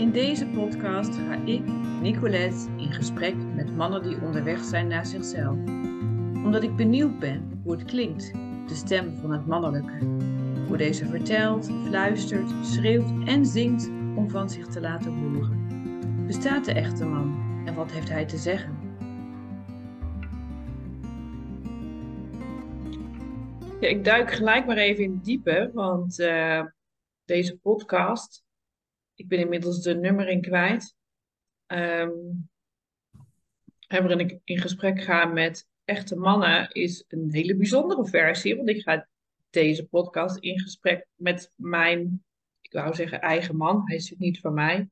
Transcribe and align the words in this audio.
In 0.00 0.10
deze 0.10 0.46
podcast 0.46 1.14
ga 1.14 1.34
ik, 1.44 1.66
Nicolette, 2.00 2.68
in 2.76 2.92
gesprek 2.92 3.34
met 3.54 3.76
mannen 3.76 4.02
die 4.02 4.22
onderweg 4.22 4.64
zijn 4.64 4.86
naar 4.86 5.06
zichzelf. 5.06 5.56
Omdat 6.44 6.62
ik 6.62 6.76
benieuwd 6.76 7.18
ben 7.18 7.60
hoe 7.62 7.72
het 7.72 7.84
klinkt, 7.84 8.32
de 8.66 8.74
stem 8.74 9.16
van 9.16 9.32
het 9.32 9.46
mannelijke. 9.46 9.98
Hoe 10.66 10.76
deze 10.76 11.06
vertelt, 11.06 11.70
fluistert, 11.86 12.50
schreeuwt 12.62 13.26
en 13.26 13.46
zingt 13.46 13.88
om 14.16 14.30
van 14.30 14.50
zich 14.50 14.66
te 14.66 14.80
laten 14.80 15.12
horen. 15.12 15.66
Bestaat 16.26 16.64
de 16.64 16.72
echte 16.72 17.04
man 17.04 17.62
en 17.66 17.74
wat 17.74 17.92
heeft 17.92 18.08
hij 18.08 18.24
te 18.24 18.36
zeggen? 18.36 18.78
Ja, 23.80 23.88
ik 23.88 24.04
duik 24.04 24.32
gelijk 24.32 24.66
maar 24.66 24.76
even 24.76 25.04
in 25.04 25.20
diepe, 25.22 25.70
want 25.74 26.18
uh, 26.18 26.62
deze 27.24 27.56
podcast, 27.56 28.42
ik 29.20 29.28
ben 29.28 29.38
inmiddels 29.38 29.82
de 29.82 29.94
nummering 29.94 30.42
kwijt, 30.42 30.96
um, 31.66 32.48
waarin 33.86 34.20
ik 34.20 34.38
in 34.44 34.58
gesprek 34.58 35.02
ga 35.02 35.24
met 35.24 35.68
echte 35.84 36.16
mannen, 36.16 36.70
is 36.70 37.04
een 37.08 37.28
hele 37.32 37.56
bijzondere 37.56 38.06
versie, 38.06 38.56
want 38.56 38.68
ik 38.68 38.82
ga 38.82 39.08
deze 39.50 39.86
podcast 39.86 40.36
in 40.36 40.60
gesprek 40.60 41.06
met 41.14 41.52
mijn, 41.56 42.24
ik 42.60 42.72
wou 42.72 42.94
zeggen 42.94 43.20
eigen 43.20 43.56
man, 43.56 43.82
hij 43.84 43.96
is 43.96 44.14
niet 44.18 44.40
van 44.40 44.54
mij, 44.54 44.88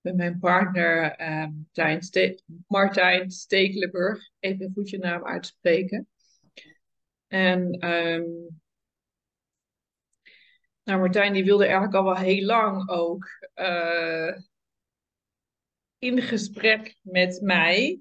met 0.00 0.16
mijn 0.16 0.38
partner 0.38 1.20
um, 1.20 1.68
Martijn, 1.72 2.02
Ste 2.02 2.42
Martijn 2.66 3.30
Stekelenburg, 3.30 4.30
even 4.38 4.72
goed 4.74 4.90
je 4.90 4.98
naam 4.98 5.24
uitspreken. 5.24 6.08
En 7.26 7.88
um, 7.88 8.60
nou, 10.90 11.02
Martijn 11.02 11.32
die 11.32 11.44
wilde 11.44 11.64
eigenlijk 11.64 11.94
al 11.94 12.04
wel 12.04 12.16
heel 12.16 12.44
lang 12.44 12.88
ook 12.88 13.28
uh, 13.54 14.36
in 15.98 16.22
gesprek 16.22 16.96
met 17.02 17.40
mij. 17.40 18.00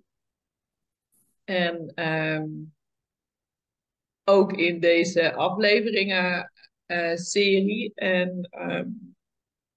En 1.43 1.91
um, 2.09 2.75
ook 4.23 4.53
in 4.53 4.79
deze 4.79 5.33
afleveringen 5.33 6.51
uh, 6.87 7.15
serie. 7.15 7.91
En, 7.95 8.47
um, 8.51 9.15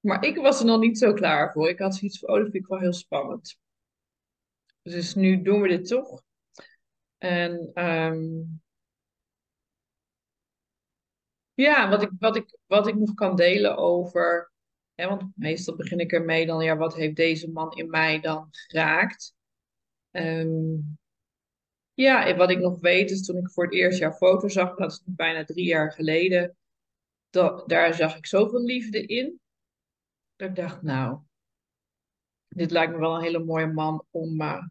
maar 0.00 0.24
ik 0.24 0.36
was 0.36 0.60
er 0.60 0.66
nog 0.66 0.80
niet 0.80 0.98
zo 0.98 1.12
klaar 1.12 1.52
voor. 1.52 1.68
Ik 1.68 1.78
had 1.78 1.94
zoiets 1.94 2.18
van, 2.18 2.28
oh, 2.28 2.36
dat 2.36 2.50
vind 2.50 2.64
ik 2.64 2.70
wel 2.70 2.78
heel 2.78 2.92
spannend. 2.92 3.58
Dus 4.82 5.14
nu 5.14 5.42
doen 5.42 5.60
we 5.60 5.68
dit 5.68 5.86
toch. 5.86 6.22
En 7.18 7.70
um, 7.74 8.62
ja, 11.54 11.88
wat 11.88 12.02
ik, 12.02 12.10
wat, 12.18 12.36
ik, 12.36 12.58
wat 12.66 12.86
ik 12.86 12.94
nog 12.94 13.14
kan 13.14 13.36
delen 13.36 13.76
over. 13.76 14.52
Hè, 14.94 15.08
want 15.08 15.32
meestal 15.36 15.76
begin 15.76 15.98
ik 15.98 16.12
ermee 16.12 16.46
dan, 16.46 16.64
ja, 16.64 16.76
wat 16.76 16.94
heeft 16.94 17.16
deze 17.16 17.50
man 17.50 17.72
in 17.72 17.90
mij 17.90 18.20
dan 18.20 18.48
geraakt? 18.50 19.34
Um, 20.10 20.98
ja, 21.94 22.36
wat 22.36 22.50
ik 22.50 22.58
nog 22.58 22.80
weet 22.80 23.10
is 23.10 23.24
toen 23.24 23.36
ik 23.36 23.50
voor 23.50 23.64
het 23.64 23.72
eerst 23.72 23.98
jouw 23.98 24.12
foto 24.12 24.48
zag, 24.48 24.74
dat 24.74 24.90
is 24.90 25.02
bijna 25.04 25.44
drie 25.44 25.66
jaar 25.66 25.92
geleden. 25.92 26.56
Dat, 27.30 27.68
daar 27.68 27.94
zag 27.94 28.16
ik 28.16 28.26
zoveel 28.26 28.62
liefde 28.62 29.06
in. 29.06 29.40
Dat 30.36 30.48
ik 30.48 30.56
dacht, 30.56 30.82
nou, 30.82 31.18
dit 32.48 32.70
lijkt 32.70 32.92
me 32.92 32.98
wel 32.98 33.14
een 33.14 33.22
hele 33.22 33.44
mooie 33.44 33.66
man 33.66 34.04
om, 34.10 34.40
uh, 34.40 34.66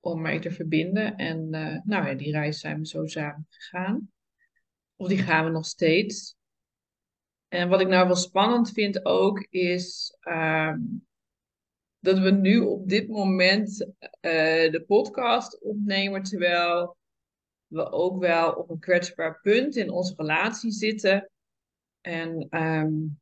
om 0.00 0.20
mee 0.20 0.38
te 0.38 0.50
verbinden. 0.50 1.16
En 1.16 1.38
uh, 1.54 1.78
nou 1.84 2.06
ja, 2.06 2.14
die 2.14 2.32
reis 2.32 2.60
zijn 2.60 2.78
we 2.78 2.86
zo 2.86 3.06
samen 3.06 3.46
gegaan. 3.48 4.11
Of 5.02 5.08
die 5.08 5.18
gaan 5.18 5.44
we 5.44 5.50
nog 5.50 5.66
steeds. 5.66 6.36
En 7.48 7.68
wat 7.68 7.80
ik 7.80 7.88
nou 7.88 8.06
wel 8.06 8.16
spannend 8.16 8.70
vind 8.70 9.04
ook, 9.04 9.46
is 9.50 10.16
uh, 10.20 10.74
dat 11.98 12.18
we 12.18 12.30
nu 12.30 12.58
op 12.58 12.88
dit 12.88 13.08
moment 13.08 13.80
uh, 13.80 14.70
de 14.70 14.84
podcast 14.86 15.62
opnemen, 15.62 16.22
terwijl 16.22 16.96
we 17.66 17.90
ook 17.90 18.20
wel 18.20 18.52
op 18.52 18.70
een 18.70 18.78
kwetsbaar 18.78 19.40
punt 19.40 19.76
in 19.76 19.90
onze 19.90 20.14
relatie 20.16 20.70
zitten. 20.70 21.30
En, 22.00 22.46
um, 22.50 23.20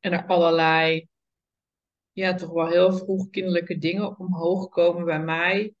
en 0.00 0.12
er 0.12 0.26
allerlei, 0.26 1.08
ja, 2.12 2.34
toch 2.34 2.50
wel 2.50 2.68
heel 2.68 2.92
vroeg 2.92 3.30
kinderlijke 3.30 3.78
dingen 3.78 4.18
omhoog 4.18 4.68
komen 4.68 5.04
bij 5.04 5.20
mij. 5.20 5.74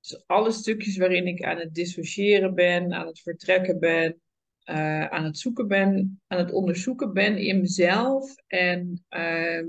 Dus 0.00 0.26
alle 0.26 0.52
stukjes 0.52 0.96
waarin 0.96 1.26
ik 1.26 1.42
aan 1.42 1.58
het 1.58 1.74
dissociëren 1.74 2.54
ben, 2.54 2.92
aan 2.92 3.06
het 3.06 3.20
vertrekken 3.20 3.78
ben, 3.78 4.20
uh, 4.64 5.06
aan 5.06 5.24
het 5.24 5.38
zoeken 5.38 5.68
ben, 5.68 6.20
aan 6.26 6.38
het 6.38 6.52
onderzoeken 6.52 7.12
ben 7.12 7.38
in 7.38 7.60
mezelf. 7.60 8.34
En 8.46 9.04
uh, 9.10 9.64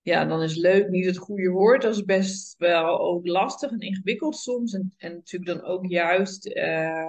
ja, 0.00 0.24
dan 0.24 0.42
is 0.42 0.56
leuk 0.56 0.88
niet 0.88 1.06
het 1.06 1.16
goede 1.16 1.48
woord. 1.48 1.82
Dat 1.82 1.94
is 1.94 2.04
best 2.04 2.54
wel 2.58 3.00
ook 3.00 3.26
lastig 3.26 3.70
en 3.70 3.80
ingewikkeld 3.80 4.36
soms. 4.36 4.74
En, 4.74 4.94
en 4.96 5.12
natuurlijk 5.12 5.58
dan 5.58 5.68
ook 5.68 5.86
juist 5.86 6.46
uh, 6.46 7.06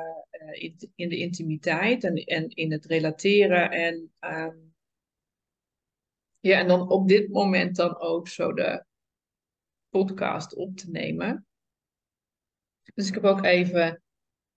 in, 0.52 0.92
in, 0.96 1.10
de 1.10 1.18
intimiteit 1.18 2.04
en, 2.04 2.16
en 2.16 2.50
in 2.50 2.72
het 2.72 2.86
relateren. 2.86 3.72
En, 3.72 4.12
ehm, 4.20 4.56
ja, 6.40 6.60
en 6.60 6.68
dan 6.68 6.90
op 6.90 7.08
dit 7.08 7.30
moment 7.30 7.76
dan 7.76 8.00
ook 8.00 8.28
zo 8.28 8.54
de 8.54 8.86
podcast 9.96 10.56
op 10.56 10.78
te 10.78 10.90
nemen. 10.90 11.48
Dus 12.94 13.08
ik 13.08 13.14
heb 13.14 13.24
ook 13.24 13.44
even 13.44 14.04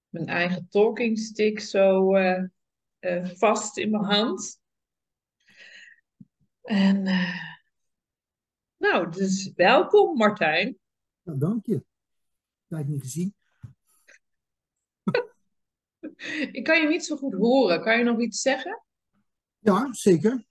mijn 0.09 0.27
eigen 0.27 0.69
talking 0.69 1.19
stick 1.19 1.61
zo 1.61 2.17
uh, 2.17 2.43
uh, 3.01 3.27
vast 3.27 3.77
in 3.77 3.91
mijn 3.91 4.05
hand. 4.05 4.61
En 6.63 7.07
uh, 7.07 7.41
nou, 8.77 9.11
dus 9.11 9.53
welkom 9.55 10.17
Martijn. 10.17 10.79
Nou, 11.23 11.39
dank 11.39 11.67
je. 11.67 11.85
Tijd 12.69 12.89
niet 12.89 13.01
gezien. 13.01 13.35
ik 16.59 16.65
kan 16.65 16.81
je 16.81 16.89
niet 16.89 17.05
zo 17.05 17.17
goed 17.17 17.35
horen. 17.35 17.83
Kan 17.83 17.99
je 17.99 18.05
nog 18.05 18.21
iets 18.21 18.41
zeggen? 18.41 18.83
Ja, 19.59 19.93
zeker 19.93 20.48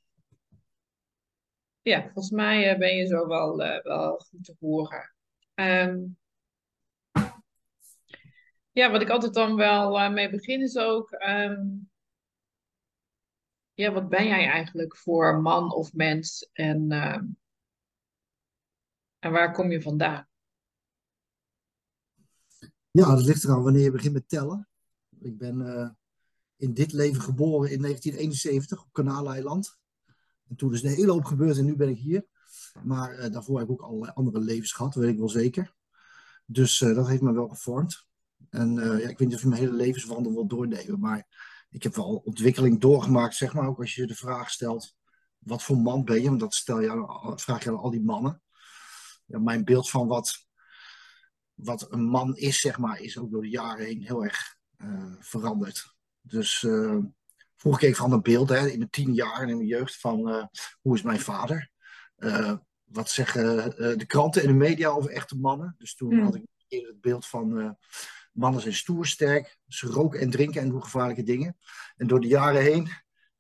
ja, 1.88 2.02
volgens 2.04 2.30
mij 2.30 2.74
uh, 2.74 2.80
ben 2.80 2.96
je 2.96 3.06
zo 3.06 3.28
wel, 3.28 3.62
uh, 3.66 3.82
wel 3.84 4.18
goed 4.18 4.44
te 4.44 4.56
horen. 4.60 5.16
Um, 5.54 6.18
ja, 8.72 8.92
wat 8.92 9.02
ik 9.02 9.10
altijd 9.10 9.34
dan 9.34 9.56
wel 9.56 10.00
uh, 10.00 10.14
mee 10.14 10.30
begin 10.30 10.62
is 10.62 10.78
ook... 10.78 11.12
Um, 11.12 11.90
ja, 13.74 13.92
wat 13.92 14.10
ben 14.10 14.28
jij 14.28 14.46
eigenlijk 14.46 14.98
voor 14.98 15.42
man 15.42 15.74
of 15.74 15.94
mens? 15.94 16.50
En, 16.54 16.92
en 19.20 19.32
waar 19.32 19.54
kom 19.54 19.72
je 19.72 19.82
vandaan? 19.82 20.28
Ja, 22.92 23.16
dat 23.16 23.24
ligt 23.24 23.44
eraan 23.44 23.64
wanneer 23.64 23.84
je 23.84 23.92
begint 23.92 24.14
met 24.14 24.30
tellen. 24.30 24.68
Ik 25.20 25.38
ben 25.38 25.98
in 26.56 26.74
dit 26.74 26.92
leven 26.92 27.22
geboren 27.22 27.72
in 27.72 27.82
1971 27.82 28.84
op 28.84 28.94
Kanaaleiland. 28.94 29.80
En 30.50 30.56
toen 30.56 30.74
is 30.74 30.84
een 30.84 30.90
hele 30.90 31.12
hoop 31.12 31.26
gebeurd 31.26 31.58
en 31.58 31.66
nu 31.66 31.76
ben 31.76 31.90
ik 31.90 31.98
hier. 31.98 32.26
Maar 32.84 33.20
uh, 33.20 33.32
daarvoor 33.32 33.60
heb 33.60 33.68
ik 33.68 33.74
ook 33.74 33.82
allerlei 33.82 34.12
andere 34.16 34.40
levens 34.40 34.72
gehad, 34.72 34.96
weet 34.96 35.10
ik 35.10 35.18
wel 35.18 35.30
zeker. 35.30 35.74
Dus 36.46 36.82
uh, 36.82 36.96
dat 36.96 37.08
heeft 37.08 37.22
me 37.22 37.34
wel 37.34 37.48
gevormd. 37.48 38.06
En 38.50 38.76
uh, 38.76 39.00
ja, 39.00 39.10
ik 39.10 39.18
weet 39.18 39.28
niet 39.28 39.36
of 39.36 39.42
je 39.42 39.48
mijn 39.48 39.62
hele 39.62 39.74
levenswandel 39.74 40.34
wil 40.34 40.48
doornemen, 40.48 41.00
maar 41.00 41.28
ik 41.70 41.84
heb 41.84 41.96
wel 41.96 42.22
ontwikkeling 42.26 42.80
doorgemaakt, 42.80 43.36
zeg 43.36 43.54
maar. 43.54 43.68
Ook 43.68 43.80
als 43.80 43.96
je 43.96 44.08
de 44.08 44.16
vraag 44.16 44.50
stelt, 44.50 44.96
wat 45.38 45.64
voor 45.64 45.78
man 45.78 46.04
ben 46.04 46.22
je? 46.22 46.28
Want 46.28 46.40
dat 46.40 46.54
stel 46.54 46.82
je, 46.82 47.34
vraag 47.36 47.64
je 47.64 47.70
aan 47.70 47.78
al 47.78 47.92
die 47.92 48.04
mannen. 48.04 48.42
Ja, 49.26 49.40
mijn 49.40 49.66
beeld 49.66 49.90
van 49.90 50.08
wat, 50.08 50.48
wat 51.54 51.92
een 51.92 52.04
man 52.04 52.36
is, 52.36 52.60
zeg 52.60 52.78
maar, 52.78 53.00
is 53.00 53.18
ook 53.18 53.32
door 53.32 53.42
de 53.42 53.50
jaren 53.50 53.86
heen 53.86 54.02
heel 54.02 54.24
erg 54.24 54.56
veranderd. 55.20 55.96
Dus 56.22 56.68
Vroeger 57.58 57.82
keek 57.82 57.90
ik 57.90 57.96
van 57.96 58.12
een 58.12 58.22
beeld 58.22 58.50
hè, 58.50 58.68
in 58.68 58.78
mijn 58.78 58.90
tien 58.90 59.14
jaar 59.14 59.42
en 59.42 59.50
in 59.50 59.56
mijn 59.56 59.68
jeugd 59.68 60.00
van 60.00 60.30
uh, 60.30 60.44
hoe 60.82 60.96
is 60.96 61.02
mijn 61.02 61.20
vader? 61.20 61.70
Uh, 62.18 62.54
wat 62.84 63.10
zeggen 63.10 63.46
uh, 63.68 63.98
de 63.98 64.06
kranten 64.06 64.42
en 64.42 64.48
de 64.48 64.54
media 64.54 64.90
over 64.90 65.12
echte 65.12 65.38
mannen? 65.38 65.76
Dus 65.78 65.96
toen 65.96 66.16
mm. 66.16 66.24
had 66.24 66.36
ik 66.36 66.44
eerder 66.68 66.90
het 66.90 67.02
beeld 67.02 67.26
van 67.26 67.78
mannen 68.32 68.62
zijn 68.62 68.74
stoer, 68.74 69.06
sterk, 69.06 69.58
ze 69.68 69.88
roken 69.88 70.20
en 70.20 70.30
drinken 70.30 70.62
en 70.62 70.70
doen 70.70 70.84
gevaarlijke 70.84 71.24
dingen. 71.24 71.58
En 71.96 72.08
door 72.08 72.22
de 72.22 72.28
jaren 72.28 72.62
heen 72.62 72.90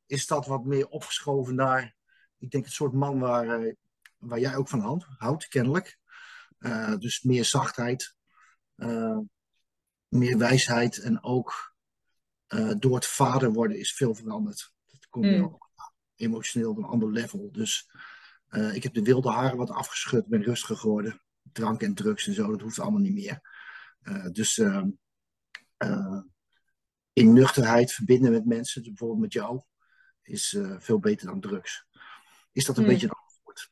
is 0.06 0.28
dat 0.28 0.46
wat 0.46 0.66
meer 0.66 0.88
opgeschoven 0.88 1.56
naar, 1.56 1.96
ik 2.38 2.52
denk 2.52 2.66
het 2.66 2.74
soort 2.74 2.94
man 2.94 3.20
waar, 3.20 3.76
waar 4.18 4.40
jij 4.40 4.56
ook 4.56 4.68
van 4.68 4.80
houdt, 4.80 5.06
houdt 5.18 5.48
kennelijk. 5.48 5.98
dus 7.00 7.22
meer 7.22 7.46
zachtheid, 7.46 8.16
meer 10.08 10.38
wijsheid 10.38 10.98
en 10.98 11.24
ook 11.24 11.76
uh, 12.48 12.72
door 12.78 12.96
het 12.96 13.06
vader 13.06 13.52
worden 13.52 13.80
is 13.80 13.94
veel 13.94 14.16
veranderd. 14.16 14.72
Dat 14.86 15.08
komt 15.10 15.26
mm. 15.26 15.44
ook 15.44 15.70
emotioneel 16.16 16.70
op 16.70 16.78
een 16.78 16.84
ander 16.84 17.12
level. 17.12 17.52
Dus 17.52 17.90
uh, 18.50 18.76
ik 18.76 18.84
heb 18.84 18.94
de 18.94 19.04
wilde 19.04 19.30
haren 19.32 19.58
wat 19.58 19.70
afgeschud, 19.70 20.28
ben 20.28 20.44
rustiger 20.44 20.78
geworden. 20.78 21.22
Drank 21.52 21.82
en 21.82 21.94
drugs 21.94 22.28
en 22.28 22.34
zo, 22.34 22.52
dat 22.52 22.62
hoeft 22.62 22.80
allemaal 22.80 23.02
niet 23.02 23.14
meer. 23.14 23.42
Uh, 24.02 24.26
dus 24.32 24.58
ehm, 24.58 24.90
in 27.14 27.34
nuchterheid 27.34 27.92
verbinden 27.92 28.32
met 28.32 28.46
mensen, 28.46 28.84
bijvoorbeeld 28.84 29.22
met 29.22 29.34
jou, 29.34 29.62
is 30.22 30.58
veel 30.78 31.00
beter 31.00 31.28
dan 31.28 31.40
drugs. 31.40 31.86
Is 32.58 32.66
dat 32.66 32.78
een 32.78 32.84
Hmm. 32.84 32.92
beetje 32.92 33.08
een 33.08 33.14
antwoord? 33.14 33.72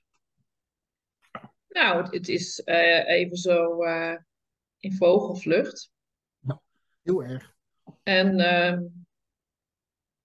Nou, 1.68 2.04
het, 2.04 2.13
het 2.13 2.28
is 2.28 2.60
eh, 2.63 3.10
even 3.10 3.38
zo 3.38 3.83
eh, 3.83 4.18
in 4.78 4.94
vogelvlucht. 4.94 5.92
Heel 7.01 7.24
erg. 7.24 7.55
En, 8.06 8.40
ehm, 8.40 8.84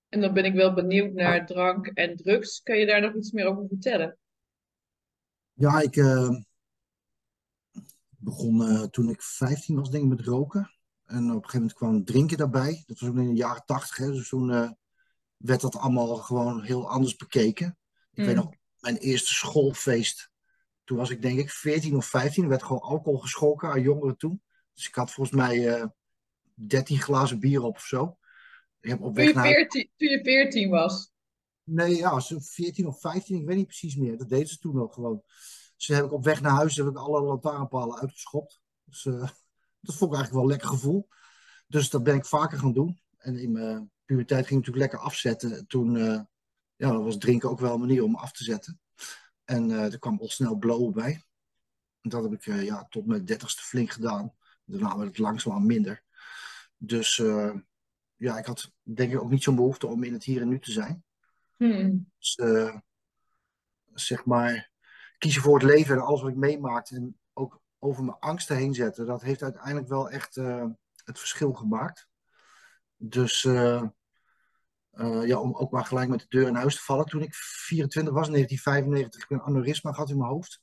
en 0.09 0.21
dan 0.21 0.33
ben 0.33 0.45
ik 0.45 0.55
wel 0.55 0.75
benieuwd 0.75 1.13
naar 1.13 1.47
drank 1.47 1.87
en 1.87 2.17
drugs. 2.17 2.63
Kan 2.63 2.79
je 2.79 2.87
daar 2.87 3.01
nog 3.01 3.15
iets 3.15 3.33
meer 3.33 3.47
over 3.47 3.67
vertellen? 3.69 4.19
Ja, 5.53 5.81
ik 5.81 5.97
eh, 5.97 6.31
begon 8.09 8.63
eh, 8.63 8.83
toen 8.83 9.09
ik 9.09 9.23
15 9.23 9.77
was, 9.77 9.91
denk 9.91 10.05
ik, 10.05 10.11
met 10.11 10.21
roken. 10.21 10.71
En 11.05 11.19
op 11.19 11.25
een 11.25 11.33
gegeven 11.35 11.59
moment 11.59 11.73
kwam 11.73 12.05
drinken 12.05 12.37
daarbij. 12.39 12.83
Dat 12.87 12.99
was 12.99 13.09
ook 13.09 13.17
in 13.17 13.29
de 13.29 13.35
jaren 13.35 13.65
80, 13.65 13.97
hè. 13.97 14.11
Dus 14.11 14.29
toen 14.29 14.51
eh, 14.51 14.71
werd 15.37 15.61
dat 15.61 15.77
allemaal 15.77 16.17
gewoon 16.17 16.63
heel 16.63 16.89
anders 16.91 17.17
bekeken. 17.17 17.79
Ik 18.13 18.25
weet 18.25 18.35
Hmm. 18.35 18.45
nog, 18.45 18.55
mijn 18.79 18.97
eerste 18.97 19.35
schoolfeest. 19.35 20.31
Toen 20.85 20.97
was 20.97 21.11
ik 21.11 21.23
denk 21.23 21.39
ik 21.39 21.51
14 21.51 21.97
of 21.97 22.07
15. 22.07 22.43
Er 22.43 22.49
werd 22.49 22.63
gewoon 22.63 22.83
alcohol 22.83 23.19
geschonken 23.19 23.69
aan 23.71 23.83
jongeren 23.83 24.17
toen. 24.17 24.43
Dus 24.75 24.87
ik 24.87 24.95
had 24.95 25.13
volgens 25.13 25.37
mij 25.37 25.69
eh 25.77 25.87
13 26.67 26.99
glazen 27.01 27.41
bier 27.41 27.63
op 27.63 27.75
of 27.75 27.85
zo. 27.85 28.19
Ik 28.81 28.91
heb 28.91 29.01
op 29.01 29.15
Toen 29.15 29.25
je 29.25 29.35
naar 29.35 29.45
14, 29.45 29.91
toen 29.97 30.09
je 30.09 30.21
14 30.23 30.71
was. 30.71 31.13
Nee, 31.63 31.97
ja, 31.97 32.21
zo 32.21 32.39
14 32.41 32.87
of 32.87 33.01
15, 33.01 33.41
ik 33.41 33.47
weet 33.47 33.57
niet 33.57 33.67
precies 33.67 33.97
meer. 33.97 34.19
Dat 34.19 34.29
deden 34.29 34.49
ze 34.49 34.59
toen 34.59 34.81
ook 34.81 34.93
gewoon. 34.93 35.23
Dus 35.77 35.87
heb 35.87 36.05
ik 36.05 36.13
op 36.13 36.25
weg 36.25 36.41
naar 36.41 36.53
huis 36.53 36.77
heb 36.77 36.87
ik 36.87 36.97
alle 36.97 37.21
lantaarnpalen 37.23 37.99
uitgeschopt. 37.99 38.61
Dus 38.85 39.07
eh, 39.07 39.29
dat 39.87 39.95
vond 39.95 40.13
ik 40.13 40.17
eigenlijk 40.19 40.33
wel 40.33 40.43
een 40.43 40.49
lekker 40.49 40.69
gevoel. 40.69 41.09
Dus 41.67 41.91
dat 41.91 42.03
ben 42.03 42.15
ik 42.15 42.25
vaker 42.25 42.59
gaan 42.59 42.73
doen. 42.73 43.01
En 43.17 43.37
in 43.37 43.53
mijn 43.53 43.91
puberteit 44.05 44.47
ging 44.47 44.61
ik 44.61 44.67
natuurlijk 44.67 44.93
lekker 44.93 45.09
afzetten. 45.09 45.67
Toen 45.67 45.97
eh, 45.97 46.21
ja, 46.77 46.99
was 46.99 47.19
drinken 47.19 47.51
ook 47.51 47.61
wel 47.61 47.75
een 47.75 47.81
manier 47.81 48.03
om 48.03 48.17
af 48.17 48.33
te 48.33 48.45
zetten. 48.45 48.81
En 49.45 49.71
eh 49.71 49.93
er 49.93 49.99
kwam 49.99 50.21
al 50.21 50.29
snel 50.29 50.57
blowen 50.57 50.93
bij. 50.93 51.25
En 52.01 52.11
dat 52.11 52.23
heb 52.23 52.33
ik 52.33 52.45
ja, 52.45 52.87
tot 52.89 53.07
mijn 53.07 53.25
dertigste 53.25 53.63
flink 53.63 53.91
gedaan. 53.91 54.35
Daarna 54.65 54.97
werd 54.97 55.09
het 55.09 55.19
langzaam 55.19 55.67
minder. 55.67 56.05
Dus 56.83 57.19
eh, 57.19 57.53
ja, 58.17 58.39
ik 58.39 58.45
had 58.45 58.73
denk 58.83 59.13
ik 59.13 59.21
ook 59.21 59.31
niet 59.31 59.43
zo'n 59.43 59.57
behoefte 59.57 59.87
om 59.87 60.05
in 60.05 60.13
het 60.13 60.25
hier 60.25 60.41
en 60.41 60.49
nu 60.49 60.59
te 60.59 60.73
zijn. 60.73 61.05
Hmm. 61.57 62.11
Dus, 62.19 62.35
eh, 62.35 62.77
zeg 63.95 64.25
maar, 64.25 64.71
kiezen 65.19 65.43
voor 65.43 65.55
het 65.55 65.69
leven 65.69 65.95
en 65.95 66.03
alles 66.03 66.21
wat 66.21 66.31
ik 66.31 66.37
meemaakte. 66.37 66.95
En 66.97 67.19
ook 67.33 67.61
over 67.79 68.05
mijn 68.05 68.19
angsten 68.19 68.57
heen 68.57 68.75
zetten. 68.75 69.07
Dat 69.07 69.23
heeft 69.23 69.43
uiteindelijk 69.43 69.89
wel 69.89 70.11
echt 70.11 70.37
eh, 70.37 70.67
het 71.05 71.19
verschil 71.19 71.53
gemaakt. 71.53 72.09
Dus 72.97 73.43
ja, 75.25 75.41
om 75.41 75.55
ook 75.55 75.71
maar 75.71 75.85
gelijk 75.85 76.09
met 76.09 76.21
de 76.21 76.27
deur 76.29 76.47
in 76.47 76.55
huis 76.55 76.75
te 76.75 76.83
vallen. 76.83 77.07
Toen 77.07 77.23
ik 77.23 77.35
24 77.35 78.13
was, 78.13 78.27
in 78.27 78.33
1995, 78.33 79.23
ik 79.23 79.31
een 79.31 79.43
aneurysma 79.43 79.93
gehad 79.93 80.11
in 80.11 80.19
mijn 80.19 80.31
hoofd. 80.31 80.61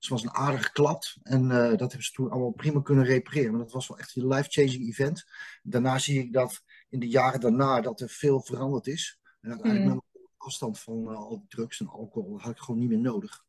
Dus 0.00 0.08
het 0.08 0.20
was 0.20 0.22
een 0.22 0.40
aardige 0.40 0.72
klap. 0.72 1.02
En 1.22 1.50
eh, 1.50 1.68
dat 1.68 1.78
hebben 1.78 2.02
ze 2.02 2.12
toen 2.12 2.30
allemaal 2.30 2.50
prima 2.50 2.80
kunnen 2.80 3.04
repareren. 3.04 3.50
Maar 3.50 3.60
dat 3.60 3.72
was 3.72 3.88
wel 3.88 3.98
echt 3.98 4.16
een 4.16 4.28
life-changing 4.28 4.88
event. 4.88 5.24
Daarna 5.62 5.98
zie 5.98 6.18
ik 6.18 6.32
dat 6.32 6.62
in 6.88 7.00
de 7.00 7.08
jaren 7.08 7.40
daarna 7.40 7.80
dat 7.80 8.00
er 8.00 8.08
veel 8.08 8.40
veranderd 8.40 8.86
is. 8.86 9.20
En 9.40 9.50
uiteindelijk 9.50 9.88
nam 9.90 10.02
ik 10.12 10.20
afstand 10.36 10.78
van 10.78 11.10
eh, 11.10 11.16
al 11.16 11.38
die 11.38 11.48
drugs 11.48 11.80
en 11.80 11.88
alcohol. 11.88 12.32
Dat 12.32 12.40
had 12.40 12.50
ik 12.50 12.58
gewoon 12.58 12.80
niet 12.80 12.88
meer 12.88 12.98
nodig. 12.98 13.44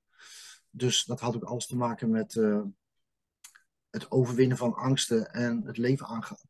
Dus 0.69 1.05
dat 1.05 1.19
had 1.19 1.35
ook 1.35 1.43
alles 1.43 1.67
te 1.67 1.75
maken 1.75 2.09
met 2.09 2.35
eh, 2.35 2.61
het 3.89 4.11
overwinnen 4.11 4.57
van 4.57 4.73
angsten 4.73 5.33
en 5.33 5.61
het 5.65 5.77
leven 5.77 6.05
aangaan. 6.05 6.49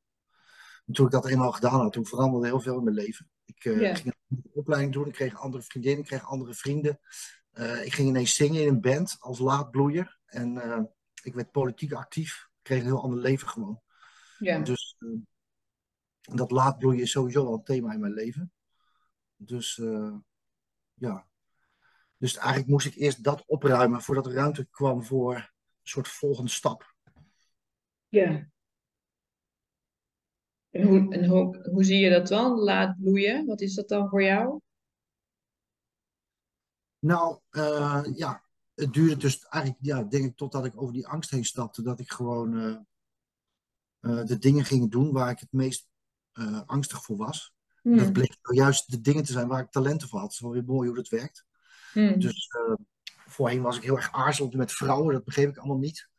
En 0.86 0.94
toen 0.94 1.06
ik 1.06 1.12
dat 1.12 1.28
eenmaal 1.28 1.52
gedaan 1.52 1.80
had, 1.80 1.94
toen 1.94 2.06
veranderde 2.06 2.48
heel 2.48 2.62
veel 2.62 2.78
in 2.78 2.84
mijn 2.84 2.96
leven. 2.96 3.30
Ik 3.46 3.62
ging 3.62 4.06
een 4.30 4.44
opleiding 4.54 4.94
doen, 4.94 5.08
ik 5.08 5.14
kreeg 5.14 5.40
andere 5.40 5.64
vriendinnen, 5.64 6.02
ik 6.02 6.08
kreeg 6.08 6.26
andere 6.26 6.54
vrienden. 6.54 7.00
Eh, 7.52 7.86
ik 7.86 7.94
ging 7.94 8.08
ineens 8.08 8.36
zingen 8.36 8.62
in 8.62 8.68
een 8.68 8.82
band 8.82 9.18
als 9.20 9.40
laadbloeier. 9.40 10.20
En 10.26 10.58
eh, 10.58 10.84
ik 11.24 11.34
werd 11.34 11.52
politiek 11.52 11.94
actief. 11.94 12.50
Ik 12.58 12.64
kreeg 12.64 12.80
een 12.80 12.86
heel 12.86 13.04
ander 13.04 13.20
leven 13.20 13.48
gewoon. 13.48 13.82
Ja. 14.38 14.60
Dus 14.60 14.96
eh, 15.00 16.36
dat 16.36 16.52
laadbloeien 16.52 17.02
is 17.02 17.12
sowieso 17.12 17.46
al 17.46 17.54
een 17.54 17.64
thema 17.64 17.94
in 17.94 18.00
mijn 18.00 18.14
leven. 18.14 18.52
Dus 19.36 19.82
ja. 20.94 21.30
Dus 22.18 22.38
eigenlijk 22.38 22.68
moest 22.68 22.86
ik 22.86 22.96
eerst 22.96 23.24
dat 23.24 23.44
opruimen 23.46 24.02
voordat 24.02 24.26
er 24.26 24.34
ruimte 24.34 24.68
kwam 24.70 25.04
voor 25.04 25.36
een 25.36 25.50
soort 25.84 26.08
volgende 26.08 26.52
stap. 26.52 26.96
Ja. 28.08 28.50
En, 30.70 30.88
hoe, 30.88 31.14
en 31.14 31.26
hoe, 31.26 31.70
hoe 31.72 31.84
zie 31.84 32.00
je 32.00 32.10
dat 32.10 32.28
dan? 32.28 32.60
Laat 32.60 32.96
bloeien. 33.00 33.46
Wat 33.46 33.62
is 33.62 33.74
dat 33.74 33.88
dan 33.88 34.10
voor 34.10 34.24
jou? 34.24 34.61
Nou, 37.02 37.40
eh, 37.50 38.04
ja, 38.16 38.44
het 38.76 38.94
duurde 38.94 39.18
dus 39.18 39.46
eigenlijk, 39.46 39.86
ja, 39.86 40.04
denk 40.04 40.26
ik, 40.26 40.38
totdat 40.38 40.66
ik 40.66 40.82
over 40.82 40.94
die 40.94 41.08
angst 41.08 41.30
heen 41.30 41.46
stapte, 41.46 41.82
dat 41.82 42.00
ik 42.00 42.12
gewoon 42.12 42.58
eh, 42.58 42.76
eh, 44.00 44.26
de 44.26 44.38
dingen 44.38 44.66
ging 44.66 44.92
doen 44.92 45.12
waar 45.12 45.30
ik 45.30 45.40
het 45.40 45.52
meest 45.52 45.90
angstig 46.66 47.04
voor 47.04 47.18
was. 47.18 47.54
En 47.84 47.92
dat 47.92 48.04
Hmm. 48.04 48.14
bleek 48.14 48.38
nou 48.42 48.58
juist 48.58 48.92
de 48.92 49.02
dingen 49.02 49.24
te 49.24 49.32
zijn 49.32 49.48
waar 49.48 49.62
ik 49.62 49.72
talenten 49.72 50.08
voor 50.08 50.20
had. 50.20 50.28
Het 50.28 50.36
is 50.38 50.42
wel 50.42 50.52
weer 50.52 50.64
mooi 50.64 50.88
hoe 50.88 50.98
dat 50.98 51.10
werkt. 51.10 51.46
Hmm. 51.94 52.20
Dus 52.20 52.50
voorheen 53.26 53.62
was 53.62 53.78
ik 53.78 53.84
heel 53.84 53.96
erg 53.96 54.12
aarzelend 54.12 54.56
met 54.56 54.72
vrouwen, 54.72 55.14
dat 55.14 55.24
begreep 55.24 55.50
ik 55.50 55.58
allemaal 55.58 55.78
niet. 55.78 56.10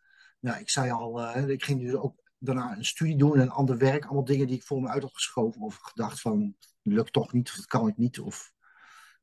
Nou, 0.40 0.61
ik 0.61 0.70
zei 0.70 0.90
al, 0.90 1.37
ik 1.49 1.64
ging 1.64 1.81
dus 1.81 1.94
ook 1.94 2.23
daarna 2.38 2.76
een 2.76 2.85
studie 2.85 3.17
doen 3.17 3.38
en 3.38 3.49
ander 3.49 3.78
werk. 3.78 4.05
Allemaal 4.05 4.25
dingen 4.25 4.46
die 4.46 4.56
ik 4.56 4.62
voor 4.62 4.81
me 4.81 4.88
uit 4.88 5.02
had 5.02 5.14
geschoven 5.14 5.61
of 5.61 5.76
gedacht 5.76 6.20
van, 6.20 6.56
lukt 6.82 7.12
toch 7.12 7.32
niet, 7.32 7.49
of 7.49 7.56
dat 7.56 7.67
kan 7.67 7.88
ik 7.88 7.96
niet. 7.96 8.20
Of 8.20 8.52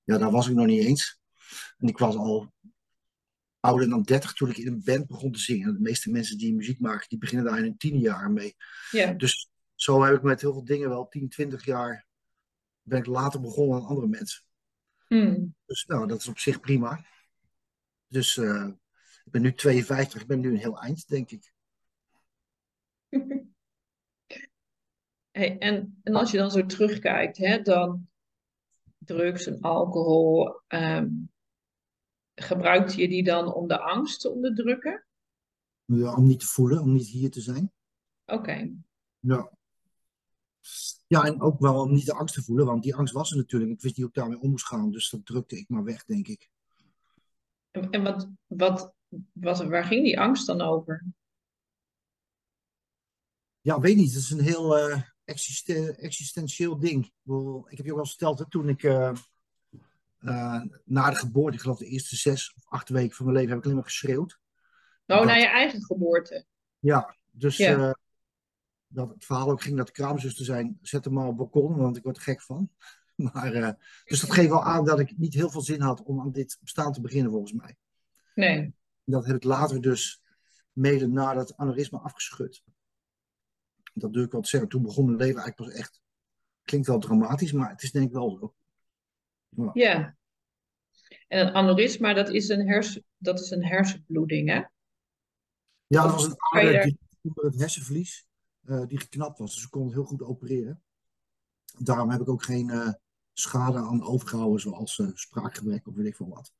ja, 0.04 0.18
daar 0.18 0.32
was 0.32 0.48
ik 0.48 0.56
nog 0.56 0.66
niet 0.66 0.86
eens. 0.86 1.19
En 1.78 1.88
ik 1.88 1.98
was 1.98 2.16
al 2.16 2.54
ouder 3.60 3.90
dan 3.90 4.02
30 4.02 4.34
toen 4.34 4.50
ik 4.50 4.58
in 4.58 4.68
een 4.68 4.84
band 4.84 5.08
begon 5.08 5.32
te 5.32 5.40
zingen. 5.40 5.74
De 5.74 5.80
meeste 5.80 6.12
mensen 6.12 6.38
die 6.38 6.54
muziek 6.54 6.80
maken, 6.80 7.10
die 7.10 7.18
beginnen 7.18 7.46
daar 7.46 7.58
in 7.58 7.64
hun 7.64 7.78
tienerjaren 7.78 8.34
mee. 8.34 8.56
Ja. 8.92 9.14
Dus 9.14 9.50
zo 9.76 10.04
heb 10.04 10.16
ik 10.16 10.22
met 10.22 10.42
heel 10.42 10.54
veel 10.54 10.66
dingen 10.66 10.90
wel 10.90 11.08
10, 11.08 11.30
20 11.30 11.66
jaar 11.66 12.08
ben 12.82 13.00
ik 13.00 13.06
later 13.06 13.42
begonnen 13.42 13.80
dan 13.80 13.88
andere 13.88 14.08
mensen. 14.08 14.44
Hmm. 15.08 15.56
Dus 15.66 15.86
nou, 15.86 16.08
dat 16.08 16.20
is 16.20 16.28
op 16.28 16.40
zich 16.40 16.60
prima. 16.60 17.06
Dus 18.08 18.38
eh, 18.38 18.68
ik 19.26 19.32
ben 19.32 19.42
nu 19.42 19.54
52, 19.54 20.22
ik 20.22 20.28
ben 20.28 20.40
nu 20.40 20.50
een 20.50 20.58
heel 20.58 20.82
eind, 20.82 21.08
denk 21.08 21.32
ik. 21.32 21.54
Hey, 25.32 25.58
en, 25.58 26.00
en 26.04 26.16
als 26.16 26.32
je 26.32 26.38
dan 26.38 26.52
zo 26.52 26.66
terugkijkt, 26.66 27.38
hè, 27.38 27.62
dan 27.62 28.08
drugs 28.98 29.48
en 29.48 29.62
alcohol, 29.62 30.62
ehm, 30.68 31.10
gebruikte 32.42 33.02
je 33.02 33.08
die 33.08 33.24
dan 33.24 33.54
om 33.54 33.68
de 33.68 33.80
angst 33.80 34.22
te 34.22 34.30
onderdrukken? 34.30 35.06
Ja, 35.86 36.16
om 36.16 36.28
niet 36.28 36.40
te 36.40 36.46
voelen, 36.46 36.82
om 36.82 36.94
niet 36.94 37.08
hier 37.08 37.32
te 37.32 37.42
zijn. 37.42 37.72
Oké. 38.26 38.72
Ja. 39.20 39.52
Ja, 41.08 41.24
en 41.24 41.42
ook 41.42 41.60
wel 41.60 41.82
om 41.82 41.92
niet 41.92 42.06
de 42.06 42.14
angst 42.14 42.36
te 42.36 42.44
voelen, 42.44 42.66
want 42.66 42.84
die 42.84 42.96
angst 42.96 43.14
was 43.14 43.32
er 43.32 43.38
natuurlijk. 43.38 43.72
Ik 43.72 43.82
wist 43.82 43.98
niet 43.98 44.06
hoe 44.06 44.16
ik 44.16 44.22
daarmee 44.22 44.40
om 44.40 44.50
moest 44.50 44.66
gaan, 44.66 44.92
dus 44.92 45.10
dat 45.10 45.26
drukte 45.26 45.58
ik 45.58 45.70
maar 45.70 45.84
weg, 45.84 46.06
denk 46.06 46.28
ik. 46.28 46.50
En, 47.72 47.90
en 47.90 48.04
wat, 48.04 48.30
wat, 48.48 48.94
wat, 49.32 49.64
waar 49.64 49.84
ging 49.84 50.04
die 50.04 50.20
angst 50.20 50.46
dan 50.46 50.62
over? 50.62 51.06
Ja, 53.62 53.80
weet 53.80 53.96
niet. 53.96 54.14
Het 54.14 54.22
is 54.22 54.30
een 54.30 54.42
heel 54.42 54.78
eh, 54.78 55.02
existen- 55.24 55.98
existentieel 55.98 56.80
ding. 56.80 57.06
Ik, 57.06 57.14
bedoel, 57.22 57.70
ik 57.70 57.78
heb 57.78 57.86
je 57.86 57.94
ook 57.94 58.00
al 58.00 58.06
verteld, 58.06 58.40
hè, 58.40 58.50
toen 58.50 58.70
ik 58.70 58.84
eh, 58.84 59.14
eh, 60.20 60.62
na 60.86 61.10
de 61.10 61.16
geboorte, 61.16 61.56
ik 61.56 61.62
geloof 61.62 61.78
de 61.78 61.86
eerste 61.86 62.16
zes 62.16 62.54
of 62.56 62.64
acht 62.68 62.90
weken 62.90 63.16
van 63.16 63.26
mijn 63.26 63.38
leven, 63.38 63.50
heb 63.50 63.60
ik 63.60 63.64
alleen 63.66 63.76
maar 63.78 63.86
geschreeuwd. 63.90 64.40
Oh, 65.06 65.18
Dat- 65.18 65.26
naar 65.26 65.40
je 65.40 65.48
eigen 65.48 65.84
geboorte. 65.84 66.46
Ja, 66.80 67.16
dus 67.32 67.58
Ja. 67.58 67.78
eh, 67.78 67.94
dat 68.88 69.10
het 69.10 69.26
verhaal 69.26 69.50
ook 69.50 69.62
ging 69.62 69.78
dat 69.78 69.92
kraamzuster 69.92 70.46
zijn, 70.46 70.78
zet 70.82 71.06
hem 71.06 71.14
maar 71.14 71.28
op 71.28 71.38
balkon, 71.38 71.76
want 71.76 71.98
ik 71.98 72.04
word 72.04 72.18
er 72.18 72.24
gek 72.24 72.42
van. 72.42 72.70
Maar, 73.34 73.54
eh, 73.54 73.72
dus 74.06 74.20
dat 74.20 74.32
geeft 74.32 74.50
wel 74.50 74.64
aan 74.64 74.86
dat 74.86 75.00
ik 75.00 75.18
niet 75.18 75.34
heel 75.34 75.50
veel 75.50 75.62
zin 75.62 75.82
had 75.82 76.04
om 76.04 76.22
aan 76.22 76.32
dit 76.32 76.58
bestaan 76.62 76.94
te 76.94 77.02
beginnen, 77.02 77.32
volgens 77.32 77.54
mij. 77.54 77.76
Nee. 78.36 78.74
Dat 79.04 79.26
heb 79.26 79.36
ik 79.36 79.44
later 79.44 79.82
dus 79.82 80.22
mede 80.72 81.08
na 81.08 81.34
dat 81.34 81.58
aneurysma 81.58 81.98
afgeschud. 82.00 82.64
Dat 83.94 84.14
durf 84.14 84.26
ik 84.26 84.32
wel 84.32 84.42
te 84.42 84.50
zeggen. 84.50 84.70
Toen 84.70 84.82
begon 84.82 85.06
mijn 85.06 85.18
leven 85.18 85.42
eigenlijk 85.42 85.72
pas 85.72 85.80
echt. 85.82 86.02
Klinkt 86.64 86.88
wel 86.88 87.00
dramatisch, 87.00 87.52
maar 87.52 87.70
het 87.70 87.84
is 87.84 87.92
denk 87.92 88.06
ik 88.08 88.14
wel 88.14 88.38
zo. 88.40 88.56
Ja. 89.74 90.16
En 91.28 91.48
een 91.48 91.54
aneurysma, 91.54 92.14
dat 92.14 92.30
is 92.30 92.50
een, 92.50 92.68
hersen, 92.68 93.04
dat 93.18 93.40
is 93.40 93.50
een 93.50 93.66
hersenbloeding, 93.66 94.50
hè? 94.50 94.62
Ja, 95.88 96.04
dat 96.04 96.12
was 96.12 96.24
een 96.26 96.36
ader 96.38 96.74
daar- 96.74 96.92
onder 97.22 97.46
het 97.46 97.60
hersenvlies 97.60 98.28
eh, 98.62 98.86
die 98.86 99.00
geknapt 99.00 99.40
was. 99.40 99.54
Dus 99.54 99.62
ze 99.62 99.70
kon 99.70 99.84
het 99.86 99.94
heel 99.94 100.04
goed 100.04 100.22
opereren. 100.22 100.84
Daarom 101.78 102.10
heb 102.10 102.22
ik 102.22 102.30
ook 102.30 102.44
geen 102.44 102.70
eh, 102.70 102.94
schade 103.34 103.78
aan 103.78 104.04
overgehouden, 104.04 104.60
zoals 104.60 105.00
eh, 105.00 105.08
spraakgebrek 105.14 105.88
of 105.88 105.96
weet 105.96 106.06
ik 106.06 106.16
veel 106.16 106.30
wat. 106.30 106.54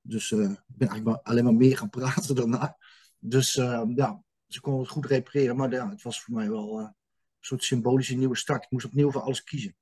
Dus 0.00 0.32
ik 0.32 0.38
ben 0.66 0.88
eigenlijk 0.88 1.04
maar, 1.04 1.20
alleen 1.22 1.44
maar 1.44 1.54
meer 1.54 1.76
gaan 1.76 1.90
praten 1.90 2.34
daarna. 2.34 2.76
Dus 3.18 3.54
ja, 3.94 4.22
ze 4.46 4.60
kon 4.60 4.78
het 4.78 4.88
goed 4.88 5.06
repareren. 5.06 5.56
Maar 5.56 5.70
ja, 5.70 5.90
het 5.90 6.02
was 6.02 6.22
voor 6.22 6.34
mij 6.34 6.50
wel 6.50 6.78
een 6.78 6.94
soort 7.40 7.64
symbolische 7.64 8.14
nieuwe 8.14 8.36
start. 8.36 8.64
Ik 8.64 8.70
moest 8.70 8.84
opnieuw 8.86 9.10
voor 9.10 9.22
alles 9.22 9.42
kiezen. 9.42 9.76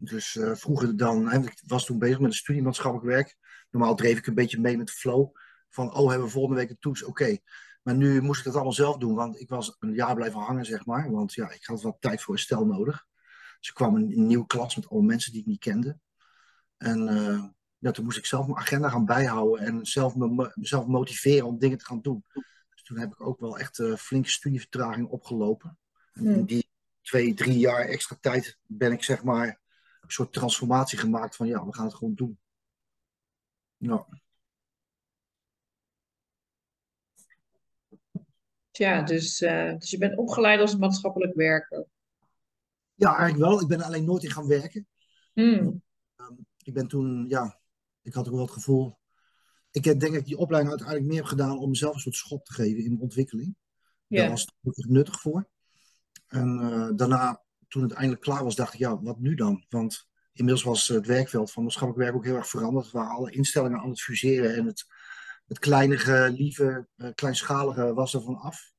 Dus 0.00 0.34
uh, 0.34 0.54
vroeger 0.54 0.96
dan, 0.96 1.32
ik 1.32 1.62
was 1.66 1.86
toen 1.86 1.98
bezig 1.98 2.18
met 2.18 2.30
een 2.30 2.36
studie 2.36 2.62
maatschappelijk 2.62 3.06
werk. 3.06 3.36
Normaal 3.70 3.94
dreef 3.94 4.18
ik 4.18 4.26
een 4.26 4.34
beetje 4.34 4.60
mee 4.60 4.76
met 4.76 4.86
de 4.86 4.92
flow. 4.92 5.36
Van, 5.68 5.94
oh, 5.94 6.08
hebben 6.08 6.26
we 6.26 6.32
volgende 6.32 6.60
week 6.60 6.70
een 6.70 6.78
toets? 6.78 7.02
Oké. 7.04 7.38
Maar 7.82 7.94
nu 7.94 8.22
moest 8.22 8.38
ik 8.38 8.44
dat 8.44 8.54
allemaal 8.54 8.72
zelf 8.72 8.96
doen, 8.96 9.14
want 9.14 9.40
ik 9.40 9.48
was 9.48 9.76
een 9.78 9.94
jaar 9.94 10.14
blijven 10.14 10.40
hangen, 10.40 10.64
zeg 10.64 10.86
maar. 10.86 11.10
Want 11.10 11.32
ja, 11.32 11.50
ik 11.50 11.64
had 11.64 11.82
wat 11.82 11.96
tijd 12.00 12.22
voor 12.22 12.34
een 12.34 12.40
stel 12.40 12.66
nodig. 12.66 13.06
Dus 13.58 13.68
ik 13.68 13.74
kwam 13.74 13.96
in 13.96 14.12
een 14.12 14.26
nieuwe 14.26 14.46
klas 14.46 14.76
met 14.76 14.88
allemaal 14.88 15.08
mensen 15.08 15.32
die 15.32 15.40
ik 15.40 15.46
niet 15.46 15.58
kende. 15.58 15.98
En 16.76 17.08
uh, 17.08 17.44
ja, 17.78 17.90
toen 17.90 18.04
moest 18.04 18.18
ik 18.18 18.26
zelf 18.26 18.46
mijn 18.46 18.58
agenda 18.58 18.88
gaan 18.88 19.04
bijhouden 19.04 19.66
en 19.66 19.86
zelf 19.86 20.14
me, 20.14 20.52
mezelf 20.54 20.86
motiveren 20.86 21.46
om 21.46 21.58
dingen 21.58 21.78
te 21.78 21.84
gaan 21.84 22.00
doen. 22.00 22.24
Dus 22.70 22.82
toen 22.82 22.98
heb 22.98 23.12
ik 23.12 23.20
ook 23.20 23.40
wel 23.40 23.58
echt 23.58 23.78
uh, 23.78 23.96
flinke 23.96 24.28
studievertraging 24.28 25.08
opgelopen. 25.08 25.78
En 26.12 26.26
in 26.26 26.44
die 26.44 26.70
twee, 27.02 27.34
drie 27.34 27.58
jaar 27.58 27.80
extra 27.80 28.16
tijd 28.20 28.58
ben 28.66 28.92
ik 28.92 29.02
zeg 29.02 29.24
maar 29.24 29.60
een 30.08 30.14
soort 30.14 30.32
transformatie 30.32 30.98
gemaakt 30.98 31.36
van 31.36 31.46
ja, 31.46 31.66
we 31.66 31.74
gaan 31.74 31.84
het 31.84 31.94
gewoon 31.94 32.14
doen. 32.14 32.38
Ja. 33.76 34.06
Ja, 38.70 39.02
dus, 39.02 39.40
uh, 39.40 39.78
dus 39.78 39.90
je 39.90 39.98
bent 39.98 40.18
opgeleid 40.18 40.60
als 40.60 40.76
maatschappelijk 40.76 41.34
werker. 41.34 41.86
Ja, 42.94 43.16
eigenlijk 43.16 43.50
wel. 43.50 43.60
Ik 43.60 43.68
ben 43.68 43.78
er 43.78 43.84
alleen 43.84 44.04
nooit 44.04 44.22
in 44.22 44.30
gaan 44.30 44.46
werken. 44.46 44.86
Hmm. 45.32 45.82
Um, 46.16 46.46
ik 46.62 46.74
ben 46.74 46.88
toen, 46.88 47.28
ja, 47.28 47.60
ik 48.02 48.14
had 48.14 48.26
ook 48.26 48.34
wel 48.34 48.42
het 48.42 48.52
gevoel. 48.52 48.98
Ik 49.70 49.82
denk 49.82 50.00
dat 50.00 50.14
ik 50.14 50.24
die 50.24 50.38
opleiding 50.38 50.74
uiteindelijk 50.74 51.08
meer 51.08 51.20
heb 51.20 51.28
gedaan 51.28 51.58
om 51.58 51.68
mezelf 51.68 51.94
een 51.94 52.00
soort 52.00 52.14
schop 52.14 52.44
te 52.44 52.52
geven 52.52 52.82
in 52.84 52.88
mijn 52.88 53.00
ontwikkeling. 53.00 53.56
Ja. 54.06 54.20
Daar 54.20 54.30
was 54.30 54.48
het 54.62 54.88
nuttig 54.88 55.20
voor. 55.20 55.48
En 56.26 56.60
uh, 56.62 56.90
daarna, 56.96 57.42
toen 57.68 57.82
het 57.82 57.92
eindelijk 57.92 58.22
klaar 58.22 58.44
was, 58.44 58.54
dacht 58.54 58.72
ik, 58.72 58.78
ja, 58.78 59.02
wat 59.02 59.18
nu 59.18 59.34
dan? 59.34 59.64
Want 59.68 60.08
inmiddels 60.32 60.64
was 60.64 60.88
het 60.88 61.06
werkveld 61.06 61.52
van 61.52 61.62
maatschappelijk 61.62 62.04
werk 62.04 62.16
ook 62.16 62.24
heel 62.24 62.36
erg 62.36 62.48
veranderd. 62.48 62.90
Waren 62.90 63.16
alle 63.16 63.30
instellingen 63.30 63.80
aan 63.80 63.88
het 63.88 64.00
fuseren 64.00 64.56
en 64.56 64.66
het, 64.66 64.86
het 65.46 65.58
kleinige, 65.58 66.34
lieve, 66.36 66.88
uh, 66.96 67.08
kleinschalige 67.14 67.94
was 67.94 68.14
er 68.14 68.22
van 68.22 68.36
af. 68.36 68.72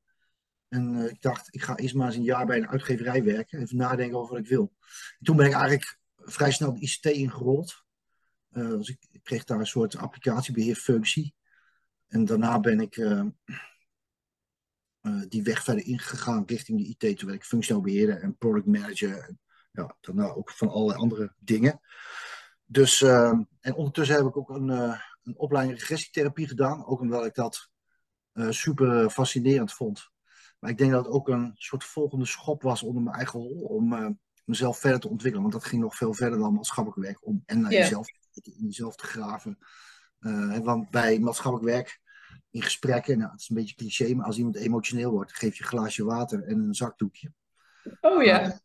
En 0.68 0.94
uh, 0.94 1.04
ik 1.04 1.22
dacht, 1.22 1.54
ik 1.54 1.62
ga 1.62 1.76
eerst 1.76 1.94
maar 1.94 2.06
eens 2.06 2.16
een 2.16 2.22
jaar 2.22 2.46
bij 2.46 2.56
een 2.56 2.68
uitgeverij 2.68 3.24
werken. 3.24 3.60
Even 3.60 3.76
nadenken 3.76 4.18
over 4.18 4.34
wat 4.34 4.42
ik 4.42 4.48
wil. 4.48 4.72
En 5.18 5.24
toen 5.24 5.36
ben 5.36 5.46
ik 5.46 5.52
eigenlijk 5.52 5.98
vrij 6.16 6.52
snel 6.52 6.74
de 6.74 6.80
ICT 6.80 7.04
ingerold. 7.06 7.84
Dus 8.50 8.88
ik, 8.88 9.20
kreeg 9.22 9.44
daar 9.44 9.58
een 9.58 9.66
soort 9.66 9.96
applicatiebeheerfunctie. 9.96 11.34
En 12.08 12.24
daarna 12.24 12.60
ben 12.60 12.80
ik 12.80 12.96
die 15.28 15.42
weg 15.42 15.62
verder 15.62 15.84
ingegaan 15.84 16.42
richting 16.46 16.78
de 16.78 17.08
IT. 17.08 17.18
Toen 17.18 17.28
werd 17.28 17.40
ik 17.40 17.48
functioneel 17.48 17.82
beheerder 17.82 18.20
en 18.20 18.36
product 18.36 18.66
manager. 18.66 19.18
En 19.18 19.40
ja, 19.72 19.96
daarna 20.00 20.28
ook 20.28 20.50
van 20.50 20.68
allerlei 20.68 20.98
andere 20.98 21.34
dingen. 21.38 21.80
Dus, 22.64 23.02
en 23.02 23.74
ondertussen 23.74 24.16
heb 24.16 24.26
ik 24.26 24.36
ook 24.36 24.50
een, 24.50 24.68
een 25.22 25.36
opleiding 25.38 25.78
regressietherapie 25.78 26.48
gedaan. 26.48 26.86
Ook 26.86 27.00
omdat 27.00 27.24
ik 27.24 27.34
dat 27.34 27.68
super 28.48 29.10
fascinerend 29.10 29.72
vond. 29.72 30.10
Maar 30.58 30.70
ik 30.70 30.78
denk 30.78 30.90
dat 30.90 31.04
het 31.04 31.14
ook 31.14 31.28
een 31.28 31.52
soort 31.54 31.84
volgende 31.84 32.26
schop 32.26 32.62
was 32.62 32.82
onder 32.82 33.02
mijn 33.02 33.16
eigen 33.16 33.40
rol. 33.40 33.60
Om 33.62 34.18
mezelf 34.44 34.78
verder 34.78 35.00
te 35.00 35.08
ontwikkelen. 35.08 35.48
Want 35.48 35.62
dat 35.62 35.70
ging 35.70 35.82
nog 35.82 35.96
veel 35.96 36.14
verder 36.14 36.38
dan 36.38 36.54
maatschappelijk 36.54 37.02
werk. 37.02 37.26
Om 37.26 37.42
en 37.46 37.60
naar 37.60 37.72
jezelf, 37.72 38.08
in 38.32 38.64
jezelf 38.64 38.96
te 38.96 39.06
graven. 39.06 39.58
Want 40.62 40.90
bij 40.90 41.18
maatschappelijk 41.18 41.70
werk, 41.70 42.00
in 42.50 42.62
gesprekken, 42.62 43.18
nou, 43.18 43.30
het 43.30 43.40
is 43.40 43.48
een 43.48 43.56
beetje 43.56 43.74
cliché. 43.74 44.14
Maar 44.14 44.26
als 44.26 44.36
iemand 44.36 44.56
emotioneel 44.56 45.10
wordt, 45.10 45.32
geef 45.32 45.56
je 45.56 45.62
een 45.62 45.68
glaasje 45.68 46.04
water 46.04 46.42
en 46.42 46.58
een 46.58 46.74
zakdoekje. 46.74 47.32
Oh 48.00 48.22
ja. 48.22 48.60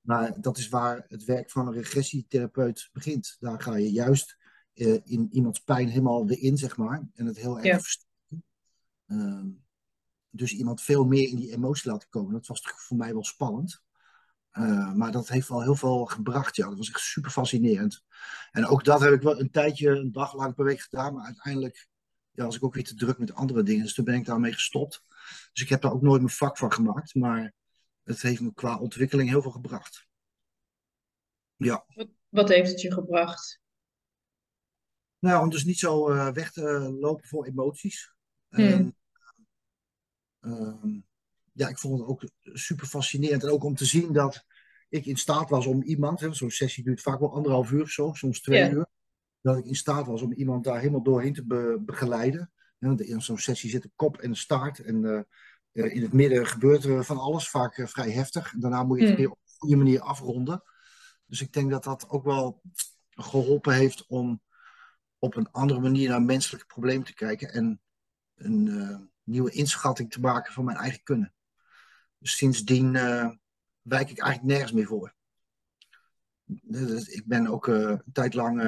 Maar 0.00 0.40
dat 0.40 0.58
is 0.58 0.68
waar 0.68 1.04
het 1.08 1.24
werk 1.24 1.50
van 1.50 1.66
een 1.66 1.72
regressietherapeut 1.72 2.88
begint. 2.92 3.36
Daar 3.40 3.62
ga 3.62 3.76
je 3.76 3.92
juist 3.92 4.36
uh, 4.74 4.98
in 5.04 5.28
iemands 5.30 5.60
pijn 5.60 5.88
helemaal 5.88 6.30
erin, 6.30 6.56
zeg 6.56 6.76
maar. 6.76 7.08
En 7.14 7.26
het 7.26 7.36
heel 7.36 7.56
erg 7.56 7.66
Ja. 7.66 7.80
versterken. 7.80 8.44
Ehm, 9.06 9.48
dus 10.30 10.52
iemand 10.52 10.82
veel 10.82 11.04
meer 11.04 11.28
in 11.28 11.36
die 11.36 11.52
emotie 11.52 11.90
laten 11.90 12.08
komen. 12.08 12.32
Dat 12.32 12.46
was 12.46 12.60
voor 12.62 12.96
mij 12.96 13.12
wel 13.12 13.24
spannend. 13.24 13.82
Uh, 14.52 14.92
maar 14.92 15.12
dat 15.12 15.28
heeft 15.28 15.48
wel 15.48 15.62
heel 15.62 15.74
veel 15.74 16.04
gebracht. 16.04 16.56
Ja, 16.56 16.68
dat 16.68 16.78
was 16.78 16.88
echt 16.88 17.00
super 17.00 17.30
fascinerend. 17.30 18.04
En 18.50 18.66
ook 18.66 18.84
dat 18.84 19.00
heb 19.00 19.12
ik 19.12 19.22
wel 19.22 19.40
een 19.40 19.50
tijdje, 19.50 19.88
een 19.90 20.12
dag 20.12 20.34
lang 20.34 20.54
per 20.54 20.64
week 20.64 20.80
gedaan. 20.80 21.14
Maar 21.14 21.24
uiteindelijk 21.24 21.88
ja, 22.32 22.44
was 22.44 22.56
ik 22.56 22.64
ook 22.64 22.74
weer 22.74 22.84
te 22.84 22.94
druk 22.94 23.18
met 23.18 23.34
andere 23.34 23.62
dingen. 23.62 23.82
Dus 23.82 23.94
toen 23.94 24.04
ben 24.04 24.14
ik 24.14 24.24
daarmee 24.24 24.52
gestopt. 24.52 25.04
Dus 25.52 25.62
ik 25.62 25.68
heb 25.68 25.80
daar 25.80 25.92
ook 25.92 26.02
nooit 26.02 26.20
mijn 26.20 26.34
vak 26.34 26.58
van 26.58 26.72
gemaakt. 26.72 27.14
Maar 27.14 27.52
het 28.02 28.22
heeft 28.22 28.40
me 28.40 28.54
qua 28.54 28.78
ontwikkeling 28.78 29.28
heel 29.28 29.42
veel 29.42 29.50
gebracht. 29.50 30.06
Ja. 31.56 31.84
Wat, 31.94 32.08
wat 32.28 32.48
heeft 32.48 32.70
het 32.70 32.80
je 32.80 32.92
gebracht? 32.92 33.60
Nou, 35.18 35.42
om 35.42 35.50
dus 35.50 35.64
niet 35.64 35.78
zo 35.78 36.10
uh, 36.10 36.32
weg 36.32 36.52
te 36.52 36.96
lopen 37.00 37.28
voor 37.28 37.46
emoties. 37.46 38.14
Hmm. 38.48 38.64
En, 38.64 38.96
um, 40.40 41.06
ja, 41.52 41.68
ik 41.68 41.78
vond 41.78 41.98
het 41.98 42.08
ook 42.08 42.24
super 42.42 42.86
fascinerend. 42.86 43.42
En 43.42 43.50
ook 43.50 43.64
om 43.64 43.74
te 43.74 43.84
zien 43.84 44.12
dat 44.12 44.44
ik 44.88 45.06
in 45.06 45.16
staat 45.16 45.50
was 45.50 45.66
om 45.66 45.82
iemand, 45.82 46.26
zo'n 46.30 46.50
sessie 46.50 46.84
duurt 46.84 47.00
vaak 47.00 47.20
wel 47.20 47.34
anderhalf 47.34 47.70
uur 47.70 47.82
of 47.82 47.90
zo, 47.90 48.12
soms 48.12 48.40
twee 48.40 48.58
Ja. 48.58 48.70
uur. 48.70 48.86
Dat 49.42 49.56
ik 49.56 49.64
in 49.64 49.74
staat 49.74 50.06
was 50.06 50.22
om 50.22 50.32
iemand 50.32 50.64
daar 50.64 50.78
helemaal 50.78 51.02
doorheen 51.02 51.34
te 51.34 51.44
be 51.44 51.78
begeleiden. 51.80 52.50
Ja, 52.78 52.94
in 52.96 53.22
zo'n 53.22 53.38
sessie 53.38 53.70
zit 53.70 53.84
een 53.84 53.92
kop 53.96 54.16
en 54.16 54.28
een 54.28 54.36
staart. 54.36 54.78
En 54.78 55.26
uh, 55.72 55.94
in 55.94 56.02
het 56.02 56.12
midden 56.12 56.46
gebeurt 56.46 56.84
er 56.84 57.04
van 57.04 57.18
alles, 57.18 57.48
vaak 57.48 57.76
uh, 57.76 57.86
vrij 57.86 58.10
heftig. 58.10 58.52
En 58.52 58.60
daarna 58.60 58.82
moet 58.82 58.98
je 58.98 59.04
het 59.04 59.12
Hmm. 59.12 59.22
weer 59.22 59.30
op 59.30 59.38
een 59.44 59.54
goede 59.58 59.76
manier 59.76 60.00
afronden. 60.00 60.62
Dus 61.26 61.40
ik 61.40 61.52
denk 61.52 61.70
dat 61.70 61.84
dat 61.84 62.08
ook 62.08 62.24
wel 62.24 62.62
geholpen 63.10 63.74
heeft 63.74 64.06
om 64.06 64.42
op 65.18 65.36
een 65.36 65.50
andere 65.50 65.80
manier 65.80 66.08
naar 66.08 66.22
menselijke 66.22 66.66
problemen 66.66 67.06
te 67.06 67.14
kijken. 67.14 67.52
En 67.52 67.80
een 68.34 68.66
uh, 68.66 68.98
nieuwe 69.22 69.50
inschatting 69.50 70.10
te 70.10 70.20
maken 70.20 70.52
van 70.52 70.64
mijn 70.64 70.76
eigen 70.76 71.02
kunnen. 71.02 71.34
Dus 72.18 72.36
sindsdien 72.36 72.92
wijk 73.82 74.10
ik 74.10 74.18
eigenlijk 74.18 74.42
nergens 74.42 74.72
meer 74.72 74.86
voor. 74.86 75.14
Dus 76.62 77.08
ik 77.08 77.26
ben 77.26 77.46
ook 77.46 77.66
een 77.66 78.02
tijd 78.12 78.34
lang, 78.34 78.60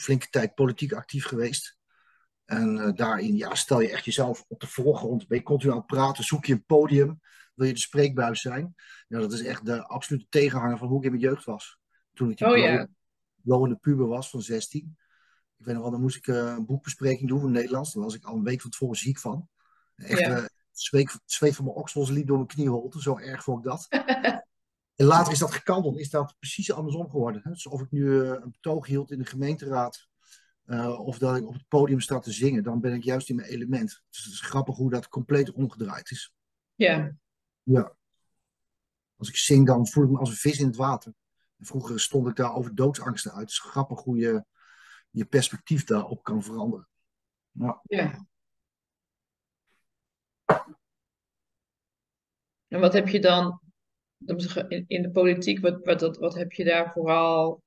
flinke 0.00 0.28
tijd 0.30 0.54
politiek 0.54 0.92
actief 0.92 1.24
geweest. 1.24 1.76
En 2.44 2.94
daarin 2.94 3.36
ja, 3.36 3.54
stel 3.54 3.80
je 3.80 3.90
echt 3.90 4.04
jezelf 4.04 4.44
op 4.48 4.60
de 4.60 4.66
voorgrond. 4.66 5.28
Ben 5.28 5.38
je 5.38 5.44
continu 5.44 5.72
aan 5.72 5.78
het 5.78 5.86
praten, 5.86 6.24
zoek 6.24 6.44
je 6.44 6.52
een 6.52 6.64
podium. 6.64 7.20
Wil 7.54 7.66
je 7.66 7.72
de 7.72 7.78
spreekbuis 7.78 8.40
zijn? 8.40 8.74
Ja, 9.08 9.18
dat 9.18 9.32
is 9.32 9.42
echt 9.42 9.66
de 9.66 9.86
absolute 9.86 10.26
tegenhanger 10.28 10.78
van 10.78 10.88
hoe 10.88 10.98
ik 10.98 11.04
in 11.04 11.10
mijn 11.10 11.22
jeugd 11.22 11.44
was. 11.44 11.78
Toen 12.12 12.30
ik 12.30 12.36
die 12.36 12.46
Oh 12.46 12.52
blauwe, 12.52 12.88
blauwende 13.42 13.76
puber 13.76 14.06
was 14.06 14.30
van 14.30 14.42
16. 14.42 14.96
Ik 15.58 15.64
weet 15.64 15.74
nog 15.74 15.82
wel, 15.82 15.92
dan 15.92 16.00
moest 16.00 16.16
ik 16.16 16.26
een 16.26 16.66
boekbespreking 16.66 17.28
doen 17.28 17.38
in 17.38 17.44
het 17.44 17.54
Nederlands. 17.54 17.92
Daar 17.92 18.04
was 18.04 18.14
ik 18.14 18.24
al 18.24 18.36
een 18.36 18.44
week 18.44 18.60
van 18.60 18.70
tevoren 18.70 18.96
ziek 18.96 19.18
van. 19.18 19.48
Echt, 19.96 20.20
uh, 20.20 20.44
zweet, 20.70 21.20
zweet 21.24 21.56
van 21.56 21.64
mijn 21.64 21.76
oksels 21.76 22.10
liep 22.10 22.26
door 22.26 22.36
mijn 22.36 22.48
knieholte. 22.48 23.02
Zo 23.02 23.18
erg 23.18 23.42
vond 23.42 23.58
ik 23.58 23.70
dat. 23.70 23.86
en 24.98 25.06
later 25.06 25.32
is 25.32 25.38
dat 25.38 25.52
gekanteld. 25.52 25.98
Is 25.98 26.10
dat 26.10 26.34
precies 26.38 26.72
andersom 26.72 27.10
geworden. 27.10 27.40
Hè? 27.44 27.50
Dus 27.50 27.66
of 27.66 27.80
ik 27.80 27.90
nu 27.90 28.00
uh, 28.00 28.28
een 28.28 28.50
betoog 28.50 28.86
hield 28.86 29.10
in 29.10 29.18
de 29.18 29.24
gemeenteraad. 29.24 30.08
Uh, 30.64 31.00
of 31.00 31.18
dat 31.18 31.36
ik 31.36 31.46
op 31.46 31.52
het 31.52 31.68
podium 31.68 32.00
sta 32.00 32.18
te 32.18 32.32
zingen. 32.32 32.62
Dan 32.62 32.80
ben 32.80 32.94
ik 32.94 33.04
juist 33.04 33.28
in 33.28 33.36
mijn 33.36 33.48
element. 33.48 34.02
Dus 34.10 34.24
het 34.24 34.32
is 34.32 34.40
grappig 34.40 34.76
hoe 34.76 34.90
dat 34.90 35.08
compleet 35.08 35.52
omgedraaid 35.52 36.10
is. 36.10 36.34
Ja. 36.74 37.12
Ja. 37.62 37.96
Als 39.16 39.28
ik 39.28 39.36
zing 39.36 39.66
dan 39.66 39.88
voel 39.88 40.04
ik 40.04 40.10
me 40.10 40.18
als 40.18 40.30
een 40.30 40.36
vis 40.36 40.58
in 40.58 40.66
het 40.66 40.76
water. 40.76 41.14
En 41.58 41.66
vroeger 41.66 42.00
stond 42.00 42.28
ik 42.28 42.36
daar 42.36 42.54
over 42.54 42.74
doodsangsten 42.74 43.30
uit. 43.30 43.40
Het 43.40 43.50
is 43.50 43.60
grappig 43.60 44.02
hoe 44.02 44.16
je 44.16 44.44
je 45.10 45.24
perspectief 45.24 45.84
daarop 45.84 46.22
kan 46.22 46.42
veranderen. 46.42 46.88
Ja. 47.50 47.80
ja. 47.82 48.26
En 52.68 52.80
wat 52.80 52.92
heb 52.92 53.08
je 53.08 53.20
dan 53.20 53.60
in, 54.86 55.02
de 55.02 55.10
politiek, 55.12 55.60
wat, 55.60 55.84
wat, 55.84 56.18
wat 56.18 56.34
heb 56.34 56.52
je 56.52 56.64
daar 56.64 56.92
vooral 56.92 57.62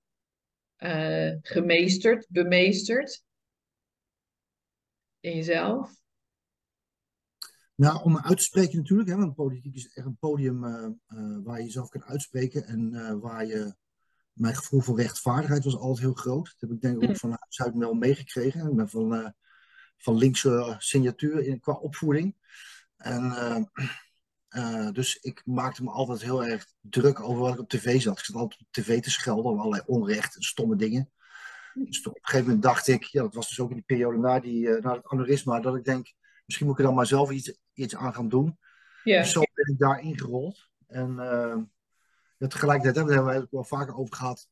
uh, 0.77 1.36
gemeesterd, 1.41 2.27
bemeesterd 2.29 3.24
in 5.20 5.36
jezelf? 5.36 6.00
Nou, 7.75 8.03
om 8.03 8.12
me 8.12 8.24
uit 8.24 8.38
te 8.38 8.43
spreken 8.43 8.77
natuurlijk, 8.77 9.10
hè, 9.10 9.15
want 9.15 9.36
politiek 9.36 9.75
is 9.75 9.93
echt 9.93 10.05
een 10.05 10.17
podium 10.17 10.63
uh, 10.63 10.88
uh, 11.08 11.38
waar 11.43 11.58
je 11.58 11.63
jezelf 11.63 11.89
kan 11.89 12.03
uitspreken 12.03 12.65
en 12.65 13.20
waar 13.20 13.46
je 13.46 13.75
mijn 14.34 14.55
gevoel 14.55 14.79
voor 14.79 14.98
rechtvaardigheid 14.98 15.63
was 15.63 15.77
altijd 15.77 16.00
heel 16.00 16.13
groot. 16.13 16.46
Dat 16.46 16.55
heb 16.60 16.72
ik 16.72 16.81
denk 16.81 17.01
ik 17.01 17.10
ook 17.10 17.17
van 17.17 17.38
Zuid 17.48 17.75
wel 17.75 17.93
meegekregen. 17.93 18.70
Ik 18.70 18.75
ben 18.75 18.89
van, 18.89 19.34
van 19.98 20.17
linkse 20.17 20.75
signatuur 20.77 21.43
in, 21.43 21.60
qua 21.60 21.74
opvoeding. 21.74 22.36
En, 22.98 23.31
uh, 24.51 24.91
dus 24.91 25.17
ik 25.22 25.41
maakte 25.46 25.84
me 25.84 25.89
altijd 25.89 26.22
heel 26.22 26.46
erg 26.46 26.67
druk 26.81 27.20
over 27.20 27.41
wat 27.41 27.53
ik 27.53 27.60
op 27.60 27.70
tv 27.70 28.01
zat. 28.01 28.17
Ik 28.17 28.25
zat 28.25 28.36
altijd 28.36 28.62
op 28.62 28.67
tv 28.72 29.01
te 29.01 29.12
schelden 29.12 29.46
over 29.46 29.60
allerlei 29.60 29.84
onrecht 29.86 30.36
en 30.36 30.41
stomme 30.41 30.75
dingen. 30.75 31.12
Dus 31.74 32.08
op 32.08 32.15
een 32.15 32.22
gegeven 32.22 32.46
moment 32.46 32.63
dacht 32.63 32.88
ik, 32.88 33.03
ja, 33.03 33.22
dat 33.22 33.34
was 33.34 33.48
dus 33.48 33.60
ook 33.60 33.70
in 33.70 33.75
die 33.75 33.86
periode 33.86 34.17
na, 34.17 34.39
die, 34.39 34.67
uh, 34.67 34.81
na 34.81 34.93
het 34.93 35.08
aneurysma, 35.08 35.60
dat 35.60 35.75
ik 35.75 35.84
denk, 35.84 36.13
misschien 36.46 36.67
moet 36.67 36.75
ik 36.75 36.81
er 36.81 36.88
dan 36.88 36.96
maar 36.96 37.08
zelf 37.08 37.31
iets, 37.31 37.53
iets 37.74 37.96
aan 37.96 38.13
gaan 38.13 38.29
doen. 38.29 38.58
Dus 39.03 39.31
zo 39.31 39.41
ben 39.53 39.74
ik 39.74 39.79
daar 39.79 40.01
ingerold. 40.01 40.70
En 40.88 41.15
ja, 42.38 42.48
tegelijkertijd, 42.48 42.96
hebben 42.96 43.25
we 43.25 43.39
het 43.39 43.51
wel 43.51 43.63
vaker 43.63 43.96
over 43.96 44.15
gehad. 44.15 44.50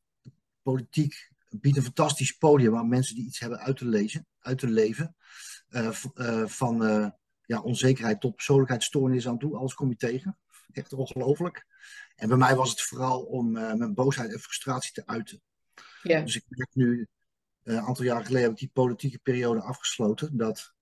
politiek 0.62 1.30
biedt 1.48 1.76
een 1.76 1.82
fantastisch 1.82 2.32
podium 2.32 2.76
aan 2.76 2.88
mensen 2.88 3.14
die 3.14 3.26
iets 3.26 3.38
hebben 3.38 3.58
uit 3.58 3.76
te, 3.76 3.86
lezen, 3.86 4.26
uit 4.40 4.58
te 4.58 4.68
leven. 4.68 5.16
van 6.46 7.12
ja, 7.50 7.60
onzekerheid 7.60 8.20
tot 8.20 8.34
persoonlijkheidsstoornis 8.34 9.28
aan 9.28 9.38
toe. 9.38 9.56
Alles 9.56 9.74
kom 9.74 9.88
je 9.88 9.96
tegen. 9.96 10.38
Echt 10.72 10.92
ongelooflijk. 10.92 11.66
En 12.16 12.28
bij 12.28 12.36
mij 12.36 12.54
was 12.56 12.70
het 12.70 12.82
vooral 12.82 13.22
om 13.22 13.50
mijn 13.52 13.94
boosheid 13.94 14.32
en 14.32 14.38
frustratie 14.38 14.92
te 14.92 15.06
uiten. 15.06 15.42
Ja. 16.02 16.20
Dus 16.20 16.36
ik 16.36 16.44
heb 16.48 16.68
nu, 16.72 17.06
een 17.62 17.80
aantal 17.80 18.04
jaren 18.04 18.24
geleden 18.24 18.42
heb 18.42 18.52
ik 18.52 18.58
die 18.58 18.70
politieke 18.72 19.18
periode 19.18 19.60
afgesloten. 19.60 20.36
Dat 20.36 20.74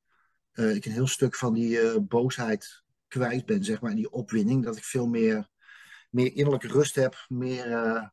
ik 0.52 0.84
een 0.84 0.92
heel 0.92 1.06
stuk 1.06 1.34
van 1.34 1.54
die 1.54 2.00
boosheid 2.00 2.82
kwijt 3.06 3.46
ben, 3.46 3.64
zeg 3.64 3.80
maar, 3.80 3.90
in 3.90 3.96
die 3.96 4.10
opwinding. 4.10 4.64
Dat 4.64 4.76
ik 4.76 4.84
veel 4.84 5.06
meer, 5.06 5.48
meer 6.10 6.34
innerlijke 6.34 6.68
rust 6.68 6.94
heb, 6.94 7.24
meer, 7.28 8.12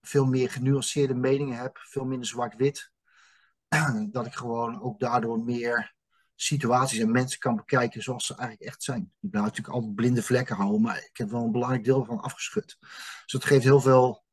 veel 0.00 0.26
meer 0.26 0.50
genuanceerde 0.50 1.14
meningen 1.14 1.58
heb, 1.58 1.78
veel 1.78 2.04
minder 2.04 2.28
zwart-wit. 2.28 2.92
dat 4.10 4.26
ik 4.26 4.34
gewoon 4.34 4.82
ook 4.82 5.00
daardoor 5.00 5.44
meer 5.44 5.94
situaties 6.36 6.98
en 6.98 7.10
mensen 7.10 7.38
kan 7.38 7.56
bekijken 7.56 8.02
zoals 8.02 8.26
ze 8.26 8.34
eigenlijk 8.34 8.70
echt 8.70 8.82
zijn. 8.82 9.12
Ik 9.20 9.30
blijf 9.30 9.44
natuurlijk 9.44 9.74
altijd 9.74 9.94
blinde 9.94 10.22
vlekken 10.22 10.56
houden, 10.56 10.80
maar 10.80 10.96
ik 10.96 11.16
heb 11.16 11.30
wel 11.30 11.44
een 11.44 11.52
belangrijk 11.52 11.84
deel 11.84 12.04
van 12.04 12.20
afgeschud. 12.20 12.76
Dus 12.80 13.32
dat 13.32 13.44
geeft 13.44 13.64
heel 13.64 13.80
veel 13.80 14.24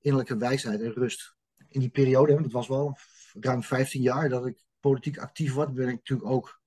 innerlijke 0.00 0.36
wijsheid 0.36 0.80
en 0.80 0.92
rust. 0.92 1.34
In 1.68 1.80
die 1.80 1.88
periode, 1.88 2.42
dat 2.42 2.52
was 2.52 2.68
wel 2.68 2.98
ruim 3.32 3.62
15 3.62 4.00
jaar 4.00 4.28
dat 4.28 4.46
ik 4.46 4.62
politiek 4.80 5.18
actief 5.18 5.54
was, 5.54 5.72
ben 5.72 5.88
ik 5.88 5.94
natuurlijk 5.94 6.30
ook 6.30 6.60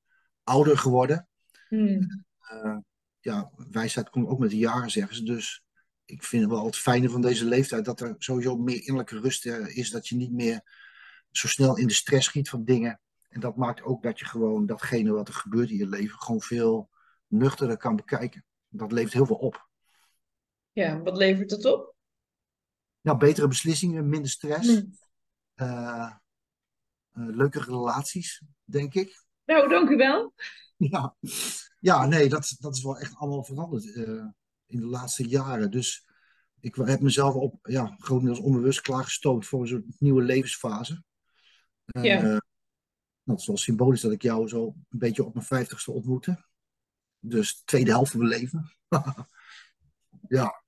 ouder 0.44 0.78
geworden. 0.78 1.28
Hmm. 1.68 2.26
Uh, 2.54 2.78
ja, 3.20 3.52
wijsheid 3.72 4.10
komt 4.10 4.28
ook 4.28 4.40
met 4.40 4.50
de 4.50 4.58
jaren, 4.58 4.92
zeggen 4.92 5.16
ze. 5.16 5.24
Dus 5.24 5.66
ik 6.06 6.24
vind 6.24 6.44
het 6.44 6.52
wel 6.52 6.66
het 6.66 6.78
fijne 6.78 7.10
van 7.10 7.22
deze 7.22 7.46
leeftijd 7.46 7.86
dat 7.86 8.02
er 8.02 8.16
sowieso 8.18 8.58
meer 8.58 8.80
innerlijke 8.80 9.20
rust 9.20 9.46
eh, 9.46 9.78
is. 9.78 9.90
Dat 9.90 10.08
je 10.08 10.16
niet 10.16 10.32
meer 10.32 10.62
zo 11.32 11.48
snel 11.48 11.78
in 11.78 11.88
de 11.88 11.94
stress 11.94 12.28
schiet 12.28 12.50
van 12.50 12.64
dingen. 12.64 13.02
En 13.28 13.40
dat 13.40 13.56
maakt 13.56 13.82
ook 13.82 14.04
dat 14.04 14.20
je 14.20 14.26
gewoon 14.26 14.66
datgene 14.66 15.12
wat 15.12 15.28
er 15.28 15.34
gebeurt 15.34 15.70
in 15.70 15.78
je 15.78 15.88
leven 15.88 16.20
gewoon 16.20 16.42
veel 16.42 16.90
nuchterder 17.28 17.78
kan 17.78 17.96
bekijken. 17.96 18.46
Dat 18.68 18.92
levert 18.92 19.14
heel 19.14 19.26
veel 19.26 19.36
op. 19.36 19.68
Ja, 20.72 21.02
wat 21.02 21.18
levert 21.18 21.52
het 21.52 21.66
op? 21.66 21.96
Nou, 23.02 23.18
betere 23.18 23.48
beslissingen, 23.48 24.10
minder 24.10 24.30
stress. 24.30 24.84
Uh, 25.56 26.12
leuke 27.12 27.60
relaties, 27.60 28.44
denk 28.64 28.94
ik. 28.94 29.26
Nou, 29.46 29.70
dank 29.70 29.90
u 29.90 29.96
wel. 29.96 30.34
Ja, 30.80 31.16
ja 31.80 32.06
nee, 32.06 32.30
dat, 32.30 32.56
dat 32.60 32.76
is 32.76 32.84
wel 32.84 32.98
echt 32.98 33.16
allemaal 33.16 33.44
veranderd 33.44 33.86
uh, 33.86 34.26
in 34.66 34.80
de 34.80 34.86
laatste 34.86 35.28
jaren. 35.28 35.72
Dus 35.72 36.08
ik 36.60 36.76
heb 36.76 37.02
mezelf 37.02 37.34
op, 37.34 37.68
ja, 37.68 37.96
grotendeels 37.98 38.40
onbewust 38.40 38.82
klaargestoomd 38.82 39.46
voor 39.46 39.62
een 39.62 39.68
soort 39.68 40.00
nieuwe 40.00 40.22
levensfase. 40.22 41.04
Ja. 41.86 42.42
Dat 43.28 43.40
is 43.40 43.48
wel 43.48 43.58
symbolisch 43.58 44.02
dat 44.02 44.12
ik 44.12 44.22
jou 44.22 44.48
zo 44.48 44.66
een 44.66 45.00
beetje 45.00 45.24
op 45.24 45.34
mijn 45.34 45.46
vijftigste 45.46 45.92
ontmoette. 45.92 46.46
Dus 47.20 47.58
de 47.58 47.64
tweede 47.66 47.92
helft 47.92 48.12
van 48.12 48.20
mijn 48.20 48.40
leven. 48.40 48.72
ja. 50.40 50.64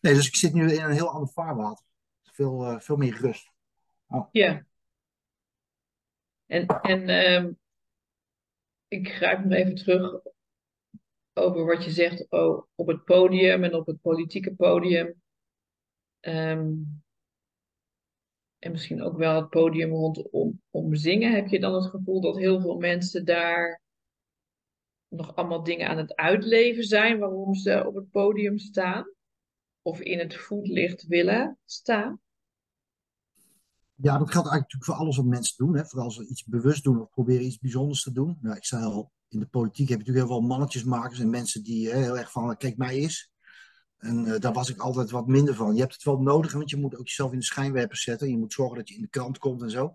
Nee, 0.00 0.14
dus 0.14 0.26
ik 0.26 0.34
zit 0.34 0.52
nu 0.52 0.72
in 0.72 0.84
een 0.84 0.90
heel 0.90 1.10
ander 1.10 1.28
vaarwater. 1.28 1.84
Veel, 2.22 2.80
veel 2.80 2.96
meer 2.96 3.16
rust. 3.16 3.52
Oh. 4.06 4.28
Ja. 4.32 4.66
En, 6.46 6.66
en 6.66 7.08
um, 7.08 7.58
ik 8.88 9.08
grijp 9.08 9.44
nog 9.44 9.52
even 9.52 9.74
terug 9.74 10.20
over 11.32 11.64
wat 11.64 11.84
je 11.84 11.90
zegt 11.90 12.30
oh, 12.30 12.66
op 12.74 12.86
het 12.86 13.04
podium 13.04 13.64
en 13.64 13.74
op 13.74 13.86
het 13.86 14.00
politieke 14.00 14.54
podium. 14.54 15.22
Ehm, 16.20 16.72
en 18.60 18.70
misschien 18.70 19.02
ook 19.02 19.16
wel 19.16 19.34
het 19.34 19.48
podium 19.48 19.90
rondom 19.90 20.60
om 20.70 20.94
zingen. 20.94 21.34
Heb 21.34 21.46
je 21.46 21.60
dan 21.60 21.74
het 21.74 21.86
gevoel 21.86 22.20
dat 22.20 22.36
heel 22.36 22.60
veel 22.60 22.76
mensen 22.76 23.24
daar 23.24 23.82
nog 25.08 25.36
allemaal 25.36 25.62
dingen 25.62 25.88
aan 25.88 25.98
het 25.98 26.16
uitleven 26.16 26.84
zijn 26.84 27.18
waarom 27.18 27.54
ze 27.54 27.86
op 27.86 27.94
het 27.94 28.10
podium 28.10 28.58
staan? 28.58 29.14
Of 29.82 30.00
in 30.00 30.18
het 30.18 30.34
voetlicht 30.34 31.06
willen 31.06 31.58
staan? 31.64 32.20
Ja, 33.94 34.18
dat 34.18 34.30
geldt 34.30 34.48
eigenlijk 34.48 34.84
voor 34.84 34.94
alles 34.94 35.16
wat 35.16 35.26
mensen 35.26 35.56
doen. 35.56 35.76
Hè. 35.76 35.84
Vooral 35.84 36.06
als 36.06 36.14
ze 36.14 36.28
iets 36.28 36.44
bewust 36.44 36.84
doen 36.84 37.00
of 37.00 37.10
proberen 37.10 37.44
iets 37.44 37.58
bijzonders 37.58 38.02
te 38.02 38.12
doen. 38.12 38.38
Nou, 38.40 38.56
ik 38.56 38.64
zei 38.64 38.84
al, 38.84 39.12
in 39.28 39.38
de 39.38 39.46
politiek 39.46 39.88
heb 39.88 39.98
je 39.98 40.04
natuurlijk 40.04 40.26
heel 40.26 40.36
veel 40.36 40.48
mannetjesmakers 40.48 41.20
en 41.20 41.30
mensen 41.30 41.62
die 41.62 41.90
hè, 41.90 41.98
heel 41.98 42.18
erg 42.18 42.32
van, 42.32 42.56
kijk 42.56 42.76
mij 42.76 42.94
eens. 42.94 43.29
En 44.00 44.26
uh, 44.26 44.38
daar 44.38 44.52
was 44.52 44.70
ik 44.70 44.80
altijd 44.80 45.10
wat 45.10 45.26
minder 45.26 45.54
van. 45.54 45.74
Je 45.74 45.80
hebt 45.80 45.94
het 45.94 46.02
wel 46.02 46.20
nodig, 46.20 46.52
want 46.52 46.70
je 46.70 46.76
moet 46.76 46.96
ook 46.96 47.06
jezelf 47.06 47.32
in 47.32 47.38
de 47.38 47.44
schijnwerpers 47.44 48.02
zetten. 48.02 48.30
Je 48.30 48.38
moet 48.38 48.52
zorgen 48.52 48.76
dat 48.76 48.88
je 48.88 48.94
in 48.94 49.00
de 49.00 49.08
krant 49.08 49.38
komt 49.38 49.62
en 49.62 49.70
zo. 49.70 49.94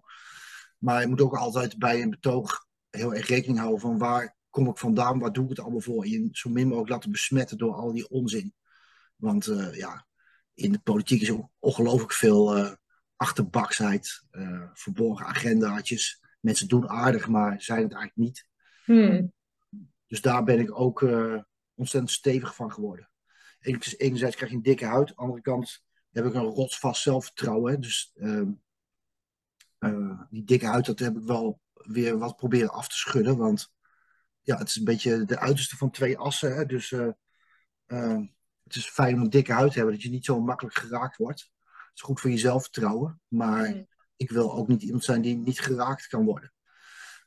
Maar 0.78 1.02
je 1.02 1.08
moet 1.08 1.22
ook 1.22 1.36
altijd 1.36 1.78
bij 1.78 2.02
een 2.02 2.10
betoog 2.10 2.66
heel 2.90 3.14
erg 3.14 3.28
rekening 3.28 3.60
houden 3.60 3.80
van 3.80 3.98
waar 3.98 4.36
kom 4.50 4.68
ik 4.68 4.78
vandaan, 4.78 5.20
waar 5.20 5.32
doe 5.34 5.44
ik 5.44 5.50
het 5.50 5.60
allemaal 5.60 5.82
voor. 5.82 6.04
En 6.04 6.10
je 6.10 6.30
zo 6.32 6.50
min 6.50 6.68
mogelijk 6.68 6.90
laten 6.90 7.12
besmetten 7.12 7.58
door 7.58 7.74
al 7.74 7.94
die 7.94 8.10
onzin. 8.10 8.54
Want 9.16 9.48
uh, 9.48 9.76
ja, 9.76 10.08
in 10.54 10.72
de 10.72 10.80
politiek 10.80 11.22
is 11.22 11.32
ook 11.32 11.50
ongelooflijk 11.60 12.14
veel 12.14 12.58
uh, 12.58 12.72
achterbaksheid, 13.16 14.24
uh, 14.32 14.64
verborgen 14.74 15.26
agendaatjes. 15.26 16.22
Mensen 16.40 16.68
doen 16.68 16.90
aardig, 16.90 17.28
maar 17.28 17.62
zijn 17.62 17.84
het 17.84 17.94
eigenlijk 17.94 18.28
niet. 18.28 18.48
Hmm. 18.84 19.34
Dus 20.08 20.22
daar 20.22 20.44
ben 20.44 20.60
ik 20.60 20.80
ook 20.80 21.02
ontzettend 21.74 22.12
stevig 22.12 22.56
van 22.56 22.72
geworden. 22.72 23.10
Enerzijds 23.66 24.36
krijg 24.36 24.52
je 24.52 24.58
een 24.58 24.64
dikke 24.64 24.86
huid, 24.86 25.10
aan 25.10 25.16
de 25.16 25.22
andere 25.22 25.42
kant 25.42 25.84
heb 26.12 26.26
ik 26.26 26.34
een 26.34 26.44
rotsvast 26.44 27.02
zelfvertrouwen. 27.02 27.72
Hè. 27.72 27.80
Dus 27.80 28.12
uh, 28.16 28.42
uh, 29.80 30.22
die 30.30 30.44
dikke 30.44 30.66
huid, 30.66 30.86
dat 30.86 31.00
heb 31.00 31.16
ik 31.16 31.24
wel 31.24 31.62
weer 31.74 32.18
wat 32.18 32.36
proberen 32.36 32.70
af 32.70 32.88
te 32.88 32.98
schudden. 32.98 33.38
Want 33.38 33.74
ja, 34.42 34.58
het 34.58 34.68
is 34.68 34.76
een 34.76 34.84
beetje 34.84 35.26
de 35.26 35.40
uiterste 35.40 35.78
van 35.78 35.92
twee 35.92 36.18
assen. 36.18 36.56
Hè. 36.56 36.66
Dus 36.66 36.90
het 38.64 38.76
is 38.76 38.90
fijn 38.90 39.16
om 39.16 39.22
een 39.22 39.30
dikke 39.30 39.54
huid 39.54 39.72
te 39.72 39.78
hebben, 39.78 39.94
dat 39.96 40.04
je 40.04 40.10
niet 40.10 40.26
zo 40.26 40.42
makkelijk 40.42 40.76
geraakt 40.76 41.18
wordt 41.18 41.54
is 41.96 42.02
goed 42.02 42.20
voor 42.20 42.30
je 42.30 42.38
zelfvertrouwen. 42.38 43.22
Maar 43.28 43.86
ik 44.16 44.32
wil 44.32 44.54
ook 44.54 44.68
niet 44.68 44.82
iemand 44.82 45.04
zijn 45.04 45.22
die 45.22 45.36
niet 45.36 45.60
geraakt 45.60 46.08
kan 46.08 46.26
worden. 46.26 46.54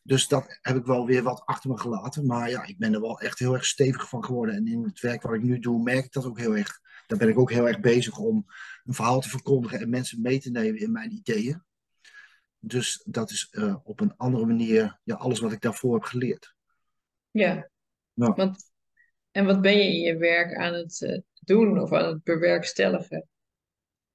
Dus 0.09 0.29
dat 0.29 0.59
heb 0.61 0.77
ik 0.77 0.85
wel 0.85 1.07
weer 1.07 1.23
wat 1.23 1.43
achter 1.45 1.71
me 1.71 1.79
gelaten. 1.79 2.27
Maar 2.27 2.51
ja, 2.51 2.67
ik 2.67 2.79
ben 2.79 2.95
er 2.95 3.01
wel 3.01 3.21
echt 3.21 3.39
heel 3.39 3.55
erg 3.55 3.65
stevig 3.65 4.09
van 4.09 4.25
geworden. 4.25 4.55
En 4.55 4.67
in 4.67 4.85
het 4.85 5.01
werk 5.01 5.23
wat 5.23 5.35
ik 5.35 5.43
nu 5.43 5.59
doe, 5.59 5.83
merk 5.83 6.05
ik 6.05 6.13
dat 6.13 6.27
ook 6.27 6.39
heel 6.39 6.57
erg. 6.57 6.81
Daar 7.07 7.19
ben 7.19 7.29
ik 7.29 7.39
ook 7.39 7.51
heel 7.51 7.69
erg 7.69 7.81
bezig 7.81 8.19
om 8.19 8.47
een 8.85 8.95
verhaal 8.95 9.21
te 9.21 9.29
verkondigen 9.29 9.81
en 9.81 9.91
mensen 9.91 10.23
mee 10.23 10.41
te 10.41 10.51
nemen 10.51 10.81
in 10.81 10.93
mijn 10.93 11.13
ideeën. 11.13 11.63
Dus 12.59 13.03
dat 13.05 13.31
is 13.31 13.49
uh, 13.51 13.77
op 13.85 14.01
een 14.01 14.17
andere 14.17 14.47
manier 14.47 15.01
ja, 15.05 15.15
alles 15.15 15.41
wat 15.41 15.53
ik 15.53 15.61
daarvoor 15.61 15.95
heb 15.95 16.03
geleerd. 16.03 16.55
Ja. 17.31 17.71
Nou. 18.13 18.33
Want, 18.35 18.71
en 19.31 19.45
wat 19.45 19.61
ben 19.61 19.77
je 19.77 19.85
in 19.85 20.01
je 20.01 20.17
werk 20.17 20.57
aan 20.57 20.75
het 20.75 21.01
uh, 21.01 21.19
doen 21.41 21.81
of 21.81 21.93
aan 21.93 22.09
het 22.09 22.23
bewerkstelligen? 22.23 23.29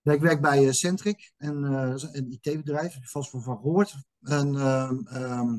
ik 0.04 0.22
werk 0.22 0.42
bij 0.42 0.64
uh, 0.64 0.72
Centric, 0.72 1.32
een, 1.38 1.64
een 1.64 2.40
IT-bedrijf, 2.42 2.98
vast 3.02 3.30
van 3.30 3.42
van 3.42 3.58
gehoord. 3.58 3.96
En 4.22 4.56
ehm, 4.56 5.08
ehm, 5.08 5.58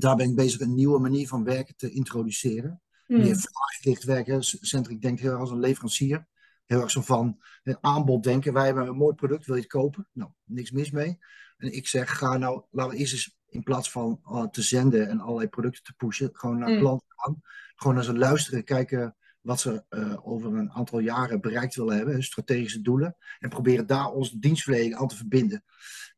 daar 0.00 0.16
ben 0.16 0.28
ik 0.28 0.36
bezig 0.36 0.60
een 0.60 0.74
nieuwe 0.74 0.98
manier 0.98 1.28
van 1.28 1.44
werken 1.44 1.76
te 1.76 1.90
introduceren. 1.90 2.80
Hmm. 3.06 3.18
Meer 3.18 3.36
vraaggericht 3.36 4.04
werken. 4.04 4.42
Centric 4.42 5.00
denkt 5.00 5.20
heel 5.20 5.30
erg 5.30 5.40
als 5.40 5.50
een 5.50 5.60
leverancier. 5.60 6.26
Heel 6.64 6.80
erg 6.80 6.90
zo 6.90 7.00
van 7.00 7.38
een 7.62 7.78
aanbod 7.80 8.22
denken. 8.22 8.52
Wij 8.52 8.64
hebben 8.64 8.86
een 8.86 8.96
mooi 8.96 9.14
product, 9.14 9.46
wil 9.46 9.54
je 9.54 9.60
het 9.60 9.70
kopen? 9.70 10.08
Nou, 10.12 10.30
niks 10.44 10.70
mis 10.70 10.90
mee. 10.90 11.18
En 11.56 11.72
ik 11.72 11.86
zeg, 11.86 12.18
ga 12.18 12.36
nou, 12.36 12.62
laten 12.70 12.92
we 12.92 12.98
eerst 12.98 13.12
eens 13.12 13.36
in 13.48 13.62
plaats 13.62 13.90
van 13.90 14.20
uh, 14.24 14.42
te 14.42 14.62
zenden 14.62 15.08
en 15.08 15.20
allerlei 15.20 15.48
producten 15.48 15.82
te 15.82 15.92
pushen, 15.92 16.30
gewoon 16.32 16.58
naar 16.58 16.70
mm. 16.70 16.78
klanten 16.78 17.06
gaan. 17.08 17.42
Gewoon 17.74 17.94
naar 17.94 18.04
ze 18.04 18.14
luisteren, 18.14 18.64
kijken 18.64 19.16
wat 19.40 19.60
ze 19.60 19.84
uh, 19.90 20.28
over 20.28 20.54
een 20.54 20.70
aantal 20.70 20.98
jaren 20.98 21.40
bereikt 21.40 21.74
willen 21.74 21.96
hebben, 21.96 22.22
strategische 22.22 22.80
doelen. 22.80 23.16
En 23.38 23.48
proberen 23.48 23.86
daar 23.86 24.10
onze 24.10 24.38
dienstverlening 24.38 24.94
aan 24.94 25.08
te 25.08 25.16
verbinden. 25.16 25.64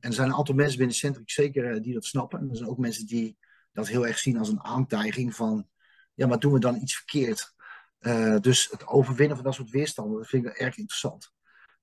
En 0.00 0.08
er 0.08 0.14
zijn 0.14 0.28
een 0.28 0.34
aantal 0.34 0.54
mensen 0.54 0.78
binnen 0.78 0.96
Centric 0.96 1.30
zeker 1.30 1.74
uh, 1.74 1.82
die 1.82 1.94
dat 1.94 2.04
snappen. 2.04 2.40
En 2.40 2.50
er 2.50 2.56
zijn 2.56 2.68
ook 2.68 2.78
mensen 2.78 3.06
die 3.06 3.38
dat 3.78 3.88
heel 3.88 4.06
erg 4.06 4.18
zien 4.18 4.38
als 4.38 4.48
een 4.48 4.62
aantijging 4.62 5.34
van, 5.34 5.68
ja, 6.14 6.26
maar 6.26 6.38
doen 6.38 6.52
we 6.52 6.58
dan 6.58 6.76
iets 6.76 6.96
verkeerd? 6.96 7.54
Uh, 8.00 8.38
dus 8.40 8.68
het 8.70 8.86
overwinnen 8.86 9.36
van 9.36 9.44
dat 9.44 9.54
soort 9.54 9.70
weerstanden, 9.70 10.18
dat 10.18 10.28
vind 10.28 10.46
ik 10.46 10.52
erg 10.52 10.76
interessant 10.76 11.32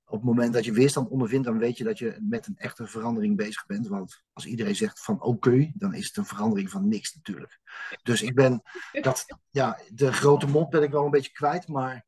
op 0.08 0.17
het 0.17 0.23
moment 0.23 0.53
dat 0.53 0.65
je 0.65 0.71
weerstand 0.71 1.10
ondervindt, 1.10 1.45
dan 1.45 1.58
weet 1.58 1.77
je 1.77 1.84
dat 1.84 1.97
je 1.97 2.17
met 2.21 2.47
een 2.47 2.58
echte 2.58 2.88
verandering 2.88 3.36
bezig 3.36 3.65
bent. 3.65 3.88
Want 3.88 4.23
als 4.34 4.45
iedereen 4.45 4.75
zegt 4.75 5.03
van 5.03 5.21
oké, 5.21 5.71
dan 5.73 5.93
is 5.93 6.08
het 6.08 6.17
een 6.17 6.25
verandering 6.25 6.69
van 6.69 6.88
niks 6.88 7.15
natuurlijk. 7.15 7.60
Dus 8.03 8.21
ik 8.21 8.36
ben 8.36 8.62
dat, 9.01 9.25
ja, 9.49 9.79
de 9.93 10.13
grote 10.13 10.47
mond 10.47 10.69
ben 10.69 10.84
ik 10.84 10.91
wel 10.91 11.05
een 11.05 11.12
beetje 11.12 11.31
kwijt, 11.31 11.67
maar 11.67 12.05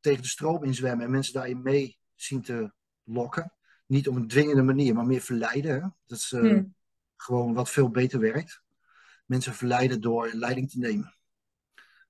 tegen 0.00 0.22
de 0.22 0.28
stroom 0.28 0.64
inzwemmen 0.64 1.04
en 1.04 1.10
mensen 1.10 1.32
daarin 1.32 1.62
mee 1.62 1.98
zien 2.14 2.42
te 2.42 2.72
lokken. 3.02 3.52
Niet 3.86 4.08
op 4.08 4.16
een 4.16 4.28
dwingende 4.28 4.62
manier, 4.62 4.94
maar 4.94 5.06
meer 5.06 5.20
verleiden. 5.20 5.72
Hè? 5.72 5.88
Dat 6.06 6.18
is 6.18 6.32
uh, 6.32 6.40
hmm. 6.40 6.74
gewoon 7.16 7.54
wat 7.54 7.70
veel 7.70 7.90
beter 7.90 8.20
werkt. 8.20 8.62
Mensen 9.30 9.54
verleiden 9.54 10.00
door 10.00 10.30
leiding 10.32 10.70
te 10.70 10.78
nemen. 10.78 11.14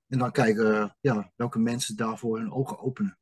En 0.07 0.17
dan 0.17 0.31
kijken 0.31 0.97
ja, 0.99 1.31
welke 1.35 1.59
mensen 1.59 1.95
daarvoor 1.95 2.37
hun 2.37 2.51
ogen 2.51 2.79
openen. 2.79 3.17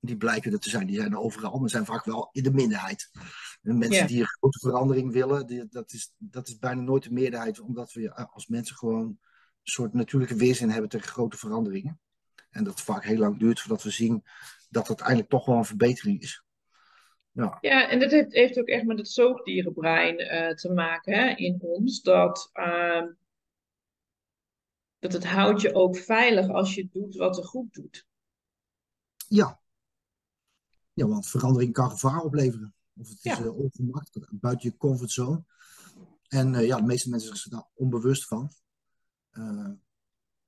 die 0.00 0.16
blijken 0.16 0.52
er 0.52 0.58
te 0.58 0.70
zijn. 0.70 0.86
Die 0.86 0.96
zijn 0.96 1.12
er 1.12 1.18
overal, 1.18 1.58
maar 1.58 1.70
zijn 1.70 1.84
vaak 1.84 2.04
wel 2.04 2.28
in 2.32 2.42
de 2.42 2.52
minderheid. 2.52 3.10
En 3.62 3.78
mensen 3.78 4.06
die 4.06 4.20
een 4.20 4.26
grote 4.26 4.58
verandering 4.58 5.12
willen, 5.12 5.46
die, 5.46 5.66
dat, 5.68 5.92
is, 5.92 6.12
dat 6.16 6.48
is 6.48 6.58
bijna 6.58 6.80
nooit 6.80 7.02
de 7.02 7.12
meerderheid, 7.12 7.60
omdat 7.60 7.92
we 7.92 8.12
eh, 8.12 8.34
als 8.34 8.46
mensen 8.46 8.76
gewoon 8.76 9.06
een 9.06 9.18
soort 9.62 9.92
natuurlijke 9.92 10.36
weerzin 10.36 10.70
hebben 10.70 10.90
tegen 10.90 11.08
grote 11.08 11.36
veranderingen. 11.36 12.00
En 12.50 12.64
dat 12.64 12.74
het 12.74 12.82
vaak 12.82 13.04
heel 13.04 13.18
lang 13.18 13.38
duurt 13.38 13.60
voordat 13.60 13.82
we 13.82 13.90
zien 13.90 14.24
dat 14.68 14.88
het 14.88 14.88
uiteindelijk 14.88 15.28
toch 15.28 15.46
wel 15.46 15.56
een 15.56 15.64
verbetering 15.64 16.20
is. 16.20 16.44
Ja, 17.38 17.58
Ja, 17.60 17.88
en 17.90 17.98
dat 18.00 18.10
heeft, 18.10 18.32
heeft 18.32 18.58
ook 18.58 18.66
echt 18.66 18.84
met 18.84 18.98
het 18.98 19.08
zoogdierenbrein 19.08 20.18
eh, 20.18 20.54
te 20.54 20.72
maken 20.72 21.12
hè, 21.12 21.34
in 21.34 21.58
ons. 21.60 22.02
Dat, 22.02 22.50
ehm, 22.52 23.06
dat 24.98 25.12
het 25.12 25.24
houdt 25.26 25.60
je 25.60 25.74
ook 25.74 25.96
veilig 25.96 26.48
als 26.48 26.74
je 26.74 26.88
doet 26.92 27.16
wat 27.16 27.36
er 27.38 27.44
goed 27.44 27.74
doet. 27.74 28.06
ja. 29.28 29.60
ja 30.92 31.06
want 31.06 31.28
verandering 31.28 31.72
kan 31.72 31.90
gevaar 31.90 32.20
opleveren. 32.20 32.74
Of 32.96 33.08
het 33.08 33.18
is 33.24 33.36
Ja. 33.36 33.44
eh, 33.44 33.58
ongemak, 33.58 34.06
buiten 34.30 34.70
je 34.70 34.76
comfortzone. 34.76 35.44
En 36.28 36.54
eh, 36.54 36.66
ja, 36.66 36.76
de 36.76 36.82
meeste 36.82 37.10
mensen 37.10 37.36
zijn 37.36 37.54
daar 37.54 37.68
onbewust 37.74 38.26
van. 38.26 38.50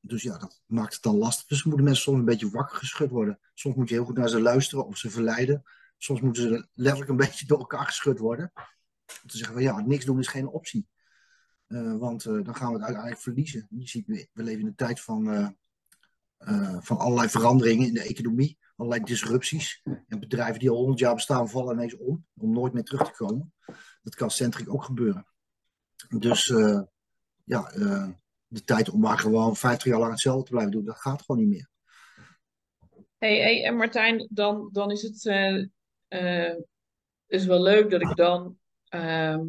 Dus 0.03 0.23
ja, 0.23 0.39
dat 0.39 0.63
maakt 0.67 0.95
het 0.95 1.03
dan 1.03 1.17
lastig. 1.17 1.47
Dus 1.47 1.65
moeten 1.65 1.85
mensen 1.85 2.03
soms 2.03 2.19
een 2.19 2.25
beetje 2.25 2.51
wakker 2.51 2.77
geschud 2.77 3.11
worden. 3.11 3.39
Soms 3.55 3.77
moet 3.77 3.89
je 3.89 3.95
heel 3.95 4.05
goed 4.05 4.17
naar 4.17 4.29
ze 4.29 4.41
luisteren 4.41 4.87
of 4.87 4.97
ze 4.97 5.11
verleiden. 5.11 5.63
Soms 6.03 6.21
moeten 6.21 6.43
ze 6.43 6.69
letterlijk 6.75 7.11
een 7.11 7.17
beetje 7.27 7.47
door 7.47 7.59
elkaar 7.59 7.87
geschud 7.87 8.19
worden. 8.19 8.53
Om 9.23 9.29
te 9.29 9.37
zeggen 9.37 9.55
van 9.55 9.63
ja, 9.65 9.81
niks 9.81 10.05
doen 10.05 10.19
is 10.19 10.29
geen 10.29 10.49
optie. 10.49 10.89
Eh, 11.67 11.97
want 11.97 12.25
eh, 12.25 12.33
dan 12.33 12.55
gaan 12.55 12.67
we 12.67 12.73
het 12.73 12.83
uiteindelijk 12.83 13.23
verliezen. 13.23 13.67
Je 13.71 13.89
ziet, 13.89 14.07
we 14.07 14.43
leven 14.43 14.61
in 14.61 14.67
een 14.67 14.75
tijd 14.75 15.01
van, 15.01 15.33
eh, 16.39 16.79
van 16.81 16.99
allerlei 16.99 17.29
veranderingen 17.29 17.87
in 17.87 17.95
de 17.95 18.03
economie. 18.03 18.59
Allerlei 18.77 19.05
disrupties. 19.05 19.83
En 20.07 20.21
bedrijven 20.21 20.59
die 20.59 20.71
al 20.71 20.77
honderd 20.77 20.99
jaar 20.99 21.15
bestaan 21.15 21.49
vallen 21.49 21.75
ineens 21.75 21.97
om. 21.97 22.27
Om 22.37 22.53
nooit 22.53 22.73
meer 22.73 22.85
terug 22.85 23.05
te 23.05 23.17
komen. 23.17 23.53
Dat 24.03 24.15
kan 24.15 24.31
centric 24.31 24.73
ook 24.73 24.85
gebeuren. 24.85 25.27
Dus 26.09 26.47
ja, 27.45 27.73
de 28.47 28.65
tijd 28.65 28.91
om 28.91 29.01
maar 29.01 29.19
gewoon 29.19 29.57
50 29.57 29.87
jaar 29.87 29.99
lang 29.99 30.11
hetzelfde 30.11 30.45
te 30.45 30.51
blijven 30.51 30.73
doen, 30.73 30.85
dat 30.85 31.01
gaat 31.01 31.23
gewoon 31.23 31.41
niet 31.41 31.51
meer. 31.51 31.71
Hey, 33.19 33.39
hey, 33.39 33.65
en 33.65 33.77
Martijn, 33.77 34.29
dan, 34.31 34.69
dan 34.73 34.91
is 34.91 35.03
het 35.03 35.23
eh, 36.11 36.55
is 37.27 37.47
wel 37.47 37.63
leuk 37.63 37.91
dat 37.91 38.01
ik 38.01 38.17
dan 38.17 38.59
ehm, 38.89 39.47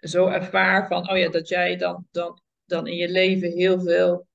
zo 0.00 0.26
ervaar 0.26 0.86
van, 0.86 1.10
oh 1.10 1.18
ja, 1.18 1.28
dat 1.28 1.48
jij 1.48 1.76
dan, 1.76 2.06
dan, 2.10 2.40
dan 2.64 2.86
in 2.86 2.96
je 2.96 3.08
leven 3.08 3.50
heel 3.50 3.80
veel 3.80 4.26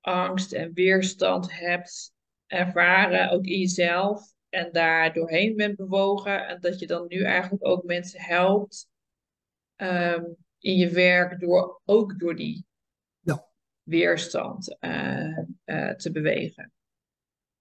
angst 0.00 0.52
en 0.52 0.72
weerstand 0.72 1.58
hebt 1.58 2.12
ervaren, 2.46 3.30
ook 3.30 3.44
in 3.44 3.58
jezelf, 3.58 4.32
en 4.48 4.72
daar 4.72 5.12
doorheen 5.12 5.56
bent 5.56 5.76
bewogen, 5.76 6.46
en 6.46 6.60
dat 6.60 6.78
je 6.78 6.86
dan 6.86 7.04
nu 7.08 7.22
eigenlijk 7.22 7.66
ook 7.66 7.84
mensen 7.84 8.20
helpt 8.20 8.88
ehm, 9.76 10.24
in 10.58 10.76
je 10.76 10.90
werk 10.90 11.40
door 11.40 11.80
ook 11.84 12.18
door 12.18 12.36
die 12.36 12.66
Ja. 13.20 13.46
weerstand 13.82 14.76
eh, 14.78 15.38
eh, 15.64 15.94
te 15.94 16.10
bewegen. 16.12 16.72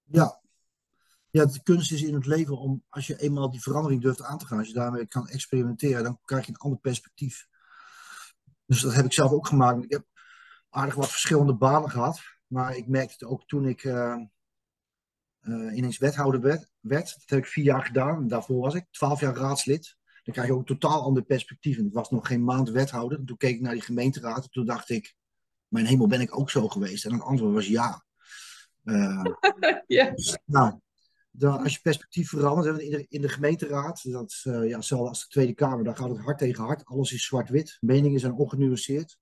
Ja. 0.04 0.42
Ja, 1.32 1.46
de 1.46 1.64
kunst 1.64 1.92
is 1.92 2.02
in 2.02 2.14
het 2.14 2.26
leven 2.26 2.58
om, 2.58 2.84
als 2.90 3.08
je 3.08 3.20
eenmaal 3.20 3.52
die 3.52 3.62
verandering 3.62 4.02
durft 4.02 4.24
aan 4.24 4.38
te 4.38 4.46
gaan, 4.46 4.58
als 4.58 4.68
je 4.68 4.74
daarmee 4.74 5.08
kan 5.08 5.28
experimenteren, 5.28 6.04
dan 6.04 6.20
krijg 6.26 6.46
je 6.46 6.52
een 6.52 6.58
ander 6.58 6.80
perspectief. 6.80 7.48
Dus 8.66 8.82
dat 8.82 8.94
heb 8.94 9.06
ik 9.06 9.14
zelf 9.14 9.32
ook 9.32 9.48
gemaakt. 9.48 9.84
Ik 9.84 9.92
heb 9.92 10.06
aardig 10.70 10.96
wat 10.96 11.12
verschillende 11.12 11.56
banen 11.56 11.90
gehad, 11.90 12.22
maar 12.48 12.76
ik 12.76 12.88
merkte 12.88 13.14
het 13.14 13.24
ook 13.24 13.48
toen 13.48 13.68
ik 13.68 13.84
eh, 13.84 14.16
eh, 15.40 15.78
ineens 15.78 15.98
wethouder 15.98 16.42
werd, 16.42 16.72
werd. 16.80 17.14
Dat 17.14 17.30
heb 17.30 17.40
ik 17.40 17.46
vier 17.46 17.64
jaar 17.64 17.86
gedaan. 17.86 18.22
En 18.22 18.28
daarvoor 18.28 18.62
was 18.62 18.74
ik 18.74 18.86
twaalf 18.92 19.20
jaar 19.20 19.36
raadslid. 19.36 19.98
Dan 20.24 20.34
krijg 20.34 20.48
je 20.48 20.54
ook 20.54 20.60
een 20.60 20.78
totaal 20.78 21.02
ander 21.02 21.24
perspectief. 21.24 21.78
En 21.78 21.86
ik 21.86 21.94
was 21.94 22.10
nog 22.10 22.28
geen 22.28 22.44
maand 22.44 22.70
wethouder. 22.70 23.20
En 23.20 23.26
toen 23.26 23.38
keek 23.38 23.56
ik 23.56 23.62
naar 23.62 23.74
die 23.74 23.82
gemeenteraad. 23.82 24.44
En 24.44 24.50
toen 24.50 24.66
dacht 24.66 24.90
ik, 24.90 25.16
mijn 25.68 25.86
hemel, 25.86 26.08
ben 26.08 26.22
ik 26.22 26.38
ook 26.40 26.50
zo 26.50 26.68
geweest? 26.68 27.06
En 27.06 27.14
het 27.14 27.22
antwoord 27.22 27.54
was 27.54 27.68
ja. 27.68 28.04
Eh, 28.84 29.26
Ja. 29.88 30.14
nou, 30.46 30.80
dan, 31.32 31.60
als 31.64 31.74
je 31.74 31.82
perspectief 31.82 32.30
verandert 32.30 32.78
hè, 32.78 32.82
in 32.82 32.92
de, 32.92 33.06
in 33.10 33.22
de 33.22 33.30
gemeenteraad, 33.30 34.12
dat 34.12 34.30
is 34.30 34.46
eh, 34.46 34.68
ja, 34.68 34.76
hetzelfde 34.76 35.08
als 35.08 35.22
de 35.22 35.28
Tweede 35.28 35.54
Kamer, 35.54 35.84
dan 35.84 35.96
gaat 35.96 36.10
het 36.10 36.20
hard 36.20 36.38
tegen 36.38 36.64
hard. 36.64 36.86
Alles 36.86 37.14
is 37.14 37.26
zwart-wit, 37.26 37.78
meningen 37.80 38.20
zijn 38.20 38.34
ongenuanceerd. 38.34 39.18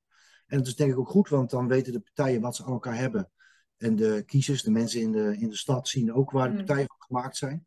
En 0.46 0.58
dat 0.58 0.67
is 0.67 0.76
denk 0.76 0.91
ik 0.91 0.98
ook 1.00 1.10
goed, 1.10 1.30
want 1.30 1.50
dan 1.50 1.67
weten 1.67 1.93
de 1.93 2.00
partijen 2.00 2.41
wat 2.41 2.56
ze 2.56 2.63
aan 2.63 2.72
elkaar 2.72 2.98
hebben. 2.98 3.32
En 3.78 3.96
de 3.96 4.24
kiezers, 4.26 4.63
de 4.63 4.72
mensen 4.72 5.02
in 5.02 5.12
de, 5.12 5.38
in 5.39 5.50
de 5.50 5.56
stad, 5.58 5.88
zien 5.88 6.13
ook 6.13 6.32
waar 6.32 6.48
de 6.48 6.56
Hmm. 6.56 6.65
partijen 6.65 6.88
van 6.88 7.08
gemaakt 7.08 7.38
zijn. 7.38 7.65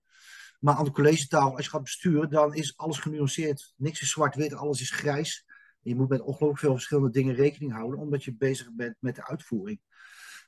Maar 0.61 0.75
aan 0.75 0.85
de 0.85 0.91
collegetafel, 0.91 1.57
als 1.57 1.65
je 1.65 1.71
gaat 1.71 1.83
besturen, 1.83 2.31
dan 2.31 2.55
is 2.55 2.77
alles 2.77 2.99
genuanceerd. 2.99 3.75
Niks 3.77 4.01
is 4.01 4.11
zwart-wit, 4.11 4.55
alles 4.55 4.81
is 4.81 4.91
grijs. 4.91 5.45
En 5.83 5.91
je 5.91 5.97
moet 5.97 6.09
met 6.09 6.21
ongelooflijk 6.21 6.59
veel 6.59 6.73
verschillende 6.73 7.11
dingen 7.11 7.35
rekening 7.35 7.73
houden, 7.73 8.01
omdat 8.01 8.25
je 8.25 8.35
bezig 8.35 8.73
bent 8.73 8.97
met 8.99 9.15
de 9.15 9.27
uitvoering. 9.27 9.81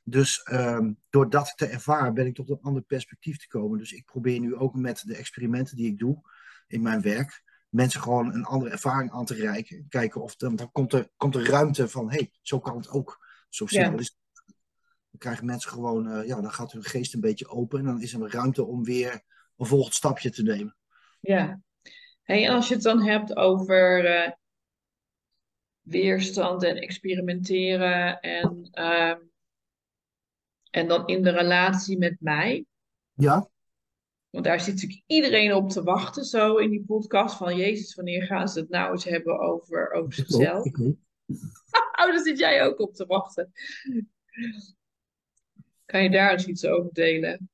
Dus 0.04 0.42
ehm, 0.42 0.92
door 1.10 1.30
dat 1.30 1.52
te 1.56 1.66
ervaren 1.66 2.14
ben 2.14 2.26
ik 2.26 2.34
tot 2.34 2.50
een 2.50 2.60
ander 2.62 2.82
perspectief 2.82 3.38
te 3.38 3.48
komen. 3.48 3.78
Dus 3.78 3.92
ik 3.92 4.04
probeer 4.04 4.40
nu 4.40 4.54
ook 4.54 4.74
met 4.74 5.02
de 5.06 5.16
experimenten 5.16 5.76
die 5.76 5.86
ik 5.86 5.98
doe 5.98 6.20
in 6.66 6.82
mijn 6.82 7.00
werk, 7.00 7.42
mensen 7.68 8.00
gewoon 8.00 8.34
een 8.34 8.44
andere 8.44 8.70
ervaring 8.70 9.12
aan 9.12 9.24
te 9.24 9.34
reiken. 9.34 9.86
Kijken 9.88 10.22
of 10.22 10.36
dan, 10.36 10.56
dan 10.56 10.72
komt, 10.72 10.92
er, 10.92 11.08
komt 11.16 11.34
er 11.34 11.48
ruimte 11.48 11.88
van, 11.88 12.10
hé, 12.10 12.16
hey, 12.16 12.32
zo 12.40 12.60
kan 12.60 12.76
het 12.76 12.88
ook. 12.88 13.26
Zo 13.48 13.66
simpel 13.66 13.98
is 13.98 14.06
het. 14.06 14.44
Dan 15.10 15.20
krijgen 15.20 15.46
mensen 15.46 15.70
gewoon, 15.70 16.08
eh, 16.08 16.26
ja, 16.26 16.40
dan 16.40 16.52
gaat 16.52 16.72
hun 16.72 16.84
geest 16.84 17.14
een 17.14 17.20
beetje 17.20 17.48
open 17.48 17.78
en 17.78 17.84
dan 17.84 18.00
is 18.00 18.12
er 18.12 18.32
ruimte 18.32 18.64
om 18.64 18.84
weer 18.84 19.22
een 19.56 19.66
volgend 19.66 19.94
stapje 19.94 20.30
te 20.30 20.42
nemen. 20.42 20.76
Ja. 21.20 21.60
Hey, 22.22 22.46
en 22.46 22.54
als 22.54 22.68
je 22.68 22.74
het 22.74 22.82
dan 22.82 23.02
hebt 23.02 23.36
over 23.36 24.04
eh, 24.04 24.32
weerstand 25.80 26.62
en 26.62 26.76
experimenteren 26.76 28.20
en, 28.20 28.68
ehm, 28.70 29.18
en 30.72 30.88
dan 30.88 31.06
in 31.06 31.22
de 31.22 31.30
relatie 31.30 31.98
met 31.98 32.16
mij, 32.20 32.64
Ja, 33.12 33.50
want 34.30 34.44
daar 34.44 34.60
zit 34.60 34.74
natuurlijk 34.74 35.02
iedereen 35.06 35.54
op 35.54 35.70
te 35.70 35.82
wachten 35.82 36.24
zo 36.24 36.56
in 36.56 36.70
die 36.70 36.84
podcast 36.84 37.36
van 37.36 37.56
Jezus, 37.56 37.94
wanneer 37.94 38.22
gaan 38.22 38.48
ze 38.48 38.60
het 38.60 38.68
nou 38.68 38.92
eens 38.92 39.04
hebben 39.04 39.40
over, 39.40 39.90
over 39.90 40.12
zichzelf? 40.12 40.64
Ik 40.64 40.80
ook. 40.80 40.96
Oh, 42.02 42.08
daar 42.08 42.22
zit 42.22 42.38
jij 42.38 42.64
ook 42.64 42.80
op 42.80 42.94
te 42.94 43.06
wachten. 43.06 43.52
Kan 45.84 46.02
je 46.02 46.10
daar 46.10 46.32
eens 46.32 46.46
iets 46.46 46.64
over 46.64 46.92
delen? 46.92 47.50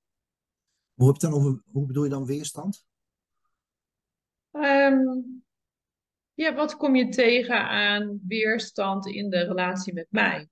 Hoe, 0.95 1.07
heb 1.07 1.17
je 1.17 1.27
dan 1.27 1.37
over, 1.37 1.63
hoe 1.73 1.87
bedoel 1.87 2.05
je 2.05 2.11
dan 2.11 2.27
weerstand? 2.27 2.87
Ehm, 4.51 5.05
ja, 6.35 6.55
wat 6.55 6.77
kom 6.77 6.97
je 6.97 7.09
tegen 7.09 7.69
aan 7.69 8.21
weerstand 8.29 9.07
in 9.07 9.31
de 9.31 9.45
relatie 9.45 9.93
met 9.93 10.07
mij? 10.11 10.49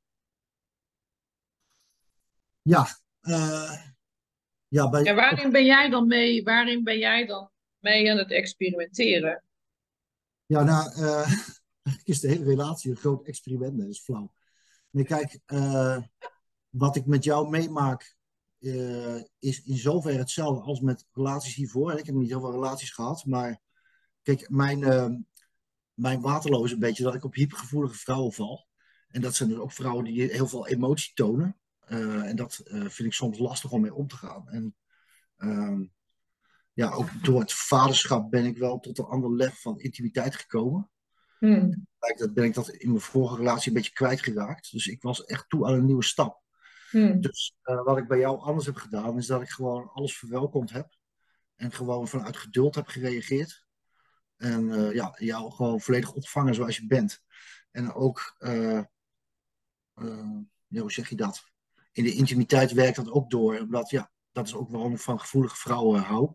Ja, 2.67 2.87
eh, 3.21 3.83
ja 4.69 4.89
bij, 4.89 5.15
waarin 5.15 5.51
ben 5.51 5.65
jij 5.65 5.89
dan 5.89 6.07
mee, 6.07 6.43
waarin 6.43 6.85
ben 6.85 6.99
jij 6.99 7.27
dan 7.27 7.51
mee 7.79 8.11
aan 8.11 8.19
het 8.19 8.31
experimenteren? 8.31 9.45
Ja, 10.47 10.63
nou, 10.63 10.93
eh, 10.93 11.03
eigenlijk 11.83 12.05
is 12.05 12.21
de 12.21 12.29
hele 12.29 12.45
relatie 12.45 12.91
een 12.91 12.97
groot 12.97 13.27
experiment. 13.27 13.79
Dat 13.79 13.89
is 13.89 14.01
flauw. 14.01 14.33
Nee, 14.91 15.05
kijk, 15.05 15.39
eh, 15.45 15.99
wat 16.69 16.97
ik 16.97 17.07
met 17.07 17.25
jou 17.25 17.49
meemaak 17.49 18.15
is 19.39 19.63
in 19.63 19.77
zoverre 19.77 20.19
hetzelfde 20.19 20.63
als 20.63 20.81
met 20.81 21.07
relaties 21.13 21.55
hiervoor. 21.55 21.99
Ik 21.99 22.07
heb 22.07 22.15
niet 22.15 22.29
heel 22.29 22.41
veel 22.41 22.53
relaties 22.53 22.91
gehad, 22.91 23.25
maar 23.25 23.61
kijk, 24.23 24.51
mijn, 24.51 24.85
eh, 24.85 25.09
mijn 25.95 26.21
waterloo 26.21 26.65
is 26.65 26.73
een 26.73 26.79
beetje 26.79 27.03
dat 27.03 27.15
ik 27.15 27.25
op 27.25 27.35
hypergevoelige 27.35 27.95
vrouwen 27.95 28.33
val. 28.33 28.67
En 29.09 29.21
dat 29.21 29.35
zijn 29.35 29.49
dus 29.49 29.59
ook 29.59 29.73
vrouwen 29.73 30.05
die 30.05 30.23
heel 30.23 30.47
veel 30.47 30.67
emotie 30.67 31.15
tonen. 31.15 31.57
Eh, 31.87 32.25
en 32.25 32.37
dat 32.37 32.59
eh, 32.59 32.81
vind 32.81 32.99
ik 32.99 33.13
soms 33.13 33.39
lastig 33.39 33.71
om 33.71 33.81
mee 33.81 33.95
om 33.95 34.09
te 34.09 34.17
gaan. 34.17 34.49
En 34.49 34.77
ehm, 35.37 35.85
ja, 36.73 36.91
ook 36.91 37.25
door 37.25 37.41
het 37.41 37.53
vaderschap 37.53 38.31
ben 38.31 38.45
ik 38.45 38.59
wel 38.59 38.79
tot 38.79 38.99
een 38.99 39.05
ander 39.05 39.35
level 39.35 39.57
van 39.57 39.81
intimiteit 39.81 40.35
gekomen. 40.35 40.91
Hmm. 41.39 41.87
Dat 42.17 42.35
ben 42.35 42.45
ik 42.45 42.55
dat 42.55 42.69
in 42.69 42.89
mijn 42.89 43.01
vorige 43.01 43.37
relatie 43.37 43.69
een 43.69 43.77
beetje 43.77 43.93
kwijtgeraakt. 43.93 44.73
Dus 44.73 44.87
ik 44.87 45.03
was 45.03 45.25
echt 45.25 45.49
toe 45.49 45.67
aan 45.67 45.75
een 45.75 45.85
nieuwe 45.85 46.05
stap. 46.05 46.43
Hmm. 46.91 47.21
Dus 47.21 47.57
eh, 47.63 47.85
wat 47.85 47.99
ik 47.99 48.09
bij 48.09 48.19
jou 48.19 48.39
anders 48.41 48.67
heb 48.67 48.77
gedaan, 48.77 49.19
is 49.19 49.27
dat 49.27 49.43
ik 49.43 49.51
gewoon 49.51 49.91
alles 49.93 50.19
verwelkomd 50.19 50.71
heb. 50.71 50.95
En 51.57 51.73
gewoon 51.73 52.09
vanuit 52.09 52.37
geduld 52.37 52.75
heb 52.75 52.87
gereageerd. 52.87 53.65
En 54.37 54.71
ja, 54.93 55.15
jou 55.19 55.51
gewoon 55.51 55.81
volledig 55.81 56.13
ontvangen 56.13 56.55
zoals 56.55 56.77
je 56.77 56.87
bent. 56.87 57.23
En 57.71 57.93
ook, 57.93 58.37
ja, 60.69 60.81
hoe 60.81 60.93
zeg 60.93 61.09
je 61.09 61.17
dat? 61.17 61.55
In 61.97 62.05
de 62.05 62.13
intimiteit 62.13 62.73
werkt 62.73 62.97
dat 62.97 63.11
ook 63.11 63.31
door. 63.31 63.59
Omdat, 63.59 63.91
ja, 63.91 64.11
dat 64.33 64.47
is 64.47 64.55
ook 64.55 64.71
waarom 64.71 64.93
ik 64.93 65.01
van 65.01 65.21
gevoelige 65.21 65.57
vrouwen 65.57 66.01
hou. 66.01 66.33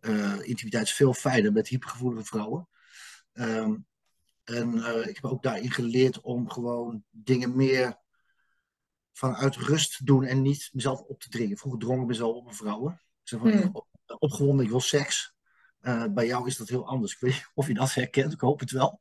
Eh, 0.00 0.38
intimiteit 0.42 0.86
is 0.86 0.92
veel 0.92 1.14
fijner 1.14 1.52
met 1.52 1.68
hypergevoelige 1.68 2.24
vrouwen. 2.24 2.68
Ehm, 3.32 3.76
en 4.44 4.84
eh, 4.84 5.06
ik 5.06 5.14
heb 5.14 5.24
ook 5.24 5.42
daarin 5.42 5.70
geleerd 5.70 6.20
om 6.20 6.50
gewoon 6.50 7.04
dingen 7.10 7.56
meer 7.56 7.98
vanuit 9.12 9.56
rust 9.56 10.06
doen 10.06 10.24
en 10.24 10.42
niet 10.42 10.70
mezelf 10.72 11.00
op 11.00 11.20
te 11.20 11.28
dringen. 11.28 11.56
Vroeger 11.56 11.80
drong 11.80 12.00
ik 12.00 12.06
mezelf 12.06 12.36
op 12.36 12.46
een 12.46 12.54
vrouwen. 12.54 12.92
Ik 12.92 13.28
zeg 13.28 13.40
van, 13.40 13.50
Hmm. 13.50 13.68
op- 13.72 13.88
opgewonden, 14.18 14.64
ik 14.64 14.70
wil 14.70 14.80
seks. 14.80 15.34
Eh, 15.80 16.04
bij 16.10 16.26
jou 16.26 16.46
is 16.46 16.56
dat 16.56 16.68
heel 16.68 16.86
anders. 16.86 17.12
Ik 17.12 17.20
weet 17.20 17.32
niet 17.32 17.50
of 17.54 17.66
je 17.66 17.74
dat 17.74 17.94
herkent, 17.94 18.32
ik 18.32 18.40
hoop 18.40 18.60
het 18.60 18.70
wel. 18.70 19.00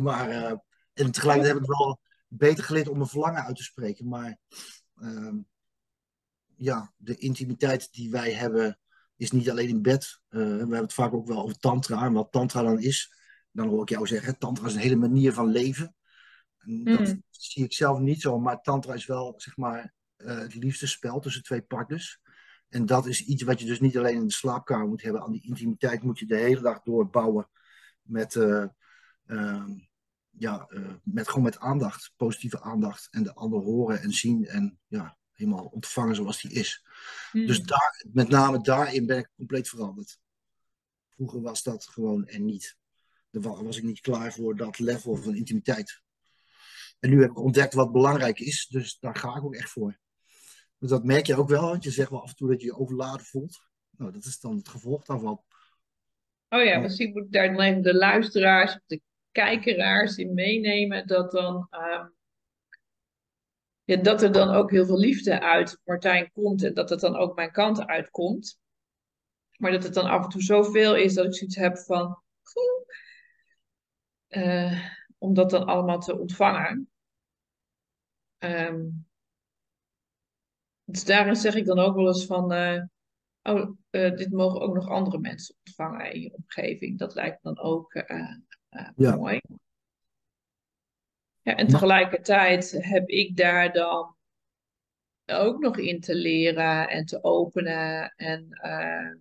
Maar 0.00 0.28
eh, 0.30 0.56
en 0.92 1.10
tegelijkertijd 1.10 1.54
heb 1.54 1.62
ik 1.62 1.76
wel 1.78 2.00
beter 2.28 2.64
geleerd 2.64 2.88
om 2.88 2.96
mijn 2.96 3.08
verlangen 3.08 3.44
uit 3.44 3.56
te 3.56 3.62
spreken. 3.62 4.08
Maar 4.08 4.38
ja, 6.58 6.92
de 6.96 7.16
intimiteit 7.16 7.92
die 7.92 8.10
wij 8.10 8.32
hebben 8.32 8.78
is 9.16 9.30
niet 9.30 9.50
alleen 9.50 9.68
in 9.68 9.82
bed. 9.82 10.20
Eh, 10.28 10.40
we 10.40 10.46
hebben 10.46 10.76
het 10.78 10.92
vaak 10.92 11.12
ook 11.12 11.26
wel 11.26 11.42
over 11.42 11.58
tantra 11.58 12.04
en 12.04 12.12
wat 12.12 12.32
tantra 12.32 12.62
dan 12.62 12.80
is. 12.80 13.14
Dan 13.50 13.68
hoor 13.68 13.82
ik 13.82 13.88
jou 13.88 14.06
zeggen, 14.06 14.38
tantra 14.38 14.66
is 14.66 14.74
een 14.74 14.80
hele 14.80 14.96
manier 14.96 15.32
van 15.32 15.46
leven. 15.46 15.94
En 16.58 16.84
dat 16.84 16.98
Mm. 17.00 17.22
zie 17.30 17.64
ik 17.64 17.72
zelf 17.72 17.98
niet 17.98 18.20
zo, 18.20 18.38
maar 18.38 18.60
tantra 18.60 18.94
is 18.94 19.06
wel 19.06 19.34
zeg 19.36 19.56
maar 19.56 19.94
eh, 20.16 20.38
het 20.38 20.54
liefste 20.54 20.86
spel 20.86 21.20
tussen 21.20 21.42
twee 21.42 21.62
partners. 21.62 22.20
En 22.68 22.86
dat 22.86 23.06
is 23.06 23.24
iets 23.24 23.42
wat 23.42 23.60
je 23.60 23.66
dus 23.66 23.80
niet 23.80 23.98
alleen 23.98 24.14
in 24.14 24.26
de 24.26 24.32
slaapkamer 24.32 24.88
moet 24.88 25.02
hebben. 25.02 25.22
Aan 25.22 25.32
die 25.32 25.46
intimiteit 25.46 26.02
moet 26.02 26.18
je 26.18 26.26
de 26.26 26.36
hele 26.36 26.60
dag 26.60 26.82
doorbouwen 26.82 27.48
met, 28.02 28.36
eh, 28.36 28.64
ehm, 29.26 29.70
ja, 30.38 30.66
eh, 30.68 30.94
met 31.02 31.28
gewoon 31.28 31.44
met 31.44 31.58
aandacht, 31.58 32.12
positieve 32.16 32.60
aandacht. 32.60 33.08
En 33.10 33.22
de 33.22 33.34
ander 33.34 33.60
horen 33.60 34.00
en 34.00 34.12
zien 34.12 34.46
en 34.46 34.78
ja, 34.86 35.16
helemaal 35.32 35.64
ontvangen 35.64 36.14
zoals 36.14 36.40
die 36.40 36.52
is. 36.52 36.86
Hmm. 37.30 37.46
Dus 37.46 37.62
daar, 37.62 38.04
met 38.12 38.28
name 38.28 38.60
daarin 38.60 39.06
ben 39.06 39.18
ik 39.18 39.30
compleet 39.36 39.68
veranderd. 39.68 40.18
Vroeger 41.08 41.40
was 41.40 41.62
dat 41.62 41.86
gewoon 41.86 42.26
er 42.26 42.40
niet. 42.40 42.76
Wa- 43.30 43.62
was 43.62 43.76
ik 43.76 43.82
niet 43.82 44.00
klaar 44.00 44.32
voor 44.32 44.56
dat 44.56 44.78
level 44.78 45.16
van 45.16 45.34
intimiteit. 45.34 46.02
En 46.98 47.10
nu 47.10 47.20
heb 47.20 47.30
ik 47.30 47.38
ontdekt 47.38 47.74
wat 47.74 47.92
belangrijk 47.92 48.40
is, 48.40 48.66
dus 48.66 48.98
daar 48.98 49.16
ga 49.16 49.36
ik 49.36 49.44
ook 49.44 49.54
echt 49.54 49.70
voor. 49.70 49.98
Dus 50.78 50.90
dat 50.90 51.04
merk 51.04 51.26
je 51.26 51.36
ook 51.36 51.48
wel, 51.48 51.62
want 51.62 51.84
je 51.84 51.90
zegt 51.90 52.10
wel 52.10 52.22
af 52.22 52.28
en 52.30 52.36
toe 52.36 52.48
dat 52.48 52.60
je 52.60 52.66
je 52.66 52.76
overladen 52.76 53.26
voelt. 53.26 53.66
Nou, 53.90 54.12
dat 54.12 54.24
is 54.24 54.40
dan 54.40 54.56
het 54.56 54.68
gevolg 54.68 55.04
daarvan. 55.04 55.42
Oh 56.48 56.64
ja, 56.64 56.78
misschien 56.78 57.12
moet 57.12 57.24
ik 57.24 57.32
daar 57.32 57.82
de 57.82 57.94
luisteraars, 57.94 58.78
de 58.86 59.00
kijkeraars 59.44 60.16
in 60.16 60.34
meenemen. 60.34 61.06
Dat, 61.06 61.30
dan, 61.30 61.66
ehm, 61.70 62.06
dat 64.02 64.22
er 64.22 64.32
dan 64.32 64.48
ook 64.50 64.70
heel 64.70 64.86
veel 64.86 64.98
liefde 64.98 65.40
uit 65.40 65.80
Martijn 65.84 66.30
komt. 66.32 66.62
En 66.64 66.74
dat 66.74 66.90
het 66.90 67.00
dan 67.00 67.16
ook 67.16 67.36
mijn 67.36 67.52
kant 67.52 67.86
uitkomt. 67.86 68.60
Maar 69.56 69.70
dat 69.70 69.82
het 69.82 69.94
dan 69.94 70.04
af 70.06 70.24
en 70.24 70.28
toe 70.30 70.42
zoveel 70.42 70.96
is 70.96 71.14
dat 71.14 71.26
ik 71.26 71.34
zoiets 71.34 71.56
heb 71.56 71.78
van. 71.78 72.22
eh, 74.28 74.84
om 75.18 75.34
dat 75.34 75.50
dan 75.50 75.64
allemaal 75.66 75.98
te 76.00 76.18
ontvangen. 76.18 76.90
Ehm, 78.38 78.86
dus 80.84 81.04
daarin 81.04 81.36
zeg 81.36 81.54
ik 81.54 81.64
dan 81.66 81.78
ook 81.78 81.94
wel 81.94 82.06
eens 82.06 82.26
van. 82.26 82.52
eh, 82.52 82.82
oh, 83.42 83.76
eh, 83.90 84.16
dit 84.16 84.32
mogen 84.32 84.60
ook 84.60 84.74
nog 84.74 84.88
andere 84.88 85.18
mensen 85.18 85.54
ontvangen 85.64 86.12
in 86.12 86.20
je 86.20 86.34
omgeving. 86.34 86.98
Dat 86.98 87.14
lijkt 87.14 87.42
dan 87.42 87.58
ook 87.58 87.94
Ja. 88.96 89.16
mooi. 89.16 89.40
Ja, 91.42 91.56
en 91.56 91.66
tegelijkertijd 91.66 92.70
heb 92.78 93.08
ik 93.08 93.36
daar 93.36 93.72
dan 93.72 94.16
ook 95.26 95.58
nog 95.58 95.78
in 95.78 96.00
te 96.00 96.14
leren 96.14 96.88
en 96.88 97.04
te 97.04 97.24
openen. 97.24 98.14
En 98.16 98.50
eh, 98.50 99.14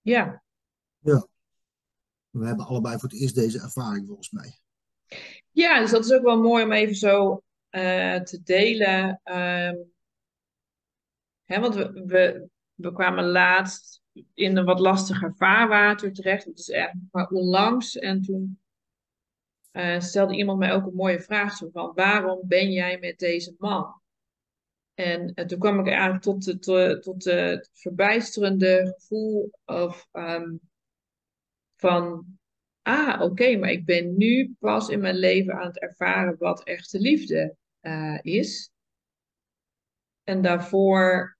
ja, 0.00 0.42
We 2.30 2.46
hebben 2.46 2.66
allebei 2.66 2.98
voor 2.98 3.08
het 3.08 3.20
eerst 3.20 3.34
deze 3.34 3.60
ervaring 3.60 4.06
volgens 4.06 4.30
mij. 4.30 4.58
ja, 5.50 5.80
dus 5.80 5.90
dat 5.90 6.04
is 6.04 6.12
ook 6.12 6.22
wel 6.22 6.40
mooi 6.40 6.64
om 6.64 6.72
even 6.72 6.94
zo 6.94 7.42
eh, 7.68 8.20
te 8.20 8.42
delen. 8.42 9.20
Ehm, 9.22 9.76
hè, 11.44 11.60
want 11.60 11.74
we, 11.74 12.02
we, 12.06 12.48
we 12.74 12.92
kwamen 12.92 13.24
laatst 13.24 14.02
in 14.34 14.56
een 14.56 14.64
wat 14.64 14.80
lastiger 14.80 15.34
vaarwater 15.36 16.12
terecht. 16.12 16.44
Dat 16.44 16.58
is 16.58 16.70
eigenlijk 16.70 17.12
maar 17.12 17.28
onlangs. 17.28 17.96
En 17.96 18.22
toen 18.22 18.58
eh, 19.70 20.00
stelde 20.00 20.36
iemand 20.36 20.58
mij 20.58 20.72
ook 20.72 20.86
een 20.86 20.94
mooie 20.94 21.20
vraag 21.20 21.56
zo 21.56 21.68
van, 21.72 21.92
waarom 21.94 22.40
ben 22.44 22.72
jij 22.72 22.98
met 22.98 23.18
deze 23.18 23.54
man? 23.58 24.00
En, 24.94 25.34
eh, 25.34 25.46
toen 25.46 25.58
kwam 25.58 25.80
ik 25.80 25.86
eigenlijk 25.86 26.22
tot, 26.22 26.44
het, 26.46 26.62
tot, 26.62 27.02
tot 27.02 27.24
het 27.24 27.70
verbijsterende 27.72 28.94
gevoel 28.98 29.50
of, 29.64 30.08
ehm, 30.12 30.56
van, 31.76 32.26
ah, 32.82 33.20
oké, 33.22 33.56
maar 33.56 33.70
ik 33.70 33.84
ben 33.84 34.16
nu 34.16 34.54
pas 34.58 34.88
in 34.88 35.00
mijn 35.00 35.16
leven 35.16 35.54
aan 35.54 35.66
het 35.66 35.80
ervaren 35.80 36.36
wat 36.38 36.64
echte 36.64 36.98
liefde 36.98 37.56
eh, 37.80 38.18
is. 38.22 38.70
En 40.24 40.42
daarvoor, 40.42 41.36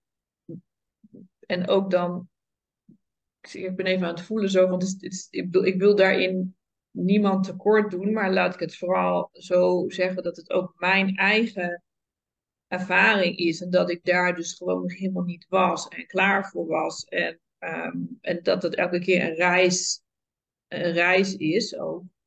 en 1.46 1.68
ook 1.68 1.90
dan, 1.90 2.28
ik, 3.54 3.76
ben 3.76 3.86
even 3.86 4.06
aan 4.06 4.14
het 4.14 4.24
voelen 4.24 4.50
zo, 4.50 4.68
want 4.68 4.82
het, 4.82 5.28
ik, 5.30 5.44
bedoel, 5.44 5.64
ik 5.64 5.78
wil 5.78 5.96
daarin 5.96 6.56
niemand 6.90 7.44
tekort 7.44 7.90
doen, 7.90 8.12
maar 8.12 8.32
laat 8.32 8.54
ik 8.54 8.60
het 8.60 8.76
vooral 8.76 9.30
zo 9.32 9.84
zeggen 9.88 10.22
dat 10.22 10.36
het 10.36 10.50
ook 10.50 10.74
mijn 10.76 11.16
eigen 11.16 11.82
ervaring 12.68 13.36
is. 13.36 13.60
En 13.60 13.70
dat 13.70 13.90
ik 13.90 14.04
daar 14.04 14.34
dus 14.34 14.54
gewoon 14.54 14.82
nog 14.82 14.98
helemaal 14.98 15.22
niet 15.22 15.46
was 15.48 15.88
en 15.88 16.06
klaar 16.06 16.48
voor 16.48 16.66
was. 16.66 17.04
En, 17.04 17.40
ehm, 17.58 17.98
en 18.20 18.42
dat 18.42 18.62
het 18.62 18.74
elke 18.74 18.98
keer 18.98 19.22
een 19.22 19.34
reis, 19.34 20.02
reis 20.68 21.36
is 21.36 21.76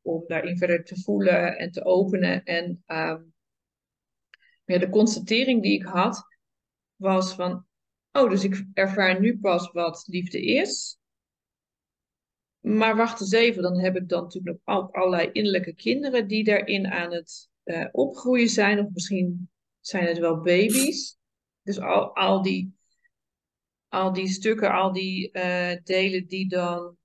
om 0.02 0.24
daarin 0.28 0.58
verder 0.58 0.84
te 0.84 1.02
voelen 1.02 1.58
en 1.58 1.72
te 1.72 1.86
openen. 1.86 2.44
En 2.44 2.84
ehm, 2.86 3.22
ja, 4.66 4.78
de 4.78 4.90
constatering 4.90 5.62
die 5.62 5.74
ik 5.74 5.86
had, 5.86 6.26
was 6.96 7.34
van, 7.34 7.66
oh, 8.12 8.30
dus 8.30 8.44
ik 8.44 8.66
ervaar 8.74 9.20
nu 9.20 9.40
pas 9.40 9.72
wat 9.72 10.04
liefde 10.08 10.46
is. 10.46 10.99
Maar 12.60 12.95
wacht 12.95 13.22
eens 13.22 13.32
even, 13.32 13.62
dan 13.62 13.80
heb 13.80 13.95
ik 13.95 14.08
dan 14.10 14.24
natuurlijk 14.24 14.60
nog 14.63 14.76
al- 14.76 14.93
allerlei 14.93 15.30
innerlijke 15.32 15.74
kinderen 15.74 16.28
die 16.28 16.43
daarin 16.43 16.88
aan 16.88 17.13
het 17.13 17.50
eh, 17.63 17.88
opgroeien 17.91 18.50
zijn. 18.50 18.80
Of 18.80 18.91
misschien 18.93 19.50
zijn 19.80 20.06
het 20.06 20.17
wel 20.17 20.41
baby's. 20.41 21.17
Dus 21.62 21.80
al, 21.80 22.15
al, 22.15 22.41
die, 22.41 22.74
al 23.88 24.13
die 24.13 24.28
stukken, 24.28 24.72
al 24.72 24.93
die 24.93 25.32
eh, 25.32 25.84
delen 25.84 26.28
die 26.28 26.48
dan 26.48 26.98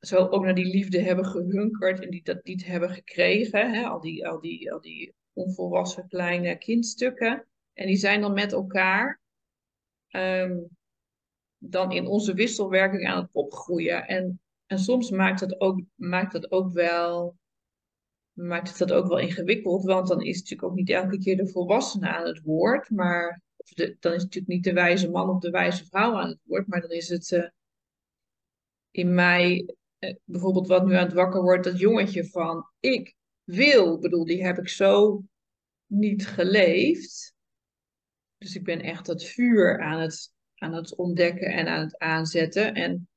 zo 0.00 0.16
ook 0.26 0.44
naar 0.44 0.54
die 0.54 0.66
liefde 0.66 1.00
hebben 1.00 1.24
gehunkerd 1.24 2.00
en 2.00 2.10
die 2.10 2.22
dat 2.22 2.44
niet 2.44 2.66
hebben 2.66 2.90
gekregen. 2.90 3.72
Hè? 3.72 3.84
Al, 3.86 4.00
die, 4.00 4.28
al, 4.28 4.40
die, 4.40 4.72
al 4.72 4.80
die 4.80 5.14
onvolwassen 5.32 6.08
kleine 6.08 6.58
kindstukken. 6.58 7.46
En 7.72 7.86
die 7.86 7.96
zijn 7.96 8.20
dan 8.20 8.32
met 8.32 8.52
elkaar 8.52 9.20
ehm, 10.08 10.56
dan 11.58 11.92
in 11.92 12.06
onze 12.06 12.34
wisselwerking 12.34 13.08
aan 13.08 13.22
het 13.22 13.30
opgroeien. 13.32 14.06
En, 14.06 14.40
en 14.66 14.78
soms 14.78 15.10
maakt 15.10 15.40
het 15.40 15.60
ook, 15.60 15.80
maakt 15.94 16.32
het 16.32 16.50
ook 16.50 16.72
wel 16.72 17.36
maakt 18.38 18.68
het 18.68 18.78
dat 18.78 18.92
ook 18.92 19.08
wel 19.08 19.18
ingewikkeld, 19.18 19.84
want 19.84 20.08
dan 20.08 20.22
is 20.22 20.38
natuurlijk 20.38 20.68
ook 20.68 20.74
niet 20.76 20.90
elke 20.90 21.18
keer 21.18 21.36
de 21.36 21.48
volwassene 21.48 22.08
aan 22.08 22.26
het 22.26 22.40
woord, 22.42 22.90
maar 22.90 23.42
de, 23.56 23.96
dan 24.00 24.12
is 24.12 24.22
natuurlijk 24.22 24.52
niet 24.52 24.64
de 24.64 24.72
wijze 24.72 25.10
man 25.10 25.28
of 25.28 25.40
de 25.40 25.50
wijze 25.50 25.84
vrouw 25.84 26.14
aan 26.14 26.28
het 26.28 26.40
woord, 26.42 26.66
maar 26.66 26.80
dan 26.80 26.90
is 26.90 27.08
het 27.08 27.32
eh, 27.32 27.48
in 28.90 29.14
mij 29.14 29.74
eh, 29.98 30.14
bijvoorbeeld 30.24 30.66
wat 30.66 30.86
nu 30.86 30.94
aan 30.94 31.04
het 31.04 31.14
wakker 31.14 31.42
wordt, 31.42 31.64
dat 31.64 31.78
jongetje 31.78 32.24
van 32.24 32.70
ik 32.80 33.14
wil, 33.44 33.98
bedoel, 33.98 34.24
die 34.24 34.44
heb 34.44 34.58
ik 34.58 34.68
zo 34.68 35.24
niet 35.86 36.26
geleefd. 36.26 37.34
Dus 38.38 38.54
ik 38.54 38.64
ben 38.64 38.80
echt 38.80 39.06
dat 39.06 39.24
vuur 39.24 39.80
aan 39.80 40.00
het, 40.00 40.32
aan 40.58 40.74
het 40.74 40.96
ontdekken 40.96 41.52
en 41.52 41.68
aan 41.68 41.84
het 41.84 41.98
aanzetten. 41.98 42.74
En 42.74 43.08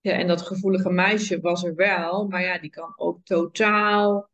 ja, 0.00 0.12
en 0.12 0.26
dat 0.26 0.42
gevoelige 0.42 0.90
meisje 0.90 1.40
was 1.40 1.64
er 1.64 1.74
wel, 1.74 2.26
maar 2.28 2.42
ja, 2.42 2.58
die 2.58 2.70
kan 2.70 2.92
ook 2.96 3.24
totaal 3.24 4.30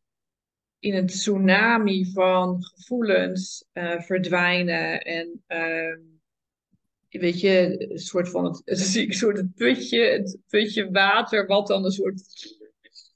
in 0.79 0.95
een 0.95 1.07
tsunami 1.07 2.11
van 2.11 2.63
gevoelens 2.63 3.65
eh, 3.71 4.01
verdwijnen. 4.01 5.01
En 5.01 5.43
ehm, 5.47 5.99
weet 7.09 7.39
je, 7.39 7.85
een 7.91 7.99
soort 7.99 8.29
van 8.29 8.45
het, 8.45 8.61
het 8.65 9.15
soort 9.15 9.37
het 9.37 9.55
putje, 9.55 9.99
het 9.99 10.37
putje 10.47 10.91
water, 10.91 11.47
wat 11.47 11.67
dan 11.67 11.85
een 11.85 11.91
soort 11.91 12.23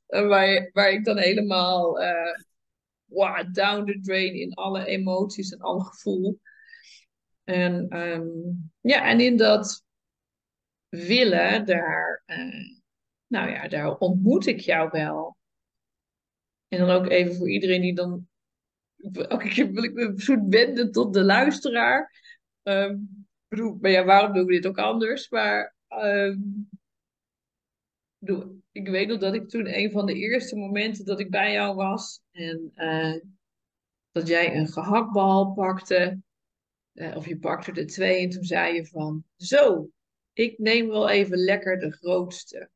eh, 0.08 0.28
waar, 0.28 0.70
waar 0.74 0.92
ik 0.92 1.06
dan 1.06 1.18
helemaal 1.18 2.00
eh, 2.00 2.40
wow, 3.06 3.54
down 3.54 3.86
the 3.86 4.00
drain 4.02 4.34
in 4.34 4.54
alle 4.54 4.86
emoties 4.86 5.52
en 5.52 5.60
alle 5.60 5.84
gevoel. 5.84 6.40
En 7.48 7.90
ehm, 7.90 8.28
ja, 8.82 9.10
en 9.10 9.20
in 9.20 9.38
dat 9.38 9.84
willen, 10.90 11.66
daar, 11.66 12.24
eh, 12.26 12.78
nou 13.28 13.50
ja, 13.50 13.68
daar 13.68 13.98
ontmoet 13.98 14.46
ik 14.46 14.60
jou 14.60 14.90
wel. 14.92 15.38
En 16.68 16.80
dan 16.80 16.90
ook 16.90 17.08
even 17.08 17.36
voor 17.36 17.50
iedereen 17.50 17.82
die 17.82 17.96
dan. 17.96 18.28
Elke 19.12 19.48
keer 19.48 19.72
wil 19.72 19.84
ik 19.84 19.94
me 19.94 20.14
soort 20.16 20.48
wenden 20.48 20.92
tot 20.92 21.14
de 21.14 21.24
luisteraar. 21.24 22.12
Ik 22.64 22.98
bedoel, 23.48 23.78
maar 23.82 23.92
ja, 23.92 24.04
waarom 24.04 24.34
doen 24.34 24.46
we 24.46 24.52
dit 24.52 24.68
ook 24.68 24.78
anders? 24.78 25.30
Maar 25.30 25.76
ehm, 25.88 26.40
ik 28.72 28.88
weet 28.88 29.08
nog 29.08 29.20
dat 29.20 29.34
ik 29.34 29.50
toen 29.50 29.78
een 29.78 29.92
van 29.92 30.06
de 30.06 30.14
eerste 30.14 30.56
momenten 30.56 31.06
dat 31.06 31.20
ik 31.20 31.30
bij 31.30 31.52
jou 31.52 31.76
was. 31.76 32.22
En 32.32 32.72
eh, 32.74 33.22
dat 34.12 34.28
jij 34.28 34.56
een 34.56 34.68
gehaktbal 34.68 35.54
pakte, 35.54 36.22
eh, 36.98 37.16
of 37.16 37.28
je 37.28 37.38
pakte 37.38 37.72
er 37.72 37.88
twee 37.88 38.24
en 38.24 38.30
toen 38.30 38.44
zei 38.44 38.76
je 38.76 38.86
van, 38.86 39.24
zo, 39.36 39.90
ik 40.34 40.58
neem 40.58 40.88
wel 40.88 41.10
even 41.10 41.38
lekker 41.38 41.80
de 41.80 41.92
grootste. 41.92 42.70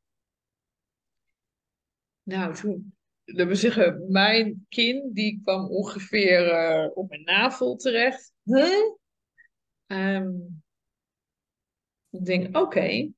Nou, 2.23 2.55
toen, 2.55 2.95
dat 3.25 3.47
wil 3.47 3.55
zeggen, 3.55 4.11
mijn 4.11 4.65
kin, 4.69 5.09
die 5.13 5.39
kwam 5.43 5.69
ongeveer 5.69 6.49
eh, 6.49 6.89
op 6.93 7.09
mijn 7.09 7.23
navel 7.23 7.75
terecht. 7.75 8.33
Huh? 8.43 8.95
Ehm, 9.85 10.31
ik 12.09 12.25
denk, 12.25 12.57
oké. 12.57 13.11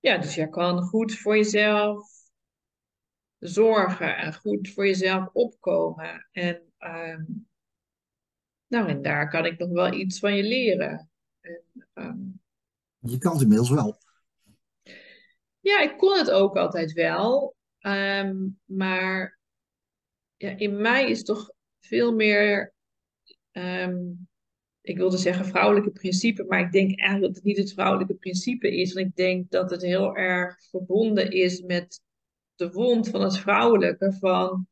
Ja, 0.00 0.18
dus 0.18 0.34
jij 0.34 0.48
kan 0.48 0.82
goed 0.82 1.14
voor 1.14 1.36
jezelf 1.36 2.08
zorgen 3.38 4.16
en 4.16 4.34
goed 4.34 4.68
voor 4.68 4.86
jezelf 4.86 5.28
opkomen. 5.32 6.28
En, 6.32 6.72
ehm, 6.78 7.24
nou, 8.66 8.88
en 8.88 9.02
daar 9.02 9.28
kan 9.30 9.44
ik 9.44 9.58
nog 9.58 9.70
wel 9.70 9.92
iets 9.92 10.18
van 10.18 10.36
je 10.36 10.42
leren. 10.42 11.10
En, 11.40 11.62
ehm, 11.92 12.18
Je 12.98 13.18
kan 13.18 13.32
het 13.32 13.42
inmiddels 13.42 13.70
wel. 13.70 13.98
ja, 15.60 15.80
ik 15.80 15.98
kon 15.98 16.18
het 16.18 16.30
ook 16.30 16.56
altijd 16.56 16.92
wel. 16.92 17.56
Ehm, 17.78 18.48
maar 18.64 19.38
ja, 20.36 20.56
in 20.56 20.80
mij 20.80 21.10
is 21.10 21.22
toch 21.22 21.50
veel 21.80 22.14
meer, 22.14 22.72
ehm, 23.50 23.96
ik 24.80 24.96
wilde 24.96 25.16
zeggen 25.16 25.44
vrouwelijke 25.46 25.90
principe, 25.90 26.44
maar 26.44 26.60
ik 26.60 26.72
denk 26.72 26.98
eigenlijk 26.98 27.20
dat 27.26 27.34
het 27.34 27.44
niet 27.44 27.56
het 27.56 27.72
vrouwelijke 27.72 28.14
principe 28.14 28.76
is. 28.76 28.92
Want 28.92 29.06
ik 29.06 29.16
denk 29.16 29.50
dat 29.50 29.70
het 29.70 29.82
heel 29.82 30.16
erg 30.16 30.68
verbonden 30.70 31.30
is 31.30 31.60
met 31.60 32.00
de 32.54 32.70
wond 32.70 33.08
van 33.08 33.20
het 33.22 33.38
vrouwelijke. 33.38 34.12
Van, 34.12 34.68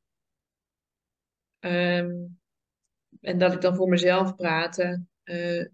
en 3.24 3.38
dat 3.38 3.52
ik 3.52 3.60
dan 3.60 3.76
voor 3.76 3.88
mezelf 3.88 4.36
praatte. 4.36 5.04
eh, 5.22 5.64